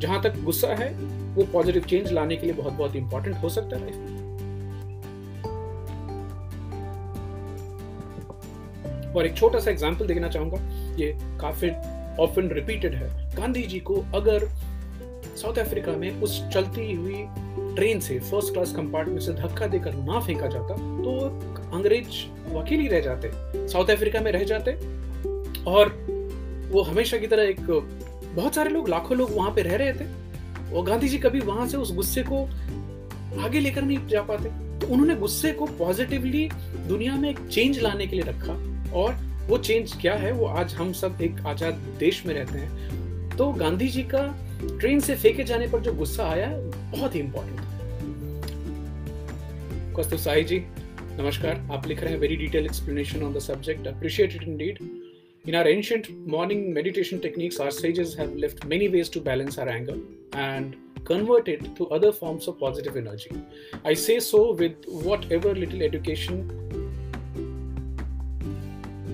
जहाँ 0.00 0.20
तक 0.22 0.42
गुस्सा 0.44 0.68
है, 0.74 0.92
वो 1.34 1.44
पॉजिटिव 1.52 1.82
चेंज 1.84 2.12
लाने 2.12 2.36
के 2.36 2.46
लिए 2.46 2.54
बहुत 2.54 2.72
बहुत 2.72 2.96
इंपॉर्टेंट 2.96 3.36
हो 3.42 3.48
सकता 3.48 3.76
है। 3.76 4.18
और 9.10 9.26
एक 9.26 9.36
छोटा 9.36 9.58
सा 9.58 9.70
एग्ज़ाम्पल 9.70 10.06
देखना 10.06 10.28
चाहूँगा, 10.28 10.58
ये 10.96 11.12
काफ़ी 11.40 11.70
ऑफन 12.22 12.48
रिपीटेड 12.52 12.94
है। 12.94 13.08
गांधी 13.36 13.62
जी 13.64 13.78
को 13.80 14.04
अगर 14.14 14.48
साउथ 15.36 15.58
अफ्रीका 15.58 15.92
में 15.92 16.20
उस 16.22 16.42
चलती 16.48 16.92
हुई 16.94 17.24
ट्रेन 17.76 18.00
से 18.00 18.18
फ़र्स्ट 18.20 18.52
क्लास 18.52 18.72
कंपार्टमेंट 18.76 19.20
से 19.20 19.32
धक्का 19.34 19.66
देकर 19.66 19.94
ना 19.94 20.20
फेंका 20.20 20.46
जाता 20.46 20.74
तो 20.74 21.12
अंग्रेज़ 21.76 22.08
वकील 22.54 22.80
ही 22.80 22.88
रह 22.88 23.00
जाते। 23.00 23.30
साउथ 23.68 23.90
अफ्रीका 23.90 24.20
में 24.20 24.30
रह 24.32 24.44
जाते, 24.44 24.72
और 25.66 25.92
वो 26.72 26.82
हमेशा 26.82 27.18
की 27.18 27.26
तरह 27.26 27.42
एक 27.44 27.60
बहुत 28.34 28.54
सारे 28.54 28.70
लोग, 28.70 28.88
लाखों 28.88 29.16
लोग 29.18 29.30
वहाँ 29.36 29.50
पे 29.50 29.62
रह 29.62 29.76
रहे 29.76 29.92
थे। 29.92 30.74
और 30.74 30.84
गांधी 30.84 31.08
जी 31.08 31.18
कभी 31.18 31.40
वहाँ 31.40 31.66
से 31.68 31.76
उस 31.76 31.94
गुस्से 31.94 32.22
को 32.22 32.42
आगे 33.44 33.60
लेकर 33.60 33.82
नहीं 33.82 34.06
जा 34.08 34.22
पाते। 34.22 34.48
तो 34.80 34.86
उन्होंने 34.86 35.14
गुस्से 35.14 35.52
को 35.52 35.66
पॉजिटिवली 35.78 36.48
दुनिया 36.88 37.16
में 37.16 37.28
एक 37.30 37.38
चेंज 37.48 37.78
लाने 37.78 38.06
के 38.06 38.16
लिए 38.16 38.24
रखा। 38.24 38.52
और 38.94 39.14
वो 39.48 39.58
चेंज 39.58 39.92
क्या 40.00 40.14
है, 40.14 40.32
वो 40.32 40.46
आज 40.46 40.74
हम 40.74 40.92
सब 40.92 41.18
एक 41.22 41.40
आज़ाद 41.46 41.74
देश 41.98 42.24
में 42.26 42.34
रहते 42.34 42.58
हैं। 42.58 43.36
तो 43.36 43.52
गांधी 43.52 43.88
जी 43.88 44.02
का 44.14 44.26
ट्रेन 44.80 45.00
से 45.00 45.14
फेंके 45.16 45.44
जाने 45.44 45.66
पर 45.66 45.80
जो 45.80 45.92
गुस्सा 45.92 46.24
आया, 46.24 46.48
बहुत 46.92 47.14
ही 47.14 47.20
इंपॉर्टेंट 47.20 47.60
था 47.60 47.68
कौस्तुभ 49.94 50.18
साई 50.18 50.44
जी, 50.44 50.58
नमस्कार। 51.20 51.66
आप 51.72 51.86
लिख 51.86 52.02
रहे 52.02 52.12
हैं 52.12 52.20
very 52.20 52.36
detail 52.36 52.64
explanation 52.64 53.22
on 53.22 53.34
the 53.34 53.38
subject 53.40 53.86
appreciate 53.86 54.34
it 54.34 54.42
indeed 54.42 54.78
In 55.46 55.54
our 55.54 55.66
ancient 55.66 56.10
morning 56.26 56.70
meditation 56.74 57.18
techniques, 57.18 57.60
our 57.60 57.70
sages 57.70 58.14
have 58.14 58.36
left 58.36 58.66
many 58.66 58.90
ways 58.90 59.08
to 59.08 59.22
balance 59.22 59.56
our 59.56 59.70
anger 59.70 59.96
and 60.34 60.76
convert 61.04 61.48
it 61.48 61.74
to 61.76 61.88
other 61.88 62.12
forms 62.12 62.46
of 62.46 62.60
positive 62.60 62.94
energy. 62.94 63.30
I 63.82 63.94
say 63.94 64.20
so 64.20 64.52
with 64.52 64.84
whatever 64.86 65.54
little 65.54 65.80
education 65.82 66.44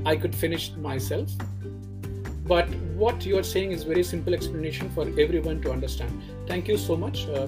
I 0.04 0.16
could 0.16 0.34
finish 0.34 0.72
myself. 0.72 1.30
But 2.44 2.68
what 2.96 3.24
you 3.24 3.38
are 3.38 3.44
saying 3.44 3.70
is 3.70 3.84
very 3.84 4.02
simple 4.02 4.34
explanation 4.34 4.90
for 4.90 5.02
everyone 5.20 5.62
to 5.62 5.70
understand. 5.70 6.20
Thank 6.48 6.66
you 6.66 6.76
so 6.76 6.96
much, 6.96 7.28
uh, 7.28 7.46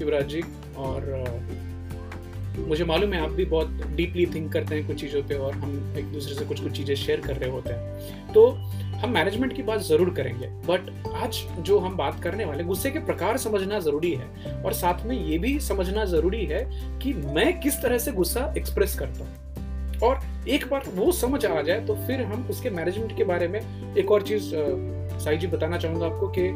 Yuvraji 0.00 0.44
or 0.76 1.14
uh, 1.14 1.30
मुझे 2.68 2.84
मालूम 2.84 3.12
है 3.12 3.20
आप 3.20 3.30
भी 3.30 3.44
बहुत 3.44 3.82
deeply 3.96 4.26
think 4.26 4.52
करते 4.52 4.74
हैं 4.74 4.86
कुछ 4.86 5.00
चीज़ों 5.00 5.22
पे 5.22 5.34
और 5.36 5.54
हम 5.54 5.94
एक 5.98 6.12
दूसरे 6.12 6.34
से 6.34 6.44
कुछ 6.44 6.60
कुछ 6.60 6.72
चीज़ें 6.72 6.94
शेयर 6.96 7.20
कर 7.20 7.36
रहे 7.36 7.50
होते 7.50 7.72
हैं। 7.72 8.32
तो 8.32 8.46
हम 9.02 9.10
मैनेजमेंट 9.10 9.52
की 9.52 9.62
बात 9.62 9.80
ज़रूर 9.80 10.10
करेंगे 10.14 10.46
बट 10.66 10.90
आज 11.14 11.42
जो 11.60 11.78
हम 11.78 11.96
बात 11.96 12.22
करने 12.22 12.44
वाले 12.44 12.64
गुस्से 12.64 12.90
के 12.90 12.98
प्रकार 12.98 13.36
समझना 13.38 13.78
ज़रूरी 13.80 14.12
है 14.12 14.54
और 14.64 14.72
साथ 14.72 15.04
में 15.06 15.16
ये 15.26 15.38
भी 15.38 15.58
समझना 15.60 16.04
ज़रूरी 16.04 16.44
है 16.46 16.64
कि 16.98 17.12
मैं 17.34 17.60
किस 17.60 17.80
तरह 17.82 17.98
से 17.98 18.12
गुस्सा 18.12 18.52
एक्सप्रेस 18.58 18.98
करता 18.98 19.24
हूँ। 19.24 20.00
और 20.02 20.20
एक 20.48 20.66
बार 20.70 20.84
वो 20.94 21.10
समझ 21.12 21.44
आ 21.46 21.60
जाए 21.62 21.80
तो 21.86 21.94
फिर 22.06 22.22
हम 22.22 22.46
उसके 22.50 22.70
मैनेजमेंट 22.70 23.16
के 23.16 23.24
बारे 23.24 23.48
में 23.48 23.60
एक 23.96 24.10
और 24.12 24.22
चीज़ 24.22 24.50
साई 25.24 25.36
जी 25.36 25.46
बताना 25.46 25.78
चाहूँगा 25.78 26.06
आपको 26.06 26.28
कि 26.38 26.48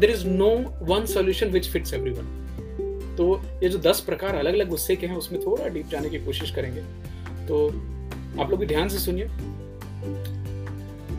there 0.00 0.10
is 0.10 0.26
no 0.28 0.54
one 0.84 1.06
solution 1.06 1.50
which 1.50 1.68
fits 1.70 1.94
everyone 1.94 2.38
तो 3.16 3.40
ये 3.62 3.68
जो 3.68 3.78
दस 3.78 4.00
प्रकार 4.00 4.34
अलग 4.34 4.54
अलग 4.54 4.68
गुस्से 4.68 4.96
के 4.96 5.06
हैं, 5.06 5.16
उसमें 5.16 5.40
थोड़ा 5.46 5.68
डीप 5.68 5.88
जाने 5.88 6.10
की 6.10 6.18
कोशिश 6.18 6.50
करेंगे। 6.50 6.80
तो 7.46 7.68
आप 8.42 8.50
लोग 8.50 8.60
भी 8.60 8.66
ध्यान 8.66 8.88
से 8.88 8.98
सुनिए। 8.98 9.26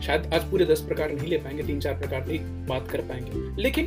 शायद 0.02 0.32
आज 0.34 0.50
पूरे 0.50 0.64
दस 0.66 0.80
प्रकार 0.80 1.12
नहीं 1.12 1.28
ले 1.28 1.36
पाएँगे, 1.36 1.62
तीन 1.62 1.80
चार 1.80 1.94
प्रकार 1.94 2.20
की 2.20 2.38
बात 2.68 2.88
कर 2.88 3.00
पाएँगे। 3.00 3.62
लेकिन 3.62 3.86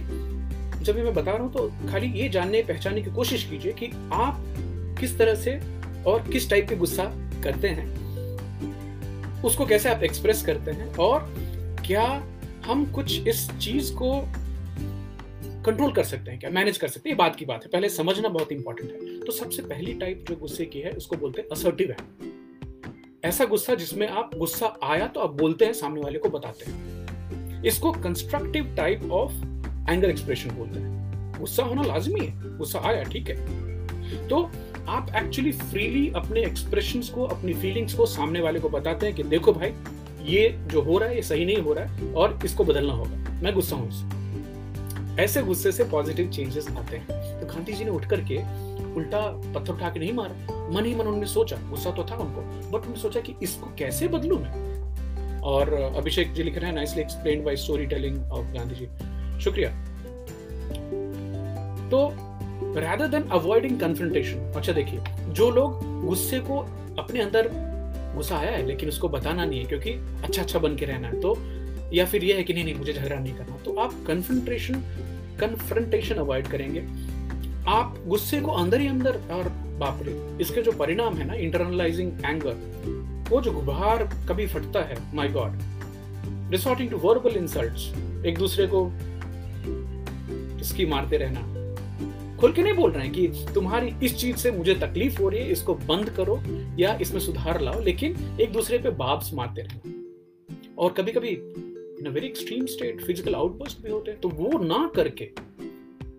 जब 0.83 0.95
भी 0.95 1.01
मैं 1.01 1.13
बता 1.13 1.31
रहा 1.31 1.43
हूँ 1.43 1.53
तो 1.53 1.67
खाली 1.91 2.07
ये 2.11 2.29
जानने, 2.29 2.61
पहचानने 2.61 3.01
की 3.01 3.11
कोशिश 3.11 3.43
कीजिए 3.43 3.71
कि 3.71 3.91
आप 4.13 4.43
किस 4.99 5.17
तरह 5.17 5.35
से 5.35 5.59
और 6.03 6.29
किस 6.31 6.49
टाइप 6.49 6.69
के 6.69 6.75
गुस्सा 6.75 7.03
करते 7.43 7.67
हैं। 7.67 7.85
उसको 9.43 9.65
कैसे 9.65 9.89
आप 9.89 10.03
एक्सप्रेस 10.03 10.45
करते 10.45 10.71
हैं 10.71 10.95
और 10.95 11.33
क्या 11.85 12.03
हम 12.65 12.85
कुछ 12.91 13.27
इस 13.27 13.49
चीज़ 13.51 13.93
को 13.93 14.09
कंट्रोल 15.67 15.91
कर 15.91 16.03
सकते 16.03 16.31
हैं 16.31 16.39
क्या? 16.39 16.49
मैनेज 16.49 16.77
कर 16.77 16.87
सकते 16.87 17.09
हैं, 17.09 17.15
ये 17.15 17.17
बात 17.17 17.35
की 17.35 17.45
बात 17.45 17.63
है। 17.63 17.69
पहले 17.69 17.89
समझना 17.89 18.29
बहुत 18.29 18.51
इंपॉर्टेंट 18.51 18.91
है। 18.91 19.19
तो 19.19 19.31
सबसे 19.31 19.61
पहली 19.61 19.93
टाइप 19.93 20.25
जो 20.29 20.35
गुस्से 20.35 20.65
की 20.65 20.79
है 20.79 20.91
उसको 20.91 21.15
बोलते 21.15 21.41
हैं 21.41 21.49
असर्टिव 21.49 21.91
है। 21.91 21.97
ऐसा 23.25 23.45
गुस्सा 23.45 23.75
जिसमें 23.75 24.07
आप, 24.07 24.31
गुस्सा 24.35 24.79
आया 24.83 25.07
तो 25.07 25.19
आप 25.19 25.33
बोलते 25.33 25.65
हैं, 25.65 25.73
सामने 25.73 26.01
वाले 26.01 26.19
को 26.19 26.29
बताते 26.29 26.71
हैं। 26.71 27.63
इसको 27.63 27.91
constructive 27.91 28.75
type 28.75 29.11
of 29.11 29.31
anger 29.89 30.09
expression 30.09 30.49
बोलते 30.49 30.79
हैं। 30.79 31.39
गुस्सा 31.39 31.63
होना 31.63 31.81
लाजमी 31.81 32.25
है, 32.25 32.57
गुस्सा 32.57 32.79
आया, 32.79 33.03
ठीक 33.03 33.29
है। 33.29 34.27
तो 34.27 34.51
आप 34.87 35.11
एक्चुअली 35.15 35.51
फ्रीली 35.51 36.11
अपने 36.15 36.41
एक्सप्रेशन 36.41 37.01
को, 37.15 37.23
अपनी 37.23 37.53
फीलिंग्स 37.53 37.93
को 37.93 38.05
सामने 38.05 38.41
वाले 38.41 38.59
को 38.59 38.69
बताते 38.69 39.05
हैं 39.05 39.15
कि 39.15 39.23
देखो 39.23 39.53
भाई, 39.53 39.73
ये 40.23 40.49
जो 40.49 40.81
हो 40.81 40.97
रहा 40.97 41.09
है, 41.09 41.15
ये 41.15 41.21
सही 41.21 41.45
नहीं 41.45 41.57
हो 41.57 41.73
रहा 41.73 41.85
है, 41.85 42.13
और 42.13 42.39
इसको 42.45 42.63
बदलना 42.63 42.93
होगा। 42.93 43.39
मैं 43.43 43.53
गुस्सा 43.53 43.75
हूँ 43.75 44.16
ऐसे 45.19 45.41
गुस्से 45.41 45.71
से 45.71 45.83
पॉजिटिव 45.83 46.29
चेंजेस 46.31 46.67
आते 46.77 46.97
हैं। 46.97 47.39
तो 47.39 47.47
गांधी 47.47 47.73
जी 47.73 47.83
ने 47.83 47.91
उठ 47.91 48.05
करके 48.05 48.37
उल्टा 48.95 49.19
पत्थर 49.55 49.73
उठा 49.73 49.89
के 49.89 49.99
नहीं 49.99 50.13
मारा। 50.13 50.69
मन 50.69 50.85
ही 50.85 50.93
मन 50.93 51.01
उन्होंने 51.01 51.25
सोचा, 51.25 51.55
गुस्सा 51.55 51.91
तो 51.91 52.03
था 52.03 52.15
उनको 52.15 52.41
बट 52.41 52.75
उन्होंने 52.75 52.99
सोचा 52.99 53.19
कि 53.19 53.33
इसको 53.43 53.75
कैसे 53.79 54.07
बदलू 54.07 54.37
मैं? 54.37 54.67
और 55.41 55.73
अभिषेक 55.73 56.33
जी 56.33 56.43
लिख 56.43 56.57
रहे 56.57 56.67
हैं 56.67 56.75
nicely 56.75 57.01
explain 57.01 57.43
by 57.43 57.55
story 57.55 57.85
telling 57.85 58.31
of 58.31 58.45
Gandhi 58.47 58.75
ji. 58.75 58.87
शुक्रिया। 59.41 59.69
तो 61.89 61.99
rather 62.73 63.07
than 63.13 63.23
avoiding 63.31 63.75
confrontation 63.81 64.55
अच्छा 64.55 64.73
देखिए, 64.73 64.99
जो 65.27 65.49
लोग 65.51 65.79
गुस्से 66.05 66.39
को 66.39 66.57
अपने 66.99 67.21
अंदर 67.21 67.49
गुस्सा 68.15 68.37
आया 68.37 68.51
है, 68.51 68.65
लेकिन 68.65 68.89
उसको 68.89 69.09
बताना 69.09 69.45
नहीं 69.45 69.59
है, 69.59 69.65
क्योंकि 69.65 69.91
अच्छा 70.23 70.41
अच्छा 70.41 70.59
बन 70.59 70.75
के 70.75 70.85
रहना 70.85 71.07
है 71.07 71.21
तो 71.21 71.35
या 71.93 72.05
फिर 72.05 72.23
ये 72.23 72.33
है 72.33 72.43
कि 72.43 72.53
नहीं 72.53 72.63
नहीं, 72.63 72.75
मुझे 72.75 72.93
झगड़ा 72.93 73.15
नहीं 73.15 73.33
करना। 73.33 73.57
तो 73.57 73.75
आप 73.75 73.93
कन्फ्रंट्रेशन 74.07 74.81
कन्फ्रंटेशन 75.39 76.15
अवॉइड 76.15 76.47
करेंगे। 76.47 76.79
आप 77.67 77.97
गुस्से 78.07 78.39
को 78.41 78.51
अंदर 78.51 78.79
ही 78.79 78.87
अंदर, 78.87 79.19
और 79.31 79.49
बाप 79.79 79.99
रे, 80.03 80.13
इसके 80.41 80.61
जो 80.61 80.71
परिणाम 80.71 81.15
है 81.15 81.27
ना 81.27 81.33
इंटरनलाइजिंग 81.35 82.11
एंगर 82.25 83.25
वो 83.29 83.41
जो 83.41 83.51
गुबार 83.51 84.03
कभी 84.29 84.47
फटता 84.47 84.81
है 84.81 84.97
my 85.15 85.29
god 85.29 85.59
resorting 86.51 86.89
to 86.89 86.97
verbal 86.97 87.35
insults 87.37 87.91
एक 88.25 88.37
दूसरे 88.37 88.67
को 88.73 88.85
इसकी 90.61 90.85
मारते 90.85 91.17
रहना। 91.17 91.55
खुल 92.37 92.53
के 92.53 92.63
नहीं 92.63 92.73
बोल 92.73 92.91
रहे 92.91 93.03
हैं 93.03 93.13
कि 93.13 93.53
तुम्हारी 93.53 93.93
इस 94.03 94.15
चीज़ 94.17 94.37
से 94.37 94.51
मुझे 94.51 94.73
तकलीफ़ 94.75 95.21
हो 95.21 95.29
रही 95.29 95.39
है, 95.39 95.51
इसको 95.51 95.75
बंद 95.75 96.09
करो 96.09 96.39
या 96.79 96.97
इसमें 97.01 97.19
सुधार 97.19 97.61
लाओ, 97.61 97.79
लेकिन 97.81 98.37
एक 98.41 98.51
दूसरे 98.51 98.77
पे 98.77 98.89
बाब्स 98.89 99.33
मारते 99.33 99.61
रहे। 99.61 99.95
और 100.77 100.91
कभी 100.91 101.11
कभी 101.11 101.35
in 102.07 102.11
a 102.11 102.15
very 102.15 102.27
extreme 102.27 102.65
state 102.67 103.01
physical 103.01 103.35
outburst 103.35 103.81
भी 103.83 103.91
होते 103.91 104.11
हैं 104.11 104.19
तो 104.21 104.29
वो 104.29 104.59
ना 104.59 104.89
करके, 104.95 105.29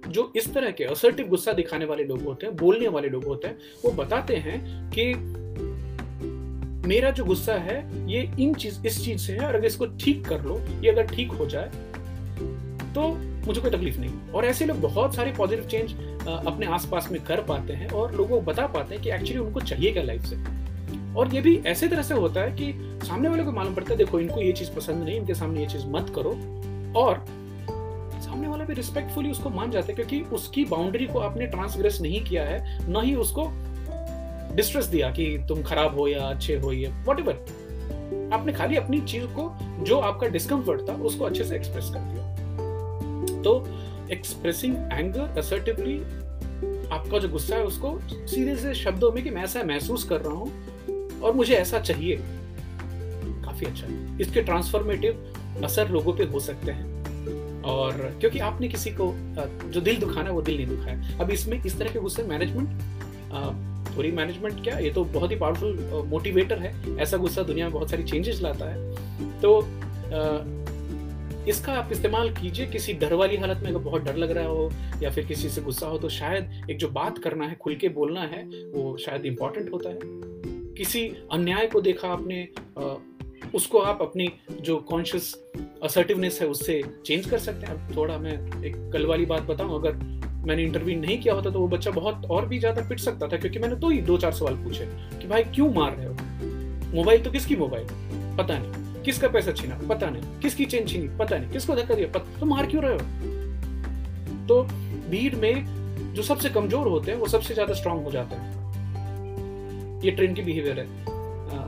जो 0.08 0.32
इस 0.36 0.52
तरह 0.54 0.70
के 0.70 0.84
असर्टिव 0.86 1.28
गुस्सा 1.28 1.52
दिखाने 1.52 1.84
वाले 1.84 2.04
लोग 2.04 2.22
होते 2.22 2.46
हैं, 2.46 2.56
बोलने 2.56 2.88
वाले 2.88 3.08
लोग 3.08 3.24
होते 3.24 3.48
हैं, 3.48 3.58
वो 3.84 3.90
बताते 3.94 4.36
हैं 4.36 4.58
कि 4.90 5.12
मेरा 6.88 7.10
जो 7.10 7.24
गुस्सा 7.24 7.54
है, 7.54 7.78
ये 8.10 8.20
इन 8.40 8.54
चीज़, 8.54 8.86
इस 8.86 9.04
चीज़ 9.04 9.20
से 9.20 9.32
है, 9.32 9.46
और 9.46 9.54
अगर 9.54 9.66
इसको 9.66 9.86
ठीक 9.96 10.24
कर 10.26 10.44
लो, 10.44 10.58
ये 10.82 10.90
अगर 10.90 11.06
ठीक 11.06 11.32
हो 11.32 11.46
जाए 11.46 11.70
तो 12.94 13.08
मुझे 13.46 13.60
कोई 13.60 13.70
तकलीफ़ 13.70 13.98
नहीं। 13.98 14.32
और 14.34 14.44
ऐसे 14.44 14.66
लोग 14.66 14.80
बहुत 14.80 15.14
सारे 15.14 15.32
पॉजिटिव 15.32 15.66
चेंज 15.66 15.92
अपने 16.28 16.66
आसपास 16.68 17.08
में 17.12 17.22
कर 17.24 17.42
पाते 17.44 17.72
हैं, 17.72 17.90
और 17.90 18.14
लोगों 18.16 18.36
को 18.36 18.46
बता 18.46 18.66
पाते 18.68 18.94
हैं 18.94 19.02
कि 19.04 19.10
एक्चुअली 19.10 19.38
उनको 19.38 19.60
चाहिए 19.62 19.92
क्या 19.92 20.02
लाइफ 20.02 20.24
से। 20.24 20.36
और 21.16 21.34
ये 21.34 21.40
भी 21.40 21.56
ऐसे 21.66 21.88
तरह 21.88 22.02
से 22.02 22.14
होता 22.14 22.40
है 22.40 22.50
कि 22.50 22.98
सामने 23.06 23.28
वाले 23.28 23.44
को 23.44 23.52
मालूम 23.52 23.74
पड़ता 23.74 23.90
है, 23.90 23.96
देखो, 23.96 24.20
इनको 24.20 24.40
ये 24.40 24.52
चीज़ 24.52 24.70
पसंद 24.70 25.04
नहीं, 25.04 25.16
इनके 25.16 25.34
सामने 25.34 25.60
ये 25.60 25.66
चीज़ 25.66 25.86
मत 25.86 26.12
करो। 26.14 26.30
और 27.00 27.24
सामने 28.20 28.48
वाला 28.48 28.64
भी 28.64 28.74
रिस्पेक्टफुली 28.74 29.30
उसको 29.30 29.50
मान 29.50 29.70
जाते 29.70 29.92
हैं 29.92 29.94
क्योंकि 29.96 30.34
उसकी 30.34 30.64
बाउंड्री 30.64 31.06
को 31.06 31.18
आपने 31.18 31.46
ट्रांसग्रेस 31.46 32.00
नहीं 32.00 32.24
किया 32.24 32.44
है, 32.44 32.88
ना 32.90 33.00
ही 33.00 33.14
उसको 33.14 33.50
डिस्ट्रेस 34.54 34.84
दिया 34.84 35.10
कि 35.10 35.44
तुम 35.48 35.62
खराब 35.62 35.98
हो 35.98 36.08
या 36.08 36.22
अच्छे 36.22 36.56
हो 36.56 36.72
या 36.72 36.90
वट 37.08 37.20
आपने 38.32 38.52
खाली 38.52 38.76
अपनी 38.76 39.00
चीज़ 39.00 39.24
को, 39.24 39.50
जो 39.84 39.98
आपका 39.98 40.26
डिस्कम्फर्ट 40.26 40.88
था, 40.88 40.92
उसको 40.92 41.24
अच्छे 41.24 41.44
से 41.44 41.56
एक्सप्रेस 41.56 41.90
कर 41.94 42.00
दिया। 42.00 43.42
तो 43.42 43.66
एक्सप्रेसिंग 44.12 44.76
एंगर 44.92 45.38
असर्टिवली 45.38 45.96
आपका 46.88 47.18
जो 47.18 47.28
गुस्सा 47.28 47.56
है 47.56 47.64
उसको 47.64 47.98
सीधे 48.26 48.56
से 48.56 48.74
शब्दों 48.74 49.12
में 49.12 49.24
कि 49.24 49.30
मैं 49.30 49.44
ऐसा 49.44 49.62
महसूस 49.62 50.04
कर 50.04 50.20
रहा 50.20 50.34
हूँ 50.34 50.67
और 51.22 51.32
मुझे 51.32 51.54
ऐसा 51.54 51.80
चाहिए। 51.80 52.16
काफ़ी 53.44 53.66
अच्छा। 53.66 53.86
है 53.86 54.20
इसके 54.20 54.42
ट्रांसफॉर्मेटिव 54.42 55.62
असर 55.64 55.88
लोगों 55.88 56.12
पे 56.12 56.24
हो 56.24 56.40
सकते 56.40 56.72
हैं। 56.72 57.62
और 57.64 57.92
क्योंकि 58.20 58.38
आपने 58.38 58.68
किसी 58.68 58.90
को 58.90 59.12
जो 59.70 59.80
दिल 59.80 59.96
दुखाना 60.00 60.30
वो 60.30 60.42
दिल 60.42 60.56
नहीं 60.56 60.66
दुखाया। 60.66 61.18
अब 61.20 61.30
इसमें 61.30 61.62
इस 61.64 61.78
तरह 61.78 61.92
के 61.92 62.00
गुस्से 62.00 62.22
मैनेजमेंट 62.22 63.96
थोड़ी 63.96 64.10
मैनेजमेंट 64.12 64.62
क्या, 64.64 64.78
ये 64.78 64.90
तो 64.90 65.04
बहुत 65.04 65.30
ही 65.30 65.36
पावरफुल 65.36 66.04
मोटिवेटर 66.06 66.58
है। 66.58 66.96
ऐसा 66.98 67.16
गुस्सा 67.16 67.42
दुनिया 67.42 67.66
में 67.66 67.74
बहुत 67.74 67.90
सारी 67.90 68.02
चेंजेस 68.02 68.40
लाता 68.42 68.70
है। 68.70 69.40
तो 69.40 69.60
इसका 71.48 71.72
आप 71.72 71.92
इस्तेमाल 71.92 72.30
कीजिए 72.34 72.66
किसी 72.66 72.92
डर 72.92 73.14
वाली 73.14 73.36
हालत 73.36 73.62
में 73.62 73.70
अगर 73.70 73.78
बहुत 73.78 74.02
डर 74.04 74.16
लग 74.16 74.30
रहा 74.30 74.46
हो 74.46 74.70
या 75.02 75.10
फिर 75.10 75.24
किसी 75.24 75.48
से 75.48 75.60
गुस्सा 75.62 75.86
हो 75.86 75.98
तो 75.98 76.08
शायद 76.08 76.66
एक 76.70 76.78
जो 76.78 76.88
बात 76.88 77.18
करना 77.18 77.46
है, 77.46 77.56
खुल 77.60 77.74
के 77.74 77.88
बोलना 77.88 78.20
है, 78.22 78.42
वो 78.74 78.96
शायद 78.96 79.26
इंपॉर्टेंट 79.26 79.72
होता 79.72 79.88
है। 79.88 79.96
किसी 80.78 81.00
अन्याय 81.32 81.66
को 81.66 81.80
देखा 81.80 82.08
आपने 82.08 82.46
उसको 83.54 83.78
आप 83.80 84.02
अपनी 84.02 84.28
जो 84.60 84.76
कॉन्शियस 84.88 85.34
असर्टिवनेस 85.82 86.38
है 86.42 86.46
उससे 86.48 86.80
चेंज 87.06 87.28
कर 87.30 87.38
सकते 87.38 87.66
हैं। 87.66 87.74
अब 87.74 87.96
थोड़ा 87.96 88.18
मैं 88.18 88.32
एक 88.64 88.76
कल 88.92 89.06
वाली 89.06 89.26
बात 89.26 89.42
बताऊँ, 89.42 89.74
अगर 89.74 89.94
मैंने 90.46 90.62
इंटरव्यू 90.62 90.98
नहीं 91.00 91.18
किया 91.20 91.34
होता 91.34 91.50
तो 91.50 91.60
वो 91.60 91.68
बच्चा 91.68 91.90
बहुत 91.90 92.26
और 92.30 92.46
भी 92.48 92.58
ज़्यादा 92.58 92.82
पिट 92.88 93.00
सकता 93.00 93.28
था, 93.28 93.36
क्योंकि 93.36 93.58
मैंने 93.58 93.76
तो 93.76 93.88
ही, 93.90 94.00
दो 94.00 94.18
चार 94.18 94.32
सवाल 94.32 94.54
पूछे 94.54 94.84
कि 95.20 95.28
भाई 95.28 95.44
क्यों 95.44 95.68
मार 95.74 95.96
रहे 95.96 96.06
हो? 96.06 96.14
मोबाइल 96.94 97.22
तो 97.22 97.30
किसकी 97.30 97.56
मोबाइल? 97.56 97.86
पता 98.38 98.58
नहीं। 98.58 99.02
किसका 99.04 99.28
पैसा 99.28 99.52
छीना? 99.52 99.78
पता 99.88 100.10
नहीं। 100.10 100.40
किसकी 100.40 100.64
चेन 100.66 100.86
छीनी? 100.86 101.08
पता 101.18 101.38
नहीं। 101.38 101.50
किसको 101.50 101.74
धक्का 101.76 101.94
दिया? 101.94 102.08
पता 102.08 102.40
तो 102.40 102.46
मार 102.46 102.66
क्यों 102.66 102.82
रहे 102.82 102.92
हो? 102.92 104.46
तो 104.48 104.62
भीड़ 105.10 105.34
में 105.36 106.14
जो 106.14 106.22
सबसे 106.22 106.48
कमज़ोर 106.50 106.88
होते 106.88 107.10
हैं, 107.10 107.18
वो 107.18 107.26
सबसे 107.28 107.54
ज़्यादा 107.54 107.74
स्ट्रांग 107.74 108.04
हो 108.04 108.10
जाते 108.10 108.36
हैं। 108.36 108.57
ये 110.04 110.10
ट्रेन 110.10 110.34
की 110.34 110.42
बिहेवियर 110.42 110.78
है। 110.80 110.86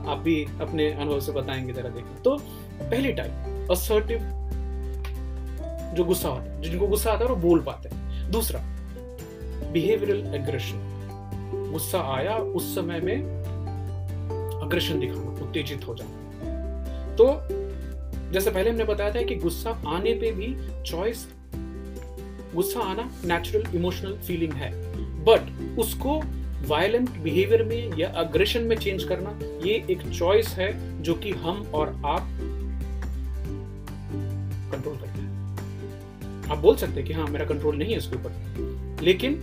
आप 0.07 0.17
भी 0.17 0.43
अपने 0.61 0.91
अनुभव 0.91 1.19
से 1.19 1.31
बताएँगे, 1.31 1.73
जरा 1.73 1.89
देखें 1.89 2.21
तो 2.23 2.37
पहली 2.81 3.13
टाइप 3.13 3.71
असर्टिव 3.71 4.19
जो 5.95 6.03
गुस्सा 6.03 6.29
आता 6.29 6.41
है, 6.43 6.61
जिनको 6.61 6.87
गुस्सा 6.87 7.11
आता 7.11 7.25
है 7.25 7.29
वो 7.29 7.35
बोल 7.35 7.61
पाते 7.61 7.89
हैं। 7.89 8.31
दूसरा 8.31 8.59
बिहेवियरल 9.71 10.35
एग्रेशन 10.35 11.69
गुस्सा 11.71 11.99
आया, 12.15 12.35
उस 12.35 12.75
समय 12.75 12.99
में 12.99 13.17
अग्रेशन 14.61 14.99
दिखाना, 14.99 15.31
उत्तेजित 15.41 15.87
हो 15.87 15.95
जाना। 15.95 17.15
तो 17.15 17.25
जैसे 18.31 18.51
पहले 18.51 18.69
हमने 18.69 18.83
बताया 18.83 19.13
था 19.15 19.21
कि 19.21 19.35
गुस्सा 19.35 19.69
आने 19.87 20.13
पे 20.13 20.31
भी 20.31 20.55
चॉइस 20.83 21.27
गुस्सा 22.55 22.79
आना 22.79 23.09
नेचुरल 23.25 23.75
इमोशनल 23.75 24.17
फीलिंग 24.17 24.53
है। 24.53 24.71
बट 25.25 25.79
उसको 25.79 26.21
वायलेंट 26.67 27.09
बिहेवियर 27.17 27.63
में 27.63 27.97
या 27.97 28.09
अग्रेशन 28.17 28.63
में 28.63 28.75
चेंज 28.77 29.03
करना 29.03 29.39
ये 29.65 29.73
एक 29.89 30.01
चॉइस 30.09 30.47
है 30.47 30.71
जो 31.03 31.13
कि 31.13 31.31
हम 31.31 31.61
और 31.73 31.89
आप 32.05 32.27
कंट्रोल 34.71 34.95
करते 34.97 35.19
हैं। 35.19 36.49
आप 36.51 36.57
बोल 36.57 36.75
सकते 36.75 36.93
हैं 36.93 37.05
कि 37.05 37.13
हाँ 37.13 37.27
मेरा 37.27 37.45
कंट्रोल 37.45 37.77
नहीं 37.77 37.91
है 37.91 37.97
इसके 37.97 38.15
ऊपर। 38.15 38.99
लेकिन 39.03 39.39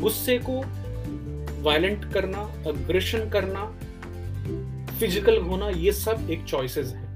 गुस्से 0.00 0.38
को 0.38 0.60
वायलेंट 1.62 2.12
करना 2.12 2.40
अग्रेशन 2.66 3.28
करना 3.30 3.64
फ़िज़िकल 4.98 5.36
होना 5.38 5.68
ये 5.68 5.92
सब 5.92 6.30
एक 6.30 6.44
चॉइसेस 6.44 6.92
है। 6.92 7.08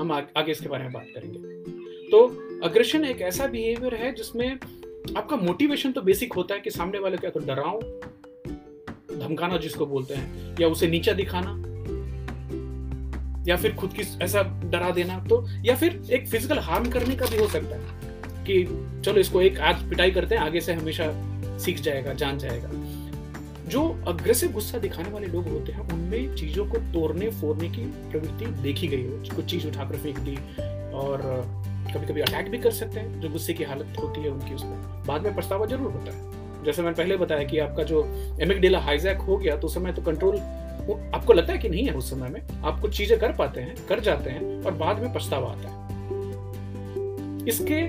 हम 0.00 0.12
आ, 0.12 0.20
आगे 0.36 0.52
इसके 0.52 0.68
बारे 0.68 0.84
में 0.84 0.92
बात 0.92 1.06
करेंगे। 1.14 1.38
तो 2.10 2.26
अग्रेशन 2.64 3.04
एक 3.04 3.20
ऐसा 3.20 3.46
बिहेवियर 3.46 3.94
है 3.94 4.12
जिसमें 4.12 4.58
आपका 5.16 5.36
मोटिवेशन 5.36 5.92
तो 5.92 6.02
बेसिक 6.02 6.32
होता 6.32 6.54
है 6.54 6.60
कि 6.60 6.70
सामने 6.70 6.98
वाले 6.98 7.16
क्या 7.16 7.30
तो 7.30 7.40
डराओ, 7.40 7.80
धमकाना 9.18 9.56
जिसको 9.56 9.86
बोलते 9.86 10.14
हैं, 10.14 10.56
या 10.60 10.68
उसे 10.68 10.86
नीचा 10.88 11.12
दिखाना, 11.12 11.50
या 13.48 13.56
फिर 13.56 13.74
खुद 13.74 13.92
की 13.92 14.02
ऐसा 14.24 14.42
डरा 14.64 14.90
देना 14.90 15.18
तो 15.24 15.44
या 15.64 15.74
फिर 15.76 16.00
एक 16.10 16.26
फ़िज़िकल 16.28 16.58
हार्म 16.60 16.90
करने 16.90 17.14
का 17.16 17.26
भी 17.26 17.38
हो 17.38 17.48
सकता 17.48 17.76
है 17.76 18.44
कि 18.44 18.64
चलो 19.04 19.20
इसको 19.20 19.42
एक 19.42 19.60
आज 19.60 19.88
पिटाई 19.90 20.10
करते 20.10 20.34
हैं, 20.34 20.42
आगे 20.42 20.60
से 20.60 20.72
हमेशा 20.72 21.12
सीख 21.58 21.80
जाएगा, 21.80 22.12
जान 22.14 22.38
जाएगा। 22.38 22.70
जो 23.68 23.82
अग्रेसिव 24.08 24.52
गुस्सा 24.52 24.78
दिखाने 24.78 25.10
वाले 25.10 25.26
लोग 25.26 25.48
होते 25.48 25.72
हैं, 25.72 25.88
उनमें 25.92 26.34
चीज़ों 26.36 26.66
को 26.66 26.78
तोड़ने 26.92 27.30
फोड़ने 27.30 27.68
की 27.68 27.84
प्रवृत्ति 28.10 28.46
देखी 28.62 28.88
गई 28.88 29.06
हो। 29.06 29.36
कुछ 29.36 29.44
चीज़ 29.44 29.66
उठाकर 29.68 29.96
फेंक 29.96 30.18
दी, 30.18 30.36
और 30.94 31.22
कभी 31.92 32.06
कभी 32.06 32.20
अटैक 32.20 32.50
भी 32.50 32.58
कर 32.58 32.70
सकते 32.70 33.00
हैं, 33.00 33.20
जो 33.20 33.28
गुस्से 33.28 33.52
की 33.52 33.64
हालत 33.64 33.96
होती 33.98 34.20
है 34.20 34.30
उनकी 34.30 34.54
उसमें। 34.54 35.06
बाद 35.06 35.22
में 35.22 35.34
पछतावा 35.36 35.66
ज़रूर 35.66 35.92
होता 35.92 36.12
है। 36.12 36.64
जैसे 36.64 36.82
मैंने 36.82 36.96
पहले 36.96 37.16
बताया 37.16 37.44
कि 37.44 37.58
आपका 37.58 37.82
जो 37.82 38.04
एमिक 38.40 38.60
डेला 38.60 38.78
हाईजैक 38.78 39.18
हो 39.18 39.36
गया 39.36 39.56
तो 39.56 39.66
उस 39.66 39.74
समय 39.74 39.92
तो 39.92 40.02
कंट्रोल 40.02 40.36
आपको 41.14 41.32
लगता 41.32 41.52
है 41.52 41.58
कि 41.58 41.68
नहीं 41.68 41.84
है 41.86 41.92
उस 41.92 42.10
समय 42.10 42.28
में? 42.28 42.62
आप 42.64 42.80
कुछ 42.80 42.96
चीज़ें 42.96 43.18
कर 43.18 43.32
पाते 43.32 43.60
हैं, 43.60 43.74
कर 43.88 44.00
जाते 44.00 44.30
हैं 44.30 44.62
और 44.64 44.74
बाद 44.74 44.98
में 44.98 45.12
पछतावा 45.12 45.50
आता 45.50 45.68
है। 45.68 45.78
इसके 47.48 47.80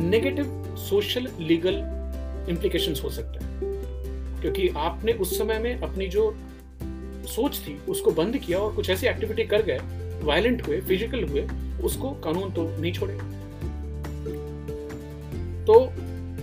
नेगेटिव 0.00 0.76
सोशल 0.78 1.28
लीगल 1.40 1.76
इम्प्लीकेशन 2.48 2.94
हो 3.04 3.10
सकते 3.10 3.44
हैं। 3.44 4.40
क्योंकि 4.40 4.68
आपने 4.68 5.12
उस 5.12 5.38
समय 5.38 5.58
में 5.58 5.80
अपनी 5.80 6.06
जो 6.08 6.32
सोच 7.26 7.58
थी, 7.58 7.78
उसको 7.88 8.10
बंद 8.10 8.36
किया 8.36 8.58
और 8.58 8.74
कुछ 8.74 8.90
ऐसी 8.90 9.06
एक्टिविटी 9.06 9.44
कर 9.44 9.62
गए 9.62 9.78
वायलेंट 10.22 10.66
हुए 10.66 10.80
फ़िज़िकल 10.80 11.24
हुए, 11.24 11.46
उसको 11.84 12.10
कानून 12.24 12.52
तो 12.52 12.68
नहीं 12.70 12.92
छोड़ेगा 12.92 13.24
तो 15.66 15.80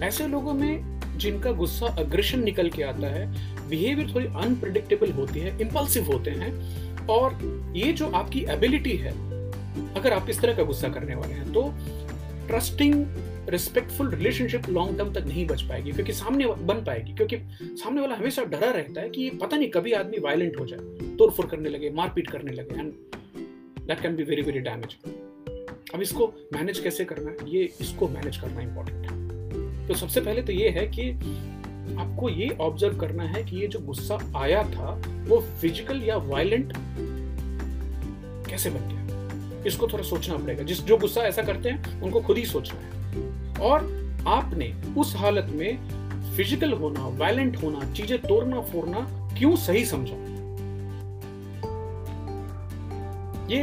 ऐसे 0.06 0.28
लोगों 0.28 0.54
में 0.54 1.18
जिनका 1.18 1.52
गुस्सा 1.52 1.86
अग्रेशन 2.00 2.44
निकल 2.44 2.70
के 2.70 2.84
आता 2.84 3.08
है 3.08 3.26
बिहेवियर 3.70 4.14
थोड़ी 4.14 4.26
अनप्रिडिक्टेबल 4.26 5.12
होती 5.12 5.40
है 5.40 5.60
इंपल्सिव 5.62 6.04
होते 6.06 6.32
हैं, 6.32 6.52
और 7.08 7.40
ये 7.76 7.92
जो 7.94 8.10
आपकी 8.12 8.46
एबिलिटी 8.50 8.96
है, 8.98 9.12
अगर 9.94 10.14
आप 10.14 10.30
इस 10.30 10.42
तरह 10.42 10.56
का 10.58 10.64
गुस्सा 10.64 10.90
करने 10.90 11.16
वाले 11.16 11.34
हैं 11.34 11.52
तो 11.54 11.64
trusting 12.48 13.06
respectful 13.50 14.10
relationship 14.12 14.70
long 14.70 14.98
term 14.98 15.14
तक 15.14 15.26
नहीं 15.28 15.46
बच 15.48 15.62
पाएगी, 15.62 15.92
क्योंकि 15.92 16.14
सामने 16.14 16.46
बन 16.46 16.84
पाएगी, 16.86 17.14
क्योंकि 17.14 17.38
सामने 17.62 18.02
वाला 18.02 18.16
हमेशा 18.16 18.44
डरा 18.46 18.72
रहता 18.72 19.02
है 19.02 19.10
कि 19.10 19.30
पता 19.42 19.58
नहीं 19.58 19.70
कभी 19.72 19.92
आदमी 19.94 20.20
वायलेंट 20.20 20.60
हो 20.60 20.66
जाए 20.66 21.16
तोड़ 21.18 21.32
फोड़ 21.32 21.46
करने 21.46 21.70
लगे, 21.70 21.90
मारपीट 21.92 22.30
करने 22.30 22.52
लगे 22.54 22.80
and 22.80 22.94
that 23.88 24.02
can 24.02 24.16
be 24.16 24.24
very 24.24 24.42
very 24.42 24.60
damage 24.60 24.96
अब 25.94 26.02
इसको 26.02 26.34
मैनेज 26.54 26.80
कैसे 26.80 27.06
करना 27.06 27.32
है? 27.32 27.50
ये 27.50 27.64
इसको 27.82 28.08
मैनेज 28.08 28.38
करना 28.38 28.62
इंपॉर्टेंट 28.62 29.06
है। 29.06 29.88
तो 29.88 29.94
सबसे 29.94 30.22
पहले 30.22 30.42
तो 30.42 30.54
ये 30.54 30.70
है 30.70 30.88
कि 30.88 31.12
आपको 32.00 32.30
ये 32.30 32.50
ऑब्ज़र्व 32.62 32.98
करना 32.98 33.24
है 33.24 33.44
कि 33.44 33.56
ये 33.56 33.68
जो 33.68 33.80
गुस्सा 33.80 34.18
आया 34.36 34.64
था, 34.64 35.02
वो 35.28 35.40
फ़िज़िकल 35.62 36.04
या 36.04 36.18
वायलेंट 36.18 36.74
कैसे 38.50 38.70
बन 38.70 38.80
गया? 38.80 39.64
इसको 39.64 39.88
थोड़ा 39.88 40.04
सोचना 40.04 40.38
पड़ेगा। 40.38 40.64
जिस 40.64 40.84
जो 40.84 40.98
गुस्सा 40.98 41.22
ऐसा 41.22 41.42
करते 41.42 41.70
हैं, 41.70 42.02
उनको 42.02 42.22
खुद 42.22 42.38
ही 42.38 42.46
सोचना 42.46 42.80
है। 42.80 43.60
और 43.60 43.80
आपने 44.28 44.74
उस 44.98 45.16
हालत 45.16 45.48
में 45.50 45.78
फ़िज़िकल 46.36 46.72
होना 46.74 47.08
वायलेंट 47.08 47.64
होना, 47.64 47.94
चीज़ें 47.94 48.20
तोड़ना 48.20 48.62
फोड़ना 48.62 49.00
क्यों 49.40 49.56
सही 49.56 49.86
समझा? 49.86 50.37
ये 53.50 53.62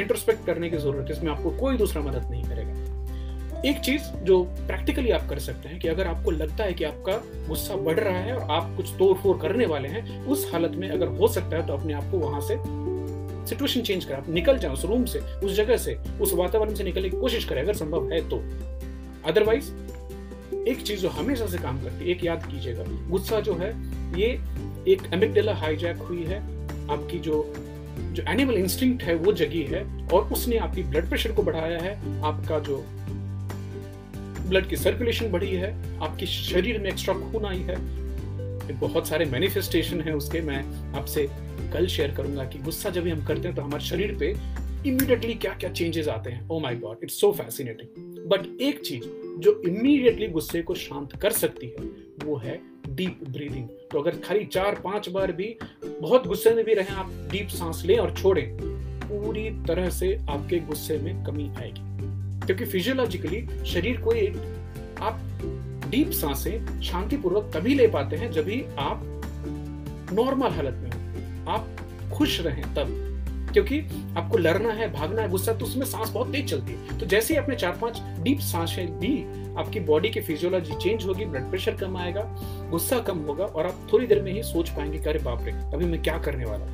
इंट्रोस्पेक्ट 0.00 0.46
करने 0.46 0.70
की 0.70 0.76
ज़रूरत 0.76 1.10
है, 1.10 1.16
इसमें 1.16 1.30
आपको 1.32 1.50
कोई 1.50 1.76
दूसरा 1.76 2.02
मदद 2.02 2.30
नहीं 2.30 2.44
करेगा। 2.44 2.84
एक 3.64 3.78
चीज़ 3.80 4.02
जो 4.24 4.42
प्रैक्टिकली 4.44 5.10
आप 5.10 5.28
कर 5.28 5.38
सकते 5.38 5.68
हैं 5.68 5.78
कि 5.80 5.88
अगर 5.88 6.06
आपको 6.06 6.30
लगता 6.30 6.64
है 6.64 6.72
कि 6.72 6.84
आपका 6.84 7.12
गुस्सा 7.48 7.76
बढ़ 7.76 7.98
रहा 8.00 8.18
है 8.18 8.34
और 8.34 8.50
आप 8.50 8.76
कुछ 8.76 8.90
तोड़ 8.98 9.16
फोड़ 9.18 9.36
करने 9.38 9.66
वाले 9.66 9.88
हैं, 9.88 10.24
उस 10.26 10.50
हालत 10.52 10.72
में 10.76 10.88
अगर 10.88 11.06
हो 11.18 11.28
सकता 11.28 11.56
है 11.56 11.66
तो 11.66 11.72
अपने 11.72 11.92
आप 11.92 12.10
को 12.10 12.18
वहाँ 12.18 12.40
से 12.40 12.56
सिचुएशन 13.48 13.80
चेंज 13.80 14.04
करें। 14.04 14.16
आप 14.16 14.28
निकल 14.28 14.58
जाए 14.58 14.72
उस 14.72 14.84
रूम 14.84 15.04
से, 15.04 15.18
उस 15.18 15.52
जगह 15.52 15.76
से, 15.76 15.94
उस 16.20 16.32
वातावरण 16.34 16.74
से 16.74 16.84
निकलने 16.84 17.10
की 17.10 17.16
कोशिश 17.16 17.44
करें, 17.44 17.62
अगर 17.62 17.74
संभव 17.74 18.10
है 18.12 18.20
तो। 18.28 18.36
अदरवाइज़ 19.28 19.70
एक 20.68 20.82
चीज़ 20.82 21.00
जो 21.00 21.08
हमेशा 21.08 21.46
से 21.46 21.58
काम 21.58 21.82
करती 21.82 22.04
है, 22.04 22.10
एक 22.10 22.24
याद 22.24 22.46
कीजिएगा, 22.46 22.84
गुस्सा 23.10 23.40
जो 23.40 23.54
है, 23.54 23.70
ये 24.20 24.26
एक 24.92 25.10
एमिकडेला 25.14 25.54
हाईजैक 25.54 25.98
हुई 25.98 26.24
है, 26.24 26.38
आपकी 26.90 27.18
जो 27.18 27.42
जो 28.16 28.22
एनिमल 28.28 28.54
इंस्टिंक्ट 28.54 29.02
है, 29.02 29.14
वो 29.14 29.32
जगी 29.32 29.62
है 29.62 29.82
और 30.08 30.28
उसने 30.32 30.56
आपकी 30.58 30.82
ब्लड 30.82 31.08
प्रेशर 31.08 31.32
को 31.32 31.42
बढ़ाया 31.42 31.78
है, 31.80 32.22
आपका 32.22 32.58
जो 32.58 32.84
ब्लड 34.48 34.68
की 34.68 34.76
सर्कुलेशन 34.76 35.30
बढ़ी 35.30 35.50
है, 35.52 35.72
आपके 36.00 36.26
शरीर 36.26 36.78
में 36.80 36.88
एक्स्ट्रा 36.90 37.14
खून 37.14 37.44
आई 37.46 37.60
है। 37.60 37.76
बहुत 38.72 39.08
सारे 39.08 39.24
मैनिफेस्टेशन 39.24 40.00
है 40.00 40.14
उसके, 40.16 40.40
मैं 40.40 40.62
आपसे 40.92 41.26
कल 41.72 41.86
शेयर 41.86 42.14
करूँगा 42.14 42.44
कि 42.44 42.58
गुस्सा 42.58 42.90
जब 42.90 43.06
हम 43.08 43.24
करते 43.24 43.48
हैं 43.48 43.56
तो 43.56 43.62
हमारे 43.62 43.84
शरीर 43.84 44.16
पे 44.20 44.30
इमीडिएटली 44.88 45.34
क्या 45.34 45.52
क्या 45.54 45.70
चेंजेस 45.70 46.08
आते 46.08 46.30
हैं। 46.30 46.48
ओ 46.48 46.58
my 46.60 46.76
god 46.76 46.98
it's 47.02 47.20
so 47.20 47.30
fascinating 47.32 48.28
but 48.30 48.60
एक 48.62 48.80
चीज़ 48.80 49.04
जो 49.40 49.60
इमीडिएटली 49.66 50.28
गुस्से 50.28 50.62
को 50.62 50.74
शांत 50.74 51.16
कर 51.22 51.30
सकती 51.32 51.66
है, 51.68 51.86
वो 52.24 52.36
है 52.36 52.60
डीप 52.88 53.20
ब्रीदिंग 53.28 53.68
तो 53.92 54.00
अगर 54.00 54.10
खाली 54.10 54.44
चार, 54.44 54.74
पाँच 54.74 55.08
बार 55.08 55.32
भी 55.32 55.56
बहुत 55.84 56.26
गुस्से 56.26 56.50
में 56.50 56.64
भी 56.64 56.74
रहे 56.74 56.94
आप 56.94 57.28
डीप 57.32 57.48
सांस 57.48 57.82
लें 57.86 57.98
और 57.98 58.14
छोड़ें, 58.16 58.56
पूरी 59.04 59.50
तरह 59.50 59.90
से 59.90 60.20
आपके 60.30 60.58
गुस्से 60.58 60.98
में 60.98 61.24
कमी 61.24 61.48
आएगी। 61.48 61.80
क्योंकि 62.46 62.64
फिजियोलॉजिकली 62.64 63.64
शरीर 63.64 64.00
को 64.00 64.12
एक, 64.12 64.36
आप 65.00 65.20
डीप 65.88 66.10
साँसें 66.10 66.82
शांतिपूर्वक 66.82 67.50
तभी 67.54 67.74
ले 67.74 67.88
पाते 67.88 68.16
हैं 68.16 68.32
जब 68.32 68.76
आप 68.78 69.02
नॉर्मल 70.12 70.48
हालत 70.48 70.74
में 70.74 70.90
हो। 70.90 71.50
आप 71.50 71.76
खुश 72.12 72.40
रहें 72.40 72.74
तब। 72.74 73.12
क्योंकि 73.52 73.80
आपको 74.16 74.38
लड़ना 74.38 74.68
है, 74.68 74.92
भागना 74.92 75.22
है, 75.22 75.28
गुस्सा 75.28 75.52
तो 75.52 75.64
उसमें 75.64 75.86
सांस 75.86 76.10
बहुत 76.10 76.32
तेज 76.32 76.50
चलती 76.50 76.72
है। 76.72 76.98
तो 76.98 77.06
जैसे 77.06 77.34
ही 77.34 77.40
आपने 77.40 77.56
चार, 77.56 77.72
पाँच 77.72 78.22
डीप 78.22 78.38
साँसें 78.40 78.98
दी 78.98 79.45
आपकी 79.58 79.80
बॉडी 79.82 80.08
की 80.10 80.20
फिजियोलॉजी 80.20 80.74
चेंज 80.82 81.04
होगी 81.06 81.24
ब्लड 81.24 81.48
प्रेशर 81.50 81.74
कम 81.76 81.96
आएगा, 81.96 82.22
गुस्सा 82.70 82.98
कम 83.00 83.18
होगा 83.28 83.44
और 83.46 83.66
आप 83.66 83.86
थोड़ी 83.92 84.06
देर 84.06 84.22
में 84.22 84.32
ही 84.32 84.42
सोच 84.42 84.70
पाएँगे 84.70 84.98
कि 84.98 85.08
अरे 85.08 85.18
बाप 85.20 85.44
रे, 85.44 85.52
अभी 85.52 85.84
मैं 85.84 86.02
क्या 86.02 86.18
करने 86.18 86.44
वाला 86.44 86.66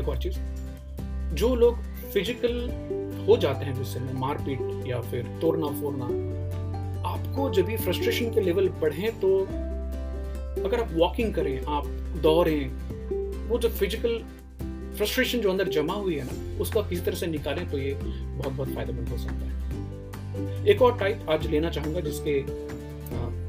एक 0.00 0.08
और 0.08 0.18
चीज़, 0.18 0.38
जो 1.34 1.54
लोग 1.54 1.82
फ़िज़िकल 2.12 3.24
हो 3.28 3.36
जाते 3.36 3.64
हैं 3.64 3.76
गुस्से 3.76 4.00
में, 4.00 4.12
मारपीट 4.20 4.86
या 4.88 5.00
फिर 5.00 5.26
तोड़ना, 5.40 5.66
फोड़ना, 5.80 6.04
आपको 7.08 7.48
जब 7.50 7.64
भी 7.66 7.76
फ्रस्ट्रेशन 7.76 8.32
के 8.34 8.40
लेवल 8.40 8.68
बढ़े 8.82 9.10
तो 9.22 9.38
अगर 10.58 10.80
आप 10.80 10.88
वॉकिंग 10.92 11.34
करें, 11.34 11.64
आप 11.66 11.86
दौड़ें, 12.22 13.48
वो 13.48 13.58
जो 13.58 13.68
फ़िज़िकल 13.70 14.22
फ्रस्ट्रेशन 14.96 15.40
जो 15.40 15.50
अंदर 15.50 15.68
जमा 15.70 15.94
हुई 15.94 16.14
है 16.14 16.24
ना, 16.24 16.60
उसको 16.60 16.80
आप 16.80 16.88
किसी 16.88 17.02
तरह 17.02 17.16
से 17.16 17.26
निकालें 17.26 17.68
तो 17.70 17.78
ये 17.78 17.94
बहुत 17.94 18.52
बहुत 18.52 18.68
फ़ायदेमंद 18.68 19.08
हो 19.08 19.16
सकता 19.18 19.46
है। 19.46 19.61
एक 20.68 20.82
और 20.82 20.98
टाइप 20.98 21.26
आज 21.30 21.46
लेना 21.46 21.70
चाहूँगा 21.70 22.00
जिसके 22.00 22.40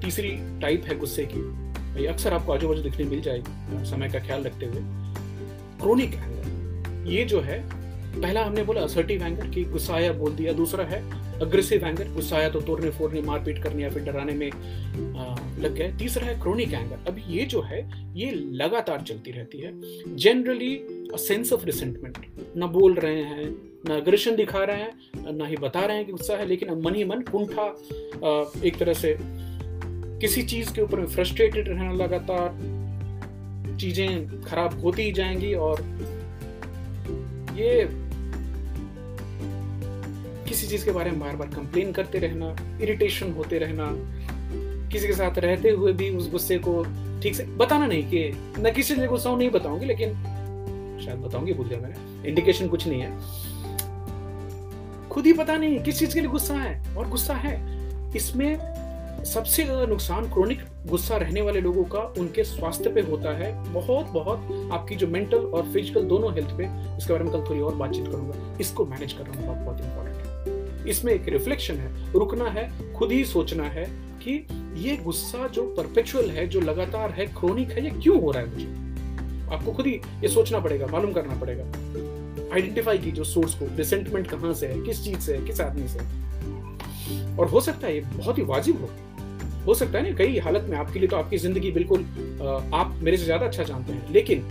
तीसरी 0.01 0.31
टाइप 0.61 0.85
है 0.85 0.97
गुस्से 0.99 1.27
की। 1.31 1.41
ये 2.01 2.07
अक्सर 2.07 2.33
आपको 2.33 2.53
आजू 2.53 2.67
बाजू 2.67 2.81
दिखने 2.81 3.05
मिल 3.05 3.21
जाएगी 3.21 3.85
समय 3.85 4.09
का 4.09 4.19
ख्याल 4.19 4.43
रखते 4.43 4.65
हुए। 4.65 4.81
क्रोनिक 5.81 6.13
एंगर 6.13 7.09
ये 7.09 7.25
जो 7.25 7.39
है 7.41 7.59
पहला 8.13 8.43
हमने 8.45 8.63
बोला 8.63 8.81
असर्टिव 8.81 9.23
एंगर 9.23 9.47
की 9.49 9.63
गुस्सा 9.65 9.93
आया 9.93 10.11
बोल 10.13 10.31
दिया। 10.31 10.53
दूसरा 10.53 10.83
है 10.85 11.01
अग्रेसिव 11.41 11.85
एंगर 11.85 12.11
गुस्सा 12.13 12.35
आया 12.37 12.49
तो 12.49 12.61
तोड़ने 12.61 12.89
फोड़ने 12.89 13.21
मारपीट 13.21 13.61
करने 13.63 13.83
या 13.83 13.89
फिर 13.89 14.03
डराने 14.03 14.33
में 14.33 14.49
आ, 14.49 15.35
लग 15.59 15.75
गए 15.75 15.91
तीसरा 15.99 16.25
है 16.25 16.39
क्रोनिक 16.41 16.73
एंगर 16.73 16.97
अब 17.07 17.19
ये 17.29 17.45
जो 17.45 17.61
है 17.61 17.79
ये 18.15 18.31
लगातार 18.31 19.01
चलती 19.01 19.31
रहती 19.31 19.57
है। 19.57 19.71
जनरली 20.15 20.79
सेंस 21.17 21.53
ऑफ़ 21.53 21.65
रिसेंटमेंट 21.65 22.17
ना 22.57 22.67
बोल 22.67 22.93
रहे 22.95 23.23
हैं 23.23 23.49
न 23.85 23.91
अग्रेशन 23.91 24.35
दिखा 24.35 24.63
रहे 24.63 24.77
हैं, 24.77 25.33
ना 25.37 25.45
ही 25.45 25.55
बता 25.57 25.85
रहे 25.85 25.97
हैं 25.97 26.05
कि 26.05 26.11
गुस्सा 26.11 26.35
है, 26.37 26.45
लेकिन 26.45 26.81
मन 26.81 26.95
ही 26.95 27.03
मन 27.03 27.21
कुंठा 27.31 27.65
एक 28.65 28.77
तरह 28.79 28.93
से 28.93 29.17
किसी 30.21 30.41
चीज़ 30.43 30.73
के 30.73 30.81
ऊपर 30.81 31.05
फ्रस्ट्रेटेड 31.05 31.67
रहना 31.69 31.91
लगातार, 31.93 32.49
चीज़ें 33.77 34.41
खराब 34.41 34.79
होती 34.81 35.03
ही 35.03 35.11
जाएँगी 35.11 35.53
और 35.53 35.81
ये 37.55 37.87
किसी 40.47 40.67
चीज़ 40.67 40.85
के 40.85 40.91
बारे 40.91 41.11
में 41.11 41.19
बार 41.19 41.35
बार 41.35 41.47
कंप्लेन 41.47 41.91
करते 41.91 42.19
रहना 42.19 42.55
इरिटेशन 42.81 43.31
होते 43.31 43.59
रहना, 43.59 43.89
किसी 44.91 45.07
के 45.07 45.13
साथ 45.13 45.39
रहते 45.39 45.69
हुए 45.69 45.93
भी 45.93 46.09
उस 46.09 46.31
गुस्से 46.31 46.57
को 46.57 46.83
ठीक 47.23 47.35
से 47.35 47.43
बताना 47.57 47.85
नहीं 47.87 48.03
कि 48.03 48.29
न 48.59 48.71
किसी 48.71 48.95
से 48.95 49.07
गुस्सा 49.07 49.35
नहीं 49.35 49.49
बताऊँगी, 49.49 49.85
लेकिन 49.85 50.13
शायद 51.05 51.19
बताऊँगी, 51.19 51.53
भूल 51.53 51.67
गया 51.67 51.79
मैंने। 51.79 52.29
इंडिकेशन 52.29 52.67
कुछ 52.67 52.87
नहीं 52.87 53.01
है। 53.01 53.11
खुद 55.13 55.25
ही 55.25 55.33
पता 55.33 55.57
नहीं 55.57 55.79
किस 55.83 55.99
चीज़ 55.99 56.13
के 56.13 56.19
लिए 56.19 56.29
गुस्सा 56.29 56.53
है 56.53 56.95
और 56.95 57.09
गुस्सा 57.09 57.33
है। 57.33 57.55
इसमें 58.15 59.23
सबसे 59.25 59.63
ज़्यादा 59.63 59.85
नुकसान 59.85 60.29
क्रोनिक 60.29 60.59
गुस्सा 60.87 61.17
रहने 61.17 61.41
वाले 61.41 61.59
लोगों 61.61 61.83
का 61.83 61.99
उनके 62.19 62.43
स्वास्थ्य 62.43 62.89
पे 62.89 63.01
होता 63.01 63.35
है। 63.37 63.51
बहुत 63.73 64.09
बहुत 64.11 64.69
आपकी 64.73 64.95
जो 64.95 65.07
मेंटल 65.07 65.37
और 65.37 65.63
फ़िज़िकल 65.63 66.03
दोनों 66.03 66.33
हेल्थ 66.33 66.49
पे, 66.57 66.63
इसके 66.97 67.13
बारे 67.13 67.23
में 67.23 67.33
कल 67.33 67.43
थोड़ी 67.49 67.61
और 67.61 67.75
बातचीत 67.75 68.07
करूँगा। 68.07 68.57
इसको 68.61 68.85
मैनेज 68.85 69.13
करना 69.13 69.41
बहुत 69.41 69.57
बहुत 69.57 69.81
इंपॉर्टेंट 69.81 70.47
है। 70.47 70.89
इसमें 70.89 71.13
एक 71.13 71.29
रिफ्लेक्शन 71.29 71.75
है, 71.75 72.13
रुकना 72.13 72.49
है, 72.49 72.93
खुद 72.93 73.11
ही 73.11 73.23
सोचना 73.25 73.63
है 73.63 73.85
कि 74.23 74.45
ये 74.77 74.97
गुस्सा 74.97 75.47
जो 75.47 75.63
परपेचुअल 75.77 76.29
है, 76.29 76.47
जो 76.47 76.61
लगातार 76.61 77.11
है 77.11 77.25
क्रोनिक 77.25 77.71
है, 77.71 77.83
ये 77.83 77.89
क्यों 78.01 78.21
हो 78.21 78.31
रहा 78.31 78.43
है 78.43 78.53
मुझे? 78.53 79.55
आपको 79.55 79.71
खुद 79.71 79.85
ही 79.85 79.93
ये 79.93 80.27
सोचना 80.27 80.59
पड़ेगा, 80.59 80.87
मालूम 80.87 81.13
करना 81.13 81.35
पड़ेगा। 81.35 81.63
आइडेंटिफाई 82.53 82.97
की 82.97 83.11
जो 83.11 83.23
सोर्स 83.25 83.53
को 83.55 83.65
रिसेंटमेंट 83.77 84.27
कहाँ 84.27 84.53
से 84.53 84.67
है, 84.67 84.81
किस 84.81 85.03
चीज़ 85.03 85.19
से 85.19 85.35
है, 85.35 85.45
किस 85.45 85.61
आदमी 85.61 85.87
से 85.87 85.99
और 87.37 87.47
हो 87.47 87.61
सकता 87.61 87.87
है 87.87 87.93
ये 87.95 88.01
बहुत 88.17 88.37
ही 88.37 88.43
वाजिब 88.45 88.81
हो। 88.81 88.89
हो 89.65 89.73
सकता 89.73 89.97
है 89.97 90.09
ना, 90.09 90.15
कई 90.17 90.37
हालत 90.39 90.65
में 90.69 90.77
आपके 90.77 90.99
लिए 90.99 91.09
तो 91.09 91.17
आपकी 91.17 91.37
ज़िंदगी 91.37 91.71
बिल्कुल 91.71 91.99
आप 92.73 92.97
मेरे 93.01 93.17
से 93.17 93.25
ज़्यादा 93.25 93.45
अच्छा 93.45 93.63
जानते 93.63 93.93
हैं, 93.93 94.11
लेकिन 94.13 94.41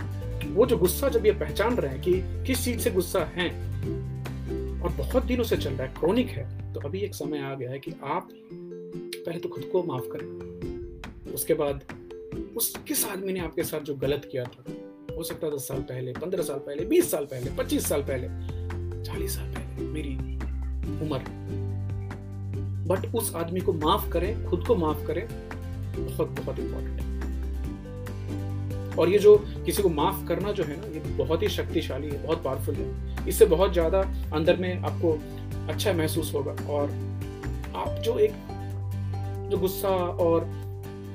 वो 0.53 0.65
जो 0.65 0.77
गुस्सा 0.77 1.09
जब 1.09 1.25
ये 1.25 1.31
पहचान 1.33 1.75
रहे 1.75 1.91
हैं 1.91 2.01
कि 2.01 2.13
किस 2.47 2.63
चीज़ 2.65 2.79
से 2.79 2.91
गुस्सा 2.91 3.23
है, 3.35 3.47
और 4.81 4.91
बहुत 4.97 5.25
दिनों 5.25 5.43
से 5.43 5.57
चल 5.57 5.69
रहा 5.69 5.87
है 5.87 5.93
क्रोनिक 5.99 6.29
है 6.29 6.73
तो 6.73 6.79
अभी 6.79 6.99
एक 6.99 7.15
समय 7.15 7.39
आ 7.41 7.53
गया 7.55 7.71
है 7.71 7.79
कि 7.79 7.91
आप 8.03 8.29
पहले 8.31 9.39
तो 9.39 9.49
खुद 9.49 9.69
को 9.71 9.83
माफ़ 9.83 10.07
करें। 10.13 11.33
उसके 11.33 11.53
बाद 11.53 11.83
उस, 12.57 12.73
किस 12.87 13.05
आदमी 13.05 13.33
ने 13.33 13.39
आपके 13.39 13.63
साथ 13.63 13.81
जो 13.81 13.95
गलत 13.95 14.27
किया 14.31 14.43
था? 14.45 14.63
हो 15.17 15.23
सकता 15.23 15.47
है 15.47 15.55
दस 15.55 15.67
साल 15.67 15.79
पहले, 15.79 16.11
पंद्रह 16.11 16.43
साल 16.43 16.57
पहले, 16.57 16.85
बीस 16.85 17.11
साल 17.11 17.25
पहले, 17.25 17.51
पच्चीस 17.51 17.87
साल 17.87 18.01
पहले, 18.01 18.27
चालीस 19.03 19.35
साल 19.35 19.45
पहले, 19.45 19.85
मेरी 19.85 20.15
उम्र। 21.05 21.21
बट 22.87 23.15
उस 23.15 23.35
आदमी 23.35 23.59
को 23.59 23.73
माफ़ 23.73 24.09
करें, 24.09 24.45
खुद 24.45 24.67
को 24.67 24.75
माफ़ 24.75 25.05
करें, 25.07 25.27
बहुत 25.97 26.27
बहुत 26.29 26.59
इंपॉर्टेंट 26.59 27.01
है। 27.01 27.13
और 28.95 29.09
ये 29.09 29.19
जो 29.19 29.37
किसी 29.37 29.81
को 29.83 29.89
माफ़ 29.89 30.27
करना 30.27 30.51
जो 30.51 30.63
है 30.63 30.77
ना, 30.81 30.87
ये 30.87 30.99
बहुत 30.99 31.43
ही 31.43 31.47
शक्तिशाली 31.47 32.09
है, 32.09 32.27
बहुत 32.27 32.43
पावरफुल 32.43 32.75
है। 32.75 33.27
इससे 33.27 33.45
बहुत 33.45 33.73
ज़्यादा 33.73 33.99
अंदर 34.33 34.57
में 34.57 34.79
आपको 34.79 35.19
अच्छा 35.67 35.93
महसूस 35.93 36.33
होगा। 36.33 36.51
और 36.51 36.89
आप 37.75 38.01
जो 38.03 38.19
एक, 38.19 38.31
जो 39.51 39.57
गुस्सा 39.57 39.89
और 39.89 40.63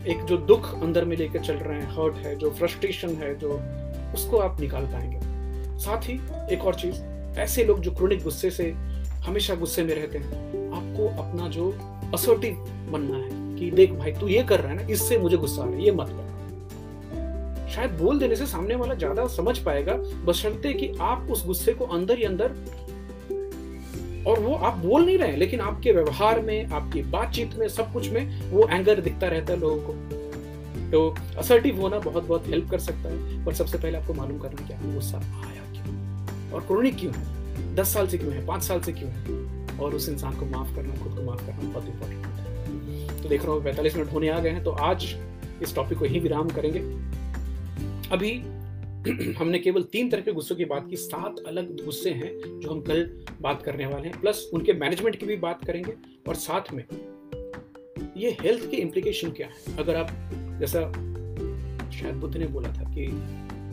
एक 0.07 0.25
जो 0.25 0.37
दुख 0.37 0.83
अंदर 0.83 1.05
में 1.05 1.17
लेकर 1.17 1.39
चल 1.39 1.55
रहे 1.55 1.81
हैं 1.81 1.89
हर्ट 1.91 2.15
है, 2.15 2.37
जो 2.37 2.51
फ्रस्ट्रेशन 2.51 3.09
है, 3.09 3.39
जो 3.39 3.61
उसको 4.15 4.39
आप 4.39 4.61
निकाल 4.61 4.87
पाएँगे। 4.87 5.79
साथ 5.79 6.09
ही 6.09 6.21
एक 6.55 6.65
और 6.65 6.75
चीज़, 6.75 7.01
ऐसे 7.39 7.65
लोग 7.65 7.81
जो 7.81 7.91
क्रोनिक 7.91 8.23
गुस्से 8.23 8.51
से, 8.51 8.71
हमेशा 9.27 9.55
गुस्से 9.55 9.83
में 9.83 9.95
रहते 9.95 10.19
हैं, 10.19 10.71
आपको 10.73 11.09
अपना 11.23 11.49
जो 11.49 11.71
असर्टिव 12.15 12.55
बनना 12.91 13.17
है 13.17 13.57
कि 13.59 13.71
देख 13.71 13.93
भाई, 13.93 14.13
तू 14.13 14.29
ये 14.29 14.43
कर 14.43 14.61
रहा 14.61 14.73
है 14.73 14.77
ना, 14.77 14.83
इससे 14.83 15.19
मुझे 15.19 15.37
गुस्सा 15.37 15.63
आ 15.63 15.65
रहा 15.65 15.75
है, 15.75 15.85
ये 15.85 15.91
मत 15.91 16.09
कर। 16.09 16.37
शायद 17.71 17.91
बोल 17.91 18.19
देने 18.19 18.37
से 18.37 18.47
सामने 18.47 18.75
वाला 18.75 18.95
ज़्यादा 18.95 19.27
समझ 19.27 19.59
पाएगा 19.59 19.95
बशर्ते 20.25 20.73
कि 20.73 20.93
आप 21.01 21.31
उस 21.31 21.47
गुस्से 21.47 21.73
को 21.73 21.85
अंदर 21.87 22.19
ही 22.19 22.25
अंदर 22.25 22.55
और 24.27 24.41
वो 24.41 24.55
आप 24.55 24.77
बोल 24.77 25.05
नहीं 25.07 25.19
रहे, 25.19 25.37
लेकिन 25.37 25.61
आपके 25.61 25.93
व्यवहार 25.93 26.41
में, 26.41 26.67
आपकी 26.67 27.03
बातचीत 27.03 27.55
में, 27.55 27.69
सब 27.69 27.93
कुछ 27.93 28.09
में 28.11 28.51
वो 28.51 28.69
एंगर 28.69 29.01
दिखता 29.01 29.29
रहता 29.29 29.53
है 29.53 29.61
लोगों 29.61 29.79
को। 29.79 30.18
तो 30.91 31.15
असर्टिव 31.39 31.81
होना 31.81 31.99
बहुत 31.99 32.25
बहुत 32.25 32.47
हेल्प 32.47 32.71
कर 32.71 32.79
सकता 32.79 33.09
है, 33.09 33.45
पर 33.45 33.55
सबसे 33.55 33.79
पहले 33.79 33.99
आपको 33.99 34.15
मालूम 34.15 34.39
करना 34.39 34.67
क्या 34.67 34.81
गुस्सा 34.95 35.19
आया 35.19 35.63
क्यों? 35.73 36.53
और 36.53 36.61
क्रोनिक 36.61 36.97
क्यों 36.97 37.13
है? 37.15 37.75
दस 37.75 37.95
साल 37.95 38.09
से 38.09 38.19
क्यों 38.19 38.33
है? 38.33 38.47
पाँच 38.47 38.63
साल 38.63 38.81
से 38.81 38.93
क्यों 38.93 39.11
है? 39.11 39.79
और 39.79 39.95
उस 39.95 40.09
इंसान 40.09 40.37
को 40.37 40.47
माफ़ 40.47 40.75
करना, 40.77 40.97
खुद 40.97 41.15
को 41.15 41.23
माफ़ 41.23 41.47
करना 41.47 41.71
बहुत 41.71 41.87
इंपॉर्टेंट 41.87 42.27
होता 42.27 42.43
है। 42.43 43.23
तो 43.23 43.29
देख 43.29 43.43
रहा 43.43 43.53
हूँ, 43.53 43.65
पैंतालीस 43.65 43.97
मिनट 43.97 44.13
होने 44.13 44.29
आ 44.29 44.39
गए 44.39 44.51
हैं 44.51 44.65
तो 44.65 44.71
आज 44.71 45.15
इस 45.63 45.75
टॉपिक 45.75 45.99
को 45.99 46.05
ही 46.05 46.21
विराम 46.21 46.49
करेंगे। 46.49 46.81
अभी 48.13 48.33
हमने 49.33 49.59
केवल 49.59 49.83
तीन 49.83 50.11
तरह 50.11 50.21
के 50.21 50.33
गुस्सों 50.33 50.57
की 50.57 50.65
बात 50.65 50.87
की, 50.91 50.97
सात 50.97 51.37
अलग 51.47 51.85
गुस्से 51.85 52.11
हैं 52.11 52.61
जो 52.61 52.71
हम 52.71 52.81
कल 52.81 53.25
बात 53.41 53.63
करने 53.63 53.87
वाले 53.87 54.09
हैं 54.09 54.21
प्लस 54.21 54.51
उनके 54.55 54.73
मैनेजमेंट 54.73 55.17
की 55.17 55.27
भी 55.27 55.37
बात 55.37 55.65
करेंगे, 55.65 55.93
और 56.29 56.35
साथ 56.35 56.73
में 56.73 56.85
ये 58.17 58.37
हेल्थ 58.41 58.71
के 58.71 58.77
इम्प्लीकेशन 58.77 59.31
क्या 59.31 59.47
है? 59.47 59.77
अगर 59.79 59.97
आप 59.97 60.11
जैसा 60.61 60.81
शायद 61.91 62.15
बुद्ध 62.15 62.37
ने 62.37 62.47
बोला 62.47 62.69
था 62.69 62.85
कि 62.95 63.07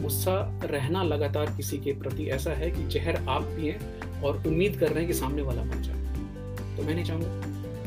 गुस्सा 0.01 0.59
रहना 0.63 1.03
लगातार 1.03 1.45
किसी 1.45 1.77
के 1.77 1.93
प्रति 1.93 2.25
ऐसा 2.25 2.51
है 2.51 2.71
कि 2.71 2.87
जहर 2.87 3.15
आप 3.29 3.43
पिए 3.43 3.77
और 4.23 4.43
उम्मीद 4.47 4.77
कर 4.79 4.87
रहे 4.87 4.99
हैं 4.99 5.07
कि 5.07 5.13
सामने 5.13 5.41
वाला 5.41 5.63
मर 5.63 5.75
जाए। 5.75 6.03
तो 6.77 6.83
मैं 6.83 6.95
नहीं 6.95 7.05
चाहूँगा 7.05 7.27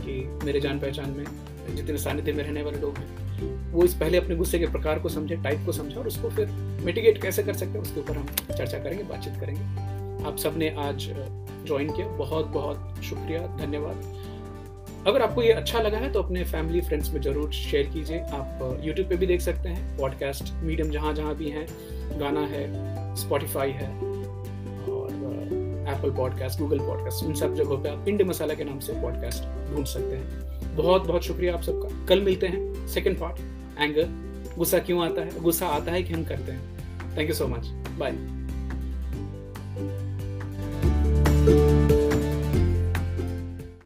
कि 0.04 0.40
मेरे 0.46 0.60
जान 0.60 0.78
पहचान 0.78 1.10
में 1.10 1.24
जितने 1.76 1.98
सानिध्य 1.98 2.32
में 2.32 2.44
रहने 2.44 2.62
वाले 2.62 2.78
लोग 2.78 2.98
हैं, 2.98 3.72
वो 3.72 3.84
इस 3.84 3.94
पहले 3.94 4.18
अपने 4.18 4.36
गुस्से 4.36 4.58
के 4.58 4.66
प्रकार 4.66 4.98
को 4.98 5.08
समझे 5.08 5.36
टाइप 5.36 5.66
को 5.66 5.72
समझे 5.72 5.96
और 5.96 6.06
उसको 6.06 6.30
फिर 6.30 6.46
मिटिगेट 6.84 7.22
कैसे 7.22 7.42
कर 7.42 7.54
सकते 7.54 7.72
हैं, 7.72 7.80
उसके 7.80 8.00
ऊपर 8.00 8.16
हम 8.16 8.26
चर्चा 8.56 8.78
करेंगे, 8.78 9.04
बातचीत 9.04 9.40
करेंगे। 9.40 10.24
आप 10.24 10.36
सबने 10.36 10.74
आज 10.78 11.08
ज्वाइन 11.66 11.90
किया। 11.90 12.06
बहुत 12.06 12.46
बहुत 12.46 13.02
शुक्रिया, 13.04 13.46
धन्यवाद। 13.56 14.17
अगर 15.06 15.22
आपको 15.22 15.42
ये 15.42 15.52
अच्छा 15.52 15.80
लगा 15.80 15.98
है 15.98 16.10
तो 16.12 16.22
अपने 16.22 16.44
फैमिली 16.44 16.80
फ्रेंड्स 16.80 17.10
में 17.10 17.20
ज़रूर 17.22 17.52
शेयर 17.52 17.86
कीजिए। 17.86 18.18
आप 18.18 18.58
uh, 18.62 18.86
यूट्यूब 18.86 19.08
पे 19.08 19.16
भी 19.16 19.26
देख 19.26 19.40
सकते 19.40 19.68
हैं। 19.68 19.96
पॉडकास्ट 19.98 20.52
मीडियम 20.54 20.90
जहाँ 20.90 21.12
जहाँ 21.14 21.34
भी 21.34 21.50
हैं। 21.50 21.66
गाना 22.20 22.40
है 22.46 22.64
स्पॉटिफाई 23.16 23.70
है, 23.72 23.88
और 24.88 25.08
एप्पल 25.88 26.10
पॉडकास्ट 26.16 26.58
गूगल 26.58 26.78
पॉडकास्ट 26.78 27.24
इन 27.24 27.34
सब 27.34 27.54
जगहों 27.54 27.78
पे 27.82 27.88
आप 27.88 28.04
पिंड 28.04 28.22
मसाला 28.22 28.54
के 28.54 28.64
नाम 28.64 28.78
से 28.78 28.92
पॉडकास्ट 29.02 29.44
ढूंढ 29.74 29.86
सकते 29.86 30.16
हैं। 30.16 30.76
बहुत 30.76 31.06
बहुत 31.06 31.24
शुक्रिया 31.24 31.54
आप 31.54 31.62
सबका। 31.62 32.06
कल 32.06 32.20
मिलते 32.22 32.46
हैं। 32.46 32.86
सेकेंड 32.88 33.18
पार्ट 33.20 33.40
एंगर 33.80 34.08
गुस्सा 34.56 34.78
क्यों 34.80 35.04
आता 35.04 35.20
है? 35.20 35.42
गुस्सा 35.42 35.66
आता 35.68 35.92
है 35.92 36.02
कि 36.02 36.14
हम 36.14 36.24
करते 36.24 36.52
हैं। 36.52 37.16
Thank 37.16 37.28
you 37.28 37.34
so 37.34 37.46
much 37.46 37.66
bye 37.98 38.12